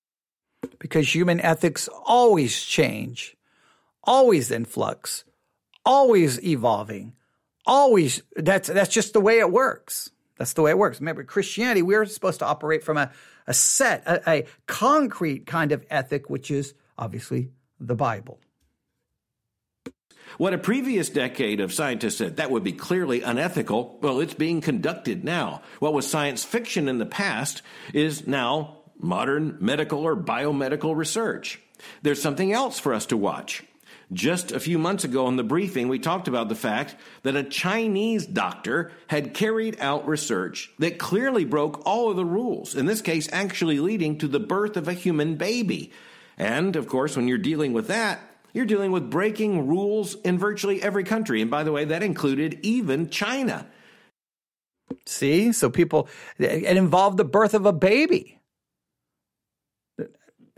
Because 0.78 1.14
human 1.14 1.40
ethics 1.40 1.88
always 2.04 2.62
change, 2.62 3.34
always 4.02 4.50
in 4.50 4.66
flux 4.66 5.24
always 5.84 6.42
evolving, 6.42 7.14
always. 7.66 8.22
That's 8.36 8.68
that's 8.68 8.92
just 8.92 9.12
the 9.12 9.20
way 9.20 9.38
it 9.38 9.50
works. 9.50 10.10
That's 10.38 10.54
the 10.54 10.62
way 10.62 10.70
it 10.70 10.78
works. 10.78 11.00
Remember, 11.00 11.22
Christianity, 11.24 11.82
we're 11.82 12.06
supposed 12.06 12.40
to 12.40 12.46
operate 12.46 12.82
from 12.82 12.96
a, 12.96 13.12
a 13.46 13.54
set, 13.54 14.02
a, 14.06 14.28
a 14.28 14.46
concrete 14.66 15.46
kind 15.46 15.70
of 15.70 15.84
ethic, 15.90 16.28
which 16.28 16.50
is 16.50 16.74
obviously 16.98 17.50
the 17.86 17.94
Bible. 17.94 18.40
What 20.36 20.54
a 20.54 20.58
previous 20.58 21.10
decade 21.10 21.60
of 21.60 21.72
scientists 21.72 22.16
said 22.16 22.38
that 22.38 22.50
would 22.50 22.64
be 22.64 22.72
clearly 22.72 23.22
unethical, 23.22 23.98
well, 24.02 24.20
it's 24.20 24.34
being 24.34 24.60
conducted 24.60 25.22
now. 25.22 25.62
What 25.78 25.92
was 25.92 26.08
science 26.08 26.42
fiction 26.42 26.88
in 26.88 26.98
the 26.98 27.06
past 27.06 27.62
is 27.92 28.26
now 28.26 28.78
modern 28.98 29.58
medical 29.60 30.00
or 30.00 30.16
biomedical 30.16 30.96
research. 30.96 31.60
There's 32.02 32.20
something 32.20 32.52
else 32.52 32.80
for 32.80 32.94
us 32.94 33.06
to 33.06 33.16
watch. 33.16 33.62
Just 34.12 34.52
a 34.52 34.60
few 34.60 34.78
months 34.78 35.04
ago 35.04 35.28
in 35.28 35.36
the 35.36 35.42
briefing, 35.44 35.88
we 35.88 35.98
talked 35.98 36.28
about 36.28 36.48
the 36.48 36.54
fact 36.54 36.94
that 37.22 37.36
a 37.36 37.42
Chinese 37.42 38.26
doctor 38.26 38.92
had 39.06 39.34
carried 39.34 39.80
out 39.80 40.06
research 40.06 40.70
that 40.78 40.98
clearly 40.98 41.44
broke 41.44 41.82
all 41.86 42.10
of 42.10 42.16
the 42.16 42.24
rules, 42.24 42.74
in 42.74 42.86
this 42.86 43.00
case, 43.00 43.28
actually 43.32 43.80
leading 43.80 44.18
to 44.18 44.28
the 44.28 44.40
birth 44.40 44.76
of 44.76 44.88
a 44.88 44.92
human 44.92 45.36
baby. 45.36 45.92
And 46.36 46.76
of 46.76 46.88
course, 46.88 47.16
when 47.16 47.28
you're 47.28 47.38
dealing 47.38 47.72
with 47.72 47.88
that, 47.88 48.20
you're 48.52 48.66
dealing 48.66 48.92
with 48.92 49.10
breaking 49.10 49.66
rules 49.66 50.14
in 50.16 50.38
virtually 50.38 50.82
every 50.82 51.04
country. 51.04 51.42
And 51.42 51.50
by 51.50 51.64
the 51.64 51.72
way, 51.72 51.84
that 51.84 52.02
included 52.02 52.58
even 52.62 53.10
China. 53.10 53.66
See, 55.06 55.52
so 55.52 55.70
people, 55.70 56.08
it 56.38 56.76
involved 56.76 57.16
the 57.16 57.24
birth 57.24 57.54
of 57.54 57.66
a 57.66 57.72
baby 57.72 58.40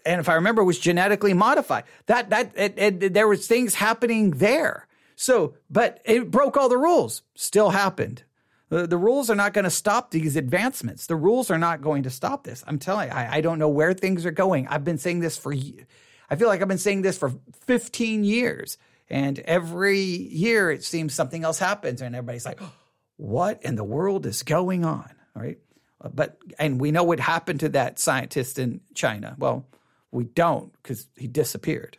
and 0.06 0.20
if 0.20 0.28
I 0.28 0.34
remember, 0.34 0.62
it 0.62 0.66
was 0.66 0.78
genetically 0.78 1.34
modified. 1.34 1.84
That 2.06 2.30
that 2.30 2.52
it, 2.54 2.74
it, 2.78 3.12
there 3.12 3.28
was 3.28 3.46
things 3.46 3.74
happening 3.74 4.30
there. 4.30 4.86
So, 5.16 5.54
but 5.68 6.00
it 6.04 6.30
broke 6.30 6.56
all 6.56 6.68
the 6.68 6.78
rules. 6.78 7.22
Still 7.34 7.70
happened. 7.70 8.22
The, 8.68 8.86
the 8.86 8.98
rules 8.98 9.30
are 9.30 9.36
not 9.36 9.52
going 9.52 9.64
to 9.64 9.70
stop 9.70 10.10
these 10.10 10.36
advancements. 10.36 11.06
The 11.06 11.16
rules 11.16 11.50
are 11.50 11.58
not 11.58 11.82
going 11.82 12.02
to 12.02 12.10
stop 12.10 12.44
this. 12.44 12.64
I'm 12.66 12.78
telling 12.78 13.08
you, 13.08 13.14
I, 13.14 13.36
I 13.36 13.40
don't 13.40 13.58
know 13.58 13.68
where 13.68 13.94
things 13.94 14.26
are 14.26 14.32
going. 14.32 14.66
I've 14.66 14.84
been 14.84 14.98
saying 14.98 15.20
this 15.20 15.38
for, 15.38 15.52
I 15.52 16.36
feel 16.36 16.48
like 16.48 16.62
I've 16.62 16.68
been 16.68 16.78
saying 16.78 17.02
this 17.02 17.16
for 17.16 17.32
15 17.66 18.24
years. 18.24 18.76
And 19.08 19.38
every 19.40 20.00
year 20.00 20.70
it 20.70 20.82
seems 20.82 21.14
something 21.14 21.44
else 21.44 21.60
happens 21.60 22.02
and 22.02 22.16
everybody's 22.16 22.44
like, 22.44 22.60
oh, 22.60 22.72
what 23.16 23.62
in 23.62 23.76
the 23.76 23.84
world 23.84 24.26
is 24.26 24.42
going 24.42 24.84
on? 24.84 25.14
Right? 25.34 25.58
Uh, 26.00 26.08
but, 26.12 26.38
and 26.58 26.80
we 26.80 26.90
know 26.90 27.04
what 27.04 27.20
happened 27.20 27.60
to 27.60 27.68
that 27.70 28.00
scientist 28.00 28.58
in 28.58 28.80
China. 28.94 29.36
Well, 29.38 29.64
we 30.10 30.24
don't 30.24 30.72
because 30.82 31.06
he 31.16 31.28
disappeared. 31.28 31.98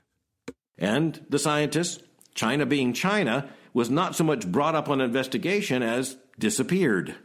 And 0.78 1.26
the 1.30 1.39
scientist, 1.39 2.03
China 2.36 2.65
being 2.65 2.91
China, 2.91 3.49
was 3.74 3.89
not 3.89 4.15
so 4.15 4.24
much 4.24 4.51
brought 4.51 4.76
up 4.76 4.89
on 4.89 4.99
investigation 5.01 5.82
as 5.82 6.18
disappeared. 6.40 7.16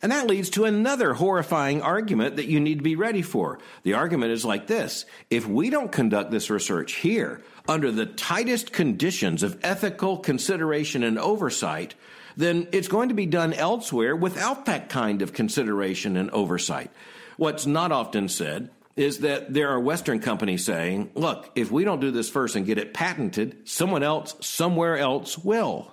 And 0.00 0.12
that 0.12 0.28
leads 0.28 0.50
to 0.50 0.64
another 0.64 1.14
horrifying 1.14 1.82
argument 1.82 2.36
that 2.36 2.46
you 2.46 2.60
need 2.60 2.78
to 2.78 2.84
be 2.84 2.94
ready 2.94 3.22
for. 3.22 3.58
The 3.82 3.94
argument 3.94 4.32
is 4.32 4.44
like 4.44 4.66
this 4.66 5.06
If 5.30 5.46
we 5.46 5.70
don't 5.70 5.90
conduct 5.90 6.30
this 6.30 6.50
research 6.50 6.94
here 6.94 7.42
under 7.66 7.90
the 7.90 8.06
tightest 8.06 8.72
conditions 8.72 9.42
of 9.42 9.58
ethical 9.62 10.18
consideration 10.18 11.02
and 11.02 11.18
oversight, 11.18 11.94
then 12.36 12.68
it's 12.70 12.88
going 12.88 13.08
to 13.08 13.14
be 13.14 13.26
done 13.26 13.52
elsewhere 13.52 14.14
without 14.14 14.66
that 14.66 14.88
kind 14.88 15.22
of 15.22 15.32
consideration 15.32 16.16
and 16.16 16.30
oversight. 16.30 16.90
What's 17.36 17.66
not 17.66 17.90
often 17.90 18.28
said 18.28 18.70
is 18.94 19.18
that 19.18 19.52
there 19.52 19.70
are 19.70 19.80
Western 19.80 20.20
companies 20.20 20.64
saying, 20.64 21.10
look, 21.14 21.50
if 21.54 21.70
we 21.70 21.84
don't 21.84 22.00
do 22.00 22.10
this 22.10 22.30
first 22.30 22.56
and 22.56 22.66
get 22.66 22.78
it 22.78 22.94
patented, 22.94 23.68
someone 23.68 24.02
else, 24.02 24.34
somewhere 24.40 24.96
else 24.96 25.38
will. 25.38 25.92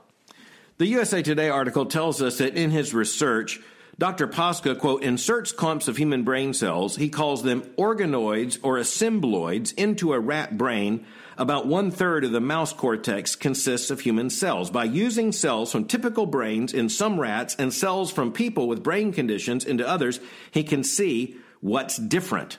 The 0.78 0.88
USA 0.88 1.21
Today 1.21 1.47
article 1.47 1.86
tells 1.86 2.21
us 2.21 2.39
that 2.39 2.57
in 2.57 2.69
his 2.69 2.93
research, 2.93 3.61
Dr. 3.97 4.28
Pasca, 4.28 4.78
quote, 4.78 5.03
inserts 5.03 5.53
clumps 5.53 5.88
of 5.88 5.95
human 5.95 6.23
brain 6.23 6.53
cells. 6.53 6.97
He 6.97 7.07
calls 7.07 7.43
them 7.43 7.61
organoids 7.78 8.59
or 8.61 8.78
assembloids 8.78 9.71
into 9.71 10.11
a 10.11 10.19
rat 10.19 10.57
brain. 10.57 11.05
About 11.38 11.65
one 11.65 11.91
third 11.91 12.26
of 12.26 12.34
the 12.34 12.41
mouse 12.41 12.73
cortex 12.73 13.38
consists 13.38 13.89
of 13.89 14.01
human 14.01 14.30
cells. 14.30 14.69
By 14.69 14.84
using 14.84 15.32
cells 15.32 15.71
from 15.71 15.86
typical 15.86 16.26
brains 16.26 16.73
in 16.73 16.89
some 16.89 17.21
rats 17.21 17.55
and 17.57 17.73
cells 17.73 18.11
from 18.11 18.34
people 18.34 18.67
with 18.67 18.84
brain 18.84 19.13
conditions 19.13 19.63
into 19.63 19.88
others, 19.88 20.19
he 20.51 20.65
can 20.65 20.84
see 20.84 21.38
what's 21.61 21.95
different. 21.95 22.57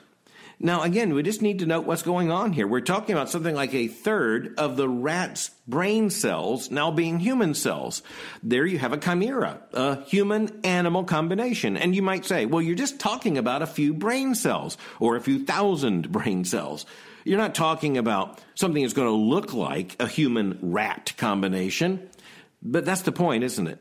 Now, 0.59 0.81
again, 0.81 1.13
we 1.13 1.21
just 1.21 1.43
need 1.43 1.59
to 1.59 1.67
note 1.67 1.85
what's 1.85 2.01
going 2.01 2.31
on 2.31 2.51
here. 2.51 2.65
We're 2.65 2.81
talking 2.81 3.13
about 3.13 3.29
something 3.29 3.53
like 3.53 3.75
a 3.75 3.87
third 3.87 4.55
of 4.57 4.75
the 4.75 4.89
rat's 4.89 5.51
brain 5.67 6.09
cells 6.09 6.71
now 6.71 6.89
being 6.89 7.19
human 7.19 7.53
cells. 7.53 8.01
There 8.41 8.65
you 8.65 8.79
have 8.79 8.91
a 8.91 8.97
chimera, 8.97 9.61
a 9.73 10.03
human 10.05 10.61
animal 10.63 11.03
combination. 11.03 11.77
And 11.77 11.95
you 11.95 12.01
might 12.01 12.25
say, 12.25 12.47
well, 12.47 12.61
you're 12.61 12.75
just 12.75 12.99
talking 12.99 13.37
about 13.37 13.61
a 13.61 13.67
few 13.67 13.93
brain 13.93 14.33
cells 14.33 14.77
or 14.99 15.15
a 15.15 15.21
few 15.21 15.45
thousand 15.45 16.11
brain 16.11 16.43
cells. 16.43 16.87
You're 17.23 17.37
not 17.37 17.53
talking 17.53 17.97
about 17.97 18.39
something 18.55 18.81
that's 18.81 18.95
going 18.95 19.09
to 19.09 19.11
look 19.13 19.53
like 19.53 19.95
a 19.99 20.07
human 20.07 20.57
rat 20.61 21.13
combination. 21.17 22.09
But 22.63 22.83
that's 22.83 23.03
the 23.03 23.11
point, 23.11 23.43
isn't 23.43 23.67
it? 23.67 23.79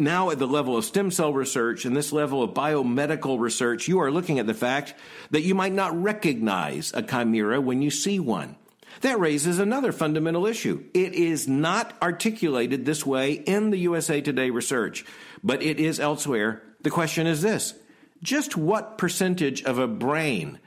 Now 0.00 0.30
at 0.30 0.38
the 0.38 0.46
level 0.46 0.76
of 0.76 0.84
stem 0.84 1.10
cell 1.10 1.32
research 1.32 1.84
and 1.84 1.96
this 1.96 2.12
level 2.12 2.42
of 2.42 2.54
biomedical 2.54 3.38
research, 3.38 3.86
you 3.86 4.00
are 4.00 4.10
looking 4.10 4.38
at 4.38 4.46
the 4.46 4.54
fact 4.54 4.94
that 5.30 5.42
you 5.42 5.54
might 5.54 5.72
not 5.72 6.00
recognize 6.02 6.92
a 6.94 7.02
chimera 7.02 7.60
when 7.60 7.82
you 7.82 7.90
see 7.90 8.18
one. 8.18 8.56
That 9.02 9.20
raises 9.20 9.58
another 9.58 9.92
fundamental 9.92 10.46
issue. 10.46 10.84
It 10.92 11.14
is 11.14 11.48
not 11.48 11.94
articulated 12.02 12.84
this 12.84 13.06
way 13.06 13.32
in 13.32 13.70
the 13.70 13.78
USA 13.78 14.20
Today 14.20 14.50
research, 14.50 15.04
but 15.42 15.62
it 15.62 15.80
is 15.80 16.00
elsewhere. 16.00 16.62
The 16.82 16.90
question 16.90 17.26
is 17.26 17.40
this 17.40 17.74
just 18.22 18.56
what 18.56 18.98
percentage 18.98 19.62
of 19.62 19.78
a 19.78 19.88
brain 19.88 20.58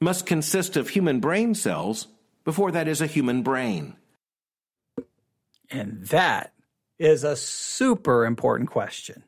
must 0.00 0.24
consist 0.26 0.76
of 0.76 0.88
human 0.88 1.20
brain 1.20 1.54
cells 1.54 2.06
before 2.44 2.70
that 2.72 2.88
is 2.88 3.00
a 3.00 3.06
human 3.06 3.42
brain? 3.42 3.96
And 5.70 6.06
that 6.06 6.53
is 6.98 7.24
a 7.24 7.36
super 7.36 8.24
important 8.24 8.70
question. 8.70 9.22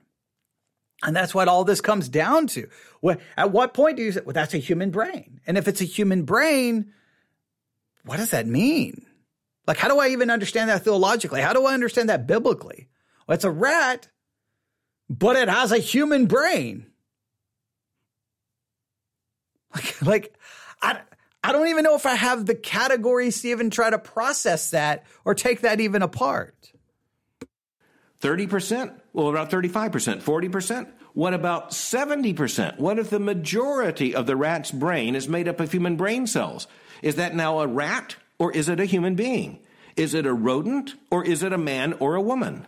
And 1.03 1.15
that's 1.15 1.35
what 1.35 1.49
all 1.49 1.65
this 1.65 1.81
comes 1.81 2.09
down 2.09 2.47
to. 2.49 2.69
At 3.37 3.53
what 3.53 3.75
point 3.75 3.97
do 3.97 4.03
you 4.03 4.13
say, 4.13 4.23
well, 4.25 4.33
that's 4.33 4.55
a 4.55 4.59
human 4.59 4.91
brain? 4.91 5.41
And 5.47 5.59
if 5.59 5.69
it's 5.69 5.81
a 5.81 5.85
human 5.85 6.25
brain, 6.25 6.93
what 8.05 8.17
does 8.17 8.31
that 8.31 8.47
mean? 8.47 9.05
Like, 9.67 9.77
how 9.77 9.89
do 9.89 9.99
I 9.99 10.09
even 10.09 10.31
understand 10.31 10.71
that 10.71 10.85
theologically? 10.85 11.41
How 11.41 11.53
do 11.53 11.67
I 11.67 11.75
understand 11.75 12.09
that 12.09 12.27
biblically? 12.27 12.89
Well, 13.27 13.35
it's 13.35 13.45
a 13.45 13.51
rat, 13.51 14.09
but 15.11 15.37
it 15.37 15.49
has 15.49 15.73
a 15.73 15.79
human 15.79 16.27
brain. 16.27 16.87
Like, 19.75 20.03
like 20.07 20.35
I, 20.81 21.01
I 21.43 21.53
don't 21.53 21.69
even 21.69 21.85
know 21.85 21.97
if 21.97 22.07
I 22.07 22.15
have 22.15 22.47
the 22.47 22.55
categories 22.55 23.43
to 23.43 23.49
even 23.49 23.71
try 23.71 23.91
to 23.91 23.99
process 23.99 24.71
that 24.71 25.05
or 25.25 25.35
take 25.35 25.61
that 25.61 25.81
even 25.81 26.03
apart. 26.03 26.73
30%? 28.21 28.93
Well, 29.13 29.29
about 29.29 29.51
35%, 29.51 30.23
40%? 30.23 30.89
What 31.15 31.35
about 31.35 31.71
70%? 31.71 32.79
What 32.79 32.99
if 32.99 33.11
the 33.11 33.19
majority 33.19 34.15
of 34.15 34.27
the 34.27 34.37
rat's 34.37 34.71
brain 34.71 35.15
is 35.15 35.29
made 35.29 35.49
up 35.49 35.61
of 35.61 35.73
human 35.73 35.97
brain 35.97 36.27
cells? 36.27 36.67
Is 37.03 37.15
that 37.17 37.35
now 37.35 37.61
a 37.61 37.67
rat 37.67 38.17
or 38.39 38.53
is 38.53 38.69
it 38.69 38.81
a 38.81 38.85
human 38.85 39.15
being? 39.15 39.61
Is 39.97 40.13
it 40.13 40.27
a 40.27 40.35
rodent 40.35 40.95
or 41.11 41.25
is 41.25 41.43
it 41.43 41.53
a 41.53 41.59
man 41.59 41.95
or 41.95 42.15
a 42.15 42.21
woman? 42.21 42.67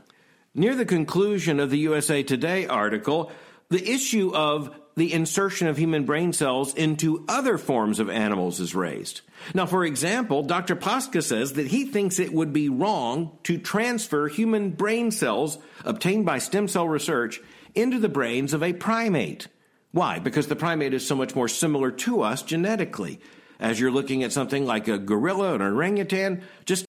Near 0.55 0.75
the 0.75 0.87
conclusion 0.87 1.61
of 1.61 1.71
the 1.71 1.79
USA 1.79 2.23
Today 2.23 2.67
article, 2.67 3.31
the 3.69 3.87
issue 3.87 4.35
of 4.35 4.75
the 4.99 5.13
insertion 5.13 5.69
of 5.69 5.79
human 5.79 6.05
brain 6.05 6.33
cells 6.33 6.75
into 6.75 7.25
other 7.29 7.57
forms 7.57 8.01
of 8.01 8.11
animals 8.11 8.61
is 8.61 8.75
raised. 8.75 9.21
Now, 9.55 9.67
for 9.67 9.85
example, 9.85 10.43
Dr. 10.43 10.77
Pasca 10.77 11.23
says 11.23 11.55
that 11.55 11.69
he 11.69 11.85
thinks 11.85 12.19
it 12.19 12.33
would 12.33 12.53
be 12.53 12.69
wrong 12.69 13.39
to 13.45 13.59
transfer 13.59 14.29
human 14.29 14.71
brain 14.71 15.11
cells 15.11 15.59
obtained 15.85 16.27
by 16.27 16.39
stem 16.39 16.69
cell 16.69 16.89
research 16.89 17.41
into 17.75 17.99
the 17.99 18.09
brains 18.09 18.53
of 18.53 18.63
a 18.63 18.73
primate. 18.73 19.47
Why? 19.93 20.19
Because 20.19 20.49
the 20.49 20.57
primate 20.57 20.95
is 20.95 21.07
so 21.07 21.15
much 21.15 21.35
more 21.35 21.49
similar 21.49 21.91
to 21.93 22.23
us 22.23 22.43
genetically. 22.43 23.21
As 23.61 23.79
you're 23.81 23.91
looking 23.91 24.23
at 24.23 24.33
something 24.33 24.67
like 24.67 24.89
a 24.89 24.99
gorilla 24.99 25.53
or 25.53 25.55
an 25.57 25.63
orangutan, 25.63 26.43
just 26.65 26.88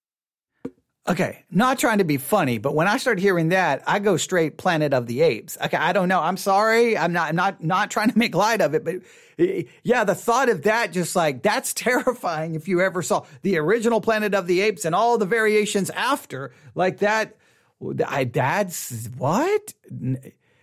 Okay, 1.07 1.43
not 1.49 1.79
trying 1.79 1.97
to 1.99 2.03
be 2.03 2.17
funny, 2.17 2.59
but 2.59 2.75
when 2.75 2.87
I 2.87 2.97
start 2.97 3.19
hearing 3.19 3.49
that, 3.49 3.81
I 3.87 3.97
go 3.99 4.15
straight 4.17 4.57
Planet 4.57 4.93
of 4.93 5.07
the 5.07 5.21
Apes. 5.21 5.57
Okay, 5.63 5.77
I 5.77 5.91
don't 5.91 6.07
know. 6.07 6.19
I'm 6.19 6.37
sorry. 6.37 6.97
I'm 6.97 7.13
not 7.13 7.29
I'm 7.29 7.35
not 7.35 7.63
not 7.63 7.89
trying 7.89 8.11
to 8.11 8.17
make 8.17 8.35
light 8.35 8.61
of 8.61 8.75
it, 8.75 8.83
but 8.85 8.95
yeah, 9.83 10.03
the 10.03 10.13
thought 10.13 10.49
of 10.49 10.63
that 10.63 10.91
just 10.91 11.15
like 11.15 11.41
that's 11.41 11.73
terrifying 11.75 12.53
if 12.53 12.67
you 12.67 12.81
ever 12.81 13.01
saw 13.01 13.25
the 13.41 13.57
original 13.57 14.01
Planet 14.01 14.35
of 14.35 14.45
the 14.45 14.61
Apes 14.61 14.85
and 14.85 14.93
all 14.93 15.17
the 15.17 15.25
variations 15.25 15.89
after. 15.91 16.51
Like 16.75 16.99
that 16.99 17.37
I 18.05 18.25
that's 18.25 19.09
what? 19.17 19.73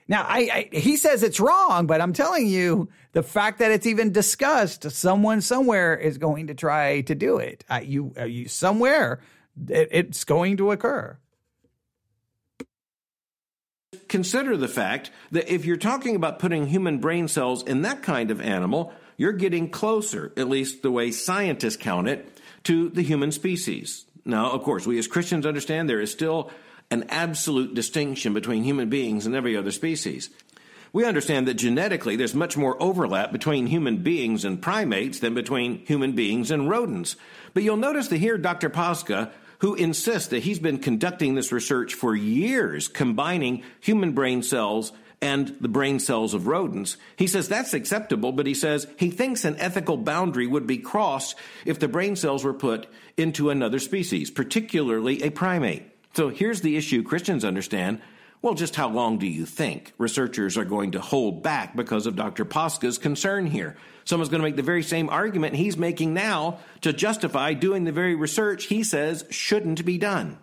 Now, 0.08 0.22
I, 0.22 0.68
I, 0.72 0.76
he 0.76 0.96
says 0.96 1.24
it's 1.24 1.40
wrong, 1.40 1.88
but 1.88 2.00
I'm 2.00 2.12
telling 2.12 2.46
you, 2.46 2.88
the 3.12 3.24
fact 3.24 3.58
that 3.58 3.72
it's 3.72 3.86
even 3.86 4.12
discussed, 4.12 4.88
someone 4.92 5.40
somewhere 5.40 5.96
is 5.96 6.18
going 6.18 6.46
to 6.46 6.54
try 6.54 7.00
to 7.02 7.14
do 7.16 7.38
it. 7.38 7.64
Uh, 7.68 7.80
you, 7.82 8.12
you 8.24 8.46
somewhere 8.46 9.20
it, 9.68 9.88
it's 9.90 10.24
going 10.24 10.56
to 10.58 10.70
occur. 10.70 11.18
Consider 14.08 14.56
the 14.56 14.68
fact 14.68 15.10
that 15.32 15.52
if 15.52 15.64
you're 15.64 15.76
talking 15.76 16.16
about 16.16 16.38
putting 16.38 16.66
human 16.66 16.98
brain 16.98 17.28
cells 17.28 17.62
in 17.62 17.82
that 17.82 18.02
kind 18.02 18.30
of 18.30 18.40
animal, 18.40 18.92
you're 19.16 19.32
getting 19.32 19.70
closer, 19.70 20.32
at 20.36 20.48
least 20.48 20.82
the 20.82 20.90
way 20.90 21.10
scientists 21.10 21.76
count 21.76 22.08
it, 22.08 22.28
to 22.64 22.88
the 22.90 23.02
human 23.02 23.32
species. 23.32 24.04
Now, 24.24 24.50
of 24.50 24.62
course, 24.62 24.86
we 24.86 24.98
as 24.98 25.06
Christians 25.06 25.46
understand 25.46 25.88
there 25.88 26.00
is 26.00 26.10
still 26.10 26.50
an 26.90 27.04
absolute 27.08 27.74
distinction 27.74 28.32
between 28.32 28.62
human 28.62 28.88
beings 28.88 29.26
and 29.26 29.34
every 29.34 29.56
other 29.56 29.70
species. 29.70 30.30
We 30.92 31.04
understand 31.04 31.46
that 31.48 31.54
genetically 31.54 32.16
there's 32.16 32.34
much 32.34 32.56
more 32.56 32.80
overlap 32.82 33.32
between 33.32 33.66
human 33.66 33.98
beings 33.98 34.44
and 34.44 34.62
primates 34.62 35.18
than 35.18 35.34
between 35.34 35.84
human 35.84 36.12
beings 36.12 36.50
and 36.50 36.70
rodents. 36.70 37.16
But 37.54 37.64
you'll 37.64 37.76
notice 37.76 38.08
that 38.08 38.18
here 38.18 38.38
Dr. 38.38 38.70
Pasca 38.70 39.30
who 39.58 39.74
insists 39.74 40.28
that 40.28 40.42
he's 40.42 40.58
been 40.58 40.78
conducting 40.78 41.34
this 41.34 41.52
research 41.52 41.94
for 41.94 42.14
years, 42.14 42.88
combining 42.88 43.62
human 43.80 44.12
brain 44.12 44.42
cells 44.42 44.92
and 45.22 45.56
the 45.60 45.68
brain 45.68 45.98
cells 45.98 46.34
of 46.34 46.46
rodents. 46.46 46.96
He 47.16 47.26
says 47.26 47.48
that's 47.48 47.74
acceptable, 47.74 48.32
but 48.32 48.46
he 48.46 48.54
says 48.54 48.86
he 48.98 49.10
thinks 49.10 49.44
an 49.44 49.56
ethical 49.58 49.96
boundary 49.96 50.46
would 50.46 50.66
be 50.66 50.78
crossed 50.78 51.36
if 51.64 51.78
the 51.78 51.88
brain 51.88 52.16
cells 52.16 52.44
were 52.44 52.54
put 52.54 52.86
into 53.16 53.50
another 53.50 53.78
species, 53.78 54.30
particularly 54.30 55.22
a 55.22 55.30
primate. 55.30 55.90
So 56.14 56.28
here's 56.28 56.60
the 56.60 56.76
issue 56.76 57.02
Christians 57.02 57.44
understand. 57.44 58.00
Well, 58.42 58.54
just 58.54 58.76
how 58.76 58.88
long 58.88 59.18
do 59.18 59.26
you 59.26 59.46
think 59.46 59.92
researchers 59.98 60.56
are 60.58 60.64
going 60.64 60.92
to 60.92 61.00
hold 61.00 61.42
back 61.42 61.74
because 61.74 62.06
of 62.06 62.16
Dr. 62.16 62.44
Pasca's 62.44 62.98
concern 62.98 63.46
here? 63.46 63.76
Someone's 64.06 64.30
going 64.30 64.40
to 64.40 64.46
make 64.46 64.56
the 64.56 64.62
very 64.62 64.82
same 64.82 65.10
argument 65.10 65.56
he's 65.56 65.76
making 65.76 66.14
now 66.14 66.60
to 66.80 66.92
justify 66.92 67.52
doing 67.52 67.84
the 67.84 67.92
very 67.92 68.14
research 68.14 68.64
he 68.64 68.82
says 68.82 69.24
shouldn't 69.30 69.84
be 69.84 69.98
done. 69.98 70.38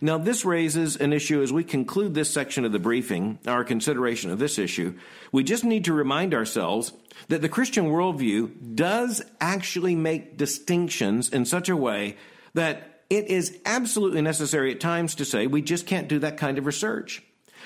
Now, 0.00 0.18
this 0.18 0.44
raises 0.44 0.96
an 0.96 1.12
issue 1.12 1.42
as 1.42 1.52
we 1.52 1.64
conclude 1.64 2.14
this 2.14 2.30
section 2.30 2.64
of 2.64 2.72
the 2.72 2.78
briefing, 2.78 3.38
our 3.46 3.64
consideration 3.64 4.30
of 4.30 4.38
this 4.38 4.58
issue. 4.58 4.94
We 5.32 5.44
just 5.44 5.64
need 5.64 5.84
to 5.84 5.92
remind 5.92 6.32
ourselves 6.32 6.92
that 7.28 7.42
the 7.42 7.48
Christian 7.48 7.86
worldview 7.86 8.74
does 8.76 9.22
actually 9.40 9.94
make 9.96 10.36
distinctions 10.36 11.28
in 11.28 11.44
such 11.44 11.68
a 11.68 11.76
way 11.76 12.16
that 12.54 13.02
it 13.10 13.26
is 13.26 13.58
absolutely 13.66 14.22
necessary 14.22 14.72
at 14.72 14.80
times 14.80 15.16
to 15.16 15.24
say 15.24 15.46
we 15.46 15.62
just 15.62 15.86
can't 15.86 16.08
do 16.08 16.20
that 16.20 16.36
kind 16.36 16.56
of 16.56 16.66
research. 16.66 17.22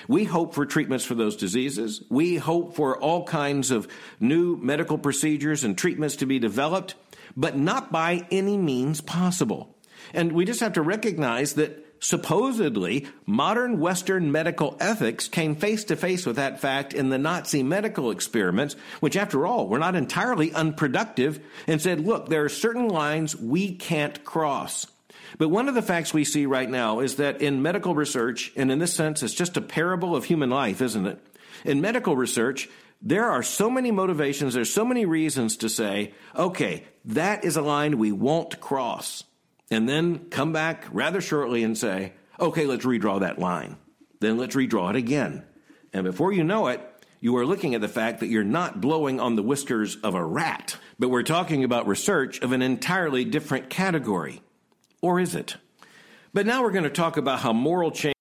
We 0.07 0.23
hope 0.23 0.53
for 0.53 0.65
treatments 0.65 1.05
for 1.05 1.15
those 1.15 1.35
diseases. 1.35 2.03
We 2.09 2.37
hope 2.37 2.75
for 2.75 2.97
all 2.97 3.23
kinds 3.23 3.71
of 3.71 3.87
new 4.19 4.57
medical 4.57 4.97
procedures 4.97 5.63
and 5.63 5.77
treatments 5.77 6.17
to 6.17 6.25
be 6.25 6.39
developed, 6.39 6.95
but 7.35 7.57
not 7.57 7.91
by 7.91 8.27
any 8.31 8.57
means 8.57 9.01
possible. 9.01 9.75
And 10.13 10.31
we 10.31 10.45
just 10.45 10.59
have 10.61 10.73
to 10.73 10.81
recognize 10.81 11.53
that 11.53 11.83
supposedly 11.99 13.07
modern 13.25 13.79
Western 13.79 14.31
medical 14.31 14.77
ethics 14.79 15.27
came 15.27 15.55
face 15.55 15.83
to 15.85 15.95
face 15.95 16.25
with 16.25 16.35
that 16.35 16.59
fact 16.59 16.93
in 16.93 17.09
the 17.09 17.17
Nazi 17.17 17.63
medical 17.63 18.11
experiments, 18.11 18.75
which 18.99 19.17
after 19.17 19.47
all 19.47 19.67
were 19.67 19.79
not 19.79 19.95
entirely 19.95 20.53
unproductive, 20.53 21.39
and 21.65 21.81
said, 21.81 22.05
look, 22.05 22.29
there 22.29 22.45
are 22.45 22.49
certain 22.49 22.87
lines 22.87 23.35
we 23.35 23.73
can't 23.73 24.23
cross. 24.23 24.85
But 25.37 25.49
one 25.49 25.67
of 25.67 25.75
the 25.75 25.81
facts 25.81 26.13
we 26.13 26.23
see 26.23 26.45
right 26.45 26.69
now 26.69 26.99
is 26.99 27.15
that 27.15 27.41
in 27.41 27.61
medical 27.61 27.95
research, 27.95 28.51
and 28.55 28.71
in 28.71 28.79
this 28.79 28.93
sense, 28.93 29.23
it's 29.23 29.33
just 29.33 29.57
a 29.57 29.61
parable 29.61 30.15
of 30.15 30.25
human 30.25 30.49
life, 30.49 30.81
isn't 30.81 31.05
it? 31.05 31.19
In 31.65 31.81
medical 31.81 32.15
research, 32.15 32.69
there 33.01 33.25
are 33.25 33.43
so 33.43 33.69
many 33.69 33.91
motivations, 33.91 34.53
there's 34.53 34.73
so 34.73 34.85
many 34.85 35.05
reasons 35.05 35.57
to 35.57 35.69
say, 35.69 36.13
okay, 36.35 36.83
that 37.05 37.45
is 37.45 37.57
a 37.57 37.61
line 37.61 37.97
we 37.97 38.11
won't 38.11 38.59
cross. 38.59 39.23
And 39.69 39.87
then 39.87 40.29
come 40.29 40.53
back 40.53 40.85
rather 40.91 41.21
shortly 41.21 41.63
and 41.63 41.77
say, 41.77 42.13
okay, 42.39 42.65
let's 42.65 42.85
redraw 42.85 43.19
that 43.19 43.39
line. 43.39 43.77
Then 44.19 44.37
let's 44.37 44.55
redraw 44.55 44.89
it 44.89 44.95
again. 44.95 45.43
And 45.93 46.03
before 46.03 46.31
you 46.31 46.43
know 46.43 46.67
it, 46.67 46.81
you 47.19 47.37
are 47.37 47.45
looking 47.45 47.75
at 47.75 47.81
the 47.81 47.87
fact 47.87 48.19
that 48.19 48.27
you're 48.27 48.43
not 48.43 48.79
blowing 48.79 49.19
on 49.19 49.35
the 49.35 49.43
whiskers 49.43 49.95
of 49.97 50.15
a 50.15 50.23
rat, 50.23 50.77
but 50.99 51.09
we're 51.09 51.23
talking 51.23 51.63
about 51.63 51.87
research 51.87 52.39
of 52.41 52.51
an 52.51 52.61
entirely 52.61 53.25
different 53.25 53.69
category. 53.69 54.41
Or 55.01 55.19
is 55.19 55.35
it? 55.35 55.57
But 56.33 56.45
now 56.45 56.61
we're 56.61 56.71
going 56.71 56.83
to 56.83 56.89
talk 56.89 57.17
about 57.17 57.39
how 57.39 57.53
moral 57.53 57.91
change. 57.91 58.15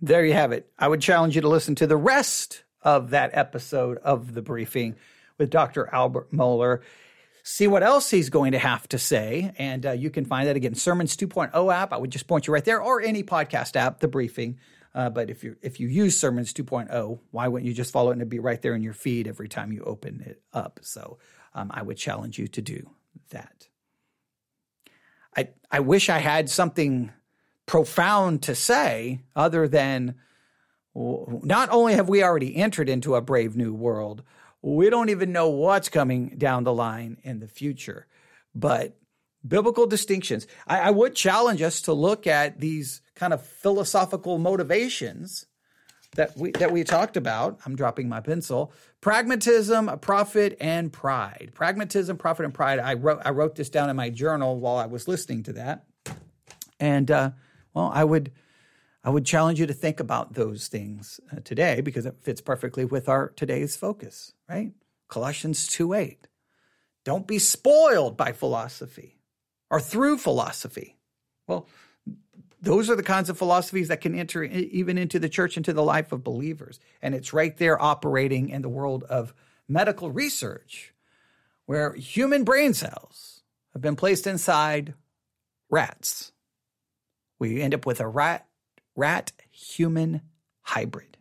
There 0.00 0.24
you 0.24 0.32
have 0.34 0.52
it. 0.52 0.70
I 0.78 0.88
would 0.88 1.00
challenge 1.00 1.34
you 1.34 1.42
to 1.42 1.48
listen 1.48 1.74
to 1.76 1.86
the 1.86 1.96
rest 1.96 2.62
of 2.82 3.10
that 3.10 3.30
episode 3.32 3.98
of 3.98 4.34
the 4.34 4.42
briefing 4.42 4.96
with 5.38 5.50
Dr. 5.50 5.88
Albert 5.92 6.32
Mohler. 6.32 6.80
See 7.42 7.66
what 7.66 7.82
else 7.82 8.10
he's 8.10 8.30
going 8.30 8.52
to 8.52 8.58
have 8.58 8.88
to 8.88 8.98
say. 8.98 9.52
And 9.58 9.86
uh, 9.86 9.92
you 9.92 10.10
can 10.10 10.24
find 10.24 10.48
that 10.48 10.56
again, 10.56 10.74
Sermons 10.74 11.16
2.0 11.16 11.74
app. 11.74 11.92
I 11.92 11.96
would 11.96 12.10
just 12.10 12.26
point 12.26 12.46
you 12.46 12.52
right 12.52 12.64
there, 12.64 12.80
or 12.80 13.00
any 13.00 13.22
podcast 13.22 13.74
app, 13.74 14.00
the 14.00 14.08
briefing. 14.08 14.58
Uh, 14.94 15.10
but 15.10 15.30
if 15.30 15.44
you 15.44 15.56
if 15.62 15.80
you 15.80 15.88
use 15.88 16.18
Sermons 16.18 16.52
2.0, 16.52 17.20
why 17.30 17.48
wouldn't 17.48 17.68
you 17.68 17.74
just 17.74 17.92
follow 17.92 18.10
it 18.10 18.14
and 18.14 18.20
it'd 18.20 18.28
be 18.28 18.38
right 18.38 18.60
there 18.60 18.74
in 18.74 18.82
your 18.82 18.92
feed 18.92 19.28
every 19.28 19.48
time 19.48 19.72
you 19.72 19.82
open 19.84 20.22
it 20.26 20.42
up? 20.52 20.80
So 20.82 21.18
um, 21.54 21.70
I 21.72 21.82
would 21.82 21.96
challenge 21.96 22.38
you 22.38 22.48
to 22.48 22.62
do 22.62 22.90
that. 23.30 23.67
I, 25.36 25.48
I 25.70 25.80
wish 25.80 26.08
I 26.08 26.18
had 26.18 26.50
something 26.50 27.12
profound 27.66 28.42
to 28.44 28.54
say 28.54 29.20
other 29.36 29.68
than 29.68 30.14
not 30.94 31.68
only 31.70 31.94
have 31.94 32.08
we 32.08 32.22
already 32.22 32.56
entered 32.56 32.88
into 32.88 33.14
a 33.14 33.20
brave 33.20 33.56
new 33.56 33.72
world, 33.74 34.22
we 34.62 34.90
don't 34.90 35.10
even 35.10 35.32
know 35.32 35.50
what's 35.50 35.88
coming 35.88 36.34
down 36.38 36.64
the 36.64 36.72
line 36.72 37.18
in 37.22 37.38
the 37.38 37.46
future. 37.46 38.06
But 38.54 38.96
biblical 39.46 39.86
distinctions. 39.86 40.46
I, 40.66 40.80
I 40.80 40.90
would 40.90 41.14
challenge 41.14 41.62
us 41.62 41.82
to 41.82 41.92
look 41.92 42.26
at 42.26 42.60
these 42.60 43.00
kind 43.14 43.32
of 43.32 43.44
philosophical 43.44 44.38
motivations 44.38 45.46
that 46.16 46.36
we 46.36 46.50
that 46.52 46.72
we 46.72 46.84
talked 46.84 47.16
about. 47.16 47.60
I'm 47.66 47.76
dropping 47.76 48.08
my 48.08 48.20
pencil. 48.20 48.72
Pragmatism, 49.00 49.98
profit, 50.00 50.56
and 50.60 50.92
pride. 50.92 51.52
Pragmatism, 51.54 52.16
profit, 52.16 52.44
and 52.44 52.54
pride. 52.54 52.78
I 52.78 52.94
wrote 52.94 53.20
I 53.24 53.30
wrote 53.30 53.54
this 53.56 53.70
down 53.70 53.90
in 53.90 53.96
my 53.96 54.10
journal 54.10 54.58
while 54.58 54.76
I 54.76 54.86
was 54.86 55.06
listening 55.08 55.42
to 55.44 55.52
that, 55.54 55.84
and 56.80 57.10
uh, 57.10 57.30
well, 57.74 57.90
I 57.94 58.04
would 58.04 58.32
I 59.04 59.10
would 59.10 59.24
challenge 59.26 59.60
you 59.60 59.66
to 59.66 59.74
think 59.74 60.00
about 60.00 60.34
those 60.34 60.68
things 60.68 61.20
uh, 61.32 61.40
today 61.44 61.80
because 61.80 62.06
it 62.06 62.16
fits 62.20 62.40
perfectly 62.40 62.84
with 62.84 63.08
our 63.08 63.28
today's 63.30 63.76
focus. 63.76 64.32
Right, 64.48 64.72
Colossians 65.08 65.66
two 65.66 65.94
eight. 65.94 66.26
Don't 67.04 67.26
be 67.26 67.38
spoiled 67.38 68.16
by 68.16 68.32
philosophy. 68.32 69.14
or 69.70 69.80
through 69.80 70.18
philosophy. 70.18 70.96
Well, 71.46 71.66
those 72.60 72.90
are 72.90 72.96
the 72.96 73.02
kinds 73.02 73.30
of 73.30 73.38
philosophies 73.38 73.88
that 73.88 74.00
can 74.00 74.18
enter 74.18 74.42
even 74.42 74.98
into 74.98 75.18
the 75.18 75.28
church, 75.28 75.56
into 75.56 75.72
the 75.72 75.82
life 75.82 76.12
of 76.12 76.24
believers. 76.24 76.80
And 77.00 77.14
it's 77.14 77.32
right 77.32 77.56
there 77.56 77.80
operating 77.80 78.48
in 78.48 78.62
the 78.62 78.68
world 78.68 79.04
of 79.04 79.32
medical 79.68 80.10
research, 80.10 80.92
where 81.66 81.92
human 81.94 82.44
brain 82.44 82.74
cells 82.74 83.42
have 83.72 83.82
been 83.82 83.96
placed 83.96 84.26
inside 84.26 84.94
rats. 85.70 86.32
We 87.38 87.60
end 87.60 87.74
up 87.74 87.86
with 87.86 88.00
a 88.00 88.08
rat 88.08 88.46
rat 88.96 89.32
human 89.50 90.22
hybrid. 90.62 91.16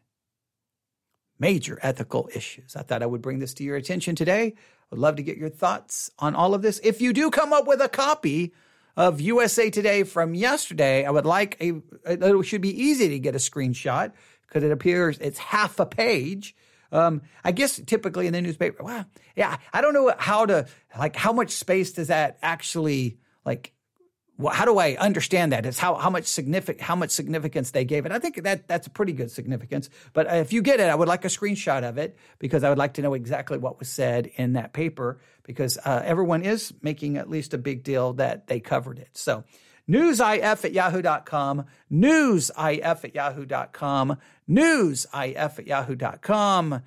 Major 1.40 1.78
ethical 1.84 2.28
issues. 2.34 2.76
I 2.76 2.82
thought 2.82 3.04
I 3.04 3.06
would 3.06 3.22
bring 3.22 3.38
this 3.38 3.54
to 3.56 3.64
your 3.64 3.76
attention 3.76 4.16
today. 4.16 4.56
I'd 4.92 4.98
love 4.98 5.18
to 5.18 5.24
get 5.24 5.38
your 5.38 5.50
thoughts 5.50 6.10
on 6.18 6.34
all 6.34 6.56
of 6.56 6.64
this. 6.64 6.80
If 6.84 7.02
you 7.02 7.14
do 7.14 7.30
come 7.30 7.54
up 7.54 7.68
with 7.68 7.80
a 7.80 7.90
copy 7.90 8.54
of 8.98 9.22
USA 9.22 9.70
Today 9.70 10.04
from 10.04 10.34
yesterday, 10.34 11.06
I 11.06 11.12
would 11.12 11.26
like 11.26 11.56
a, 11.62 11.82
it 12.06 12.46
should 12.46 12.62
be 12.62 12.84
easy 12.84 13.10
to 13.10 13.20
get 13.20 13.36
a 13.36 13.38
screenshot 13.38 14.12
because 14.48 14.64
it 14.64 14.72
appears 14.72 15.20
it's 15.20 15.38
half 15.38 15.80
a 15.80 15.86
page. 15.86 16.56
Um, 16.92 17.22
I 17.44 17.52
guess 17.52 17.80
typically 17.86 18.28
in 18.28 18.34
the 18.34 18.42
newspaper, 18.42 18.84
wow, 18.84 19.06
yeah, 19.36 19.58
I 19.72 19.82
don't 19.82 19.94
know 19.94 20.14
how 20.18 20.46
to, 20.46 20.66
like, 20.98 21.16
how 21.16 21.32
much 21.32 21.52
space 21.52 21.92
does 21.92 22.08
that 22.08 22.40
actually, 22.42 23.20
like, 23.46 23.74
how 24.52 24.66
do 24.66 24.78
I 24.78 24.96
understand 24.96 25.52
that? 25.52 25.66
It's 25.66 25.80
how 25.80 25.96
how 25.96 26.12
much 26.12 26.26
significant 26.26 26.82
how 26.82 26.96
much 26.96 27.10
significance 27.10 27.72
they 27.72 27.86
gave 27.86 28.06
it. 28.06 28.12
I 28.12 28.20
think 28.20 28.44
that 28.44 28.68
that's 28.68 28.86
a 28.86 28.90
pretty 28.92 29.12
good 29.14 29.32
significance. 29.32 29.90
But 30.14 30.28
if 30.28 30.54
you 30.54 30.62
get 30.62 30.80
it, 30.80 30.84
I 30.84 30.96
would 30.96 31.08
like 31.08 31.26
a 31.26 31.28
screenshot 31.28 31.84
of 31.84 31.98
it 31.98 32.18
because 32.38 32.64
I 32.64 32.70
would 32.70 32.78
like 32.78 32.94
to 32.96 33.02
know 33.02 33.16
exactly 33.16 33.58
what 33.58 33.80
was 33.80 33.90
said 33.90 34.28
in 34.36 34.54
that 34.54 34.74
paper 34.74 35.20
because 35.48 35.80
uh, 35.84 36.04
everyone 36.06 36.44
is 36.44 36.74
making 36.84 37.18
at 37.18 37.30
least 37.30 37.56
a 37.56 37.58
big 37.58 37.84
deal 37.84 38.14
that 38.14 38.46
they 38.46 38.60
covered 38.60 39.00
it. 39.00 39.10
So 39.14 39.46
newsif 39.90 40.64
at 40.64 40.74
yahoo.com, 40.74 41.66
newsif 41.92 43.04
at 43.04 43.16
yahoo.com, 43.16 44.18
newsif 44.48 45.60
at 45.60 45.68
yahoo.com. 45.68 46.82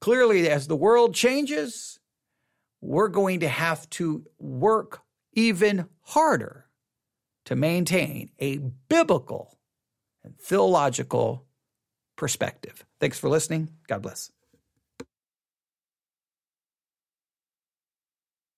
Clearly, 0.00 0.48
as 0.48 0.66
the 0.66 0.76
world 0.76 1.14
changes, 1.14 2.00
we're 2.80 3.08
going 3.08 3.40
to 3.40 3.48
have 3.48 3.88
to 3.90 4.24
work 4.38 5.02
even 5.32 5.86
harder 6.02 6.66
to 7.44 7.54
maintain 7.54 8.30
a 8.38 8.58
biblical 8.88 9.58
and 10.24 10.36
theological 10.38 11.46
perspective. 12.16 12.84
Thanks 13.00 13.18
for 13.18 13.28
listening. 13.28 13.70
God 13.86 14.02
bless. 14.02 14.30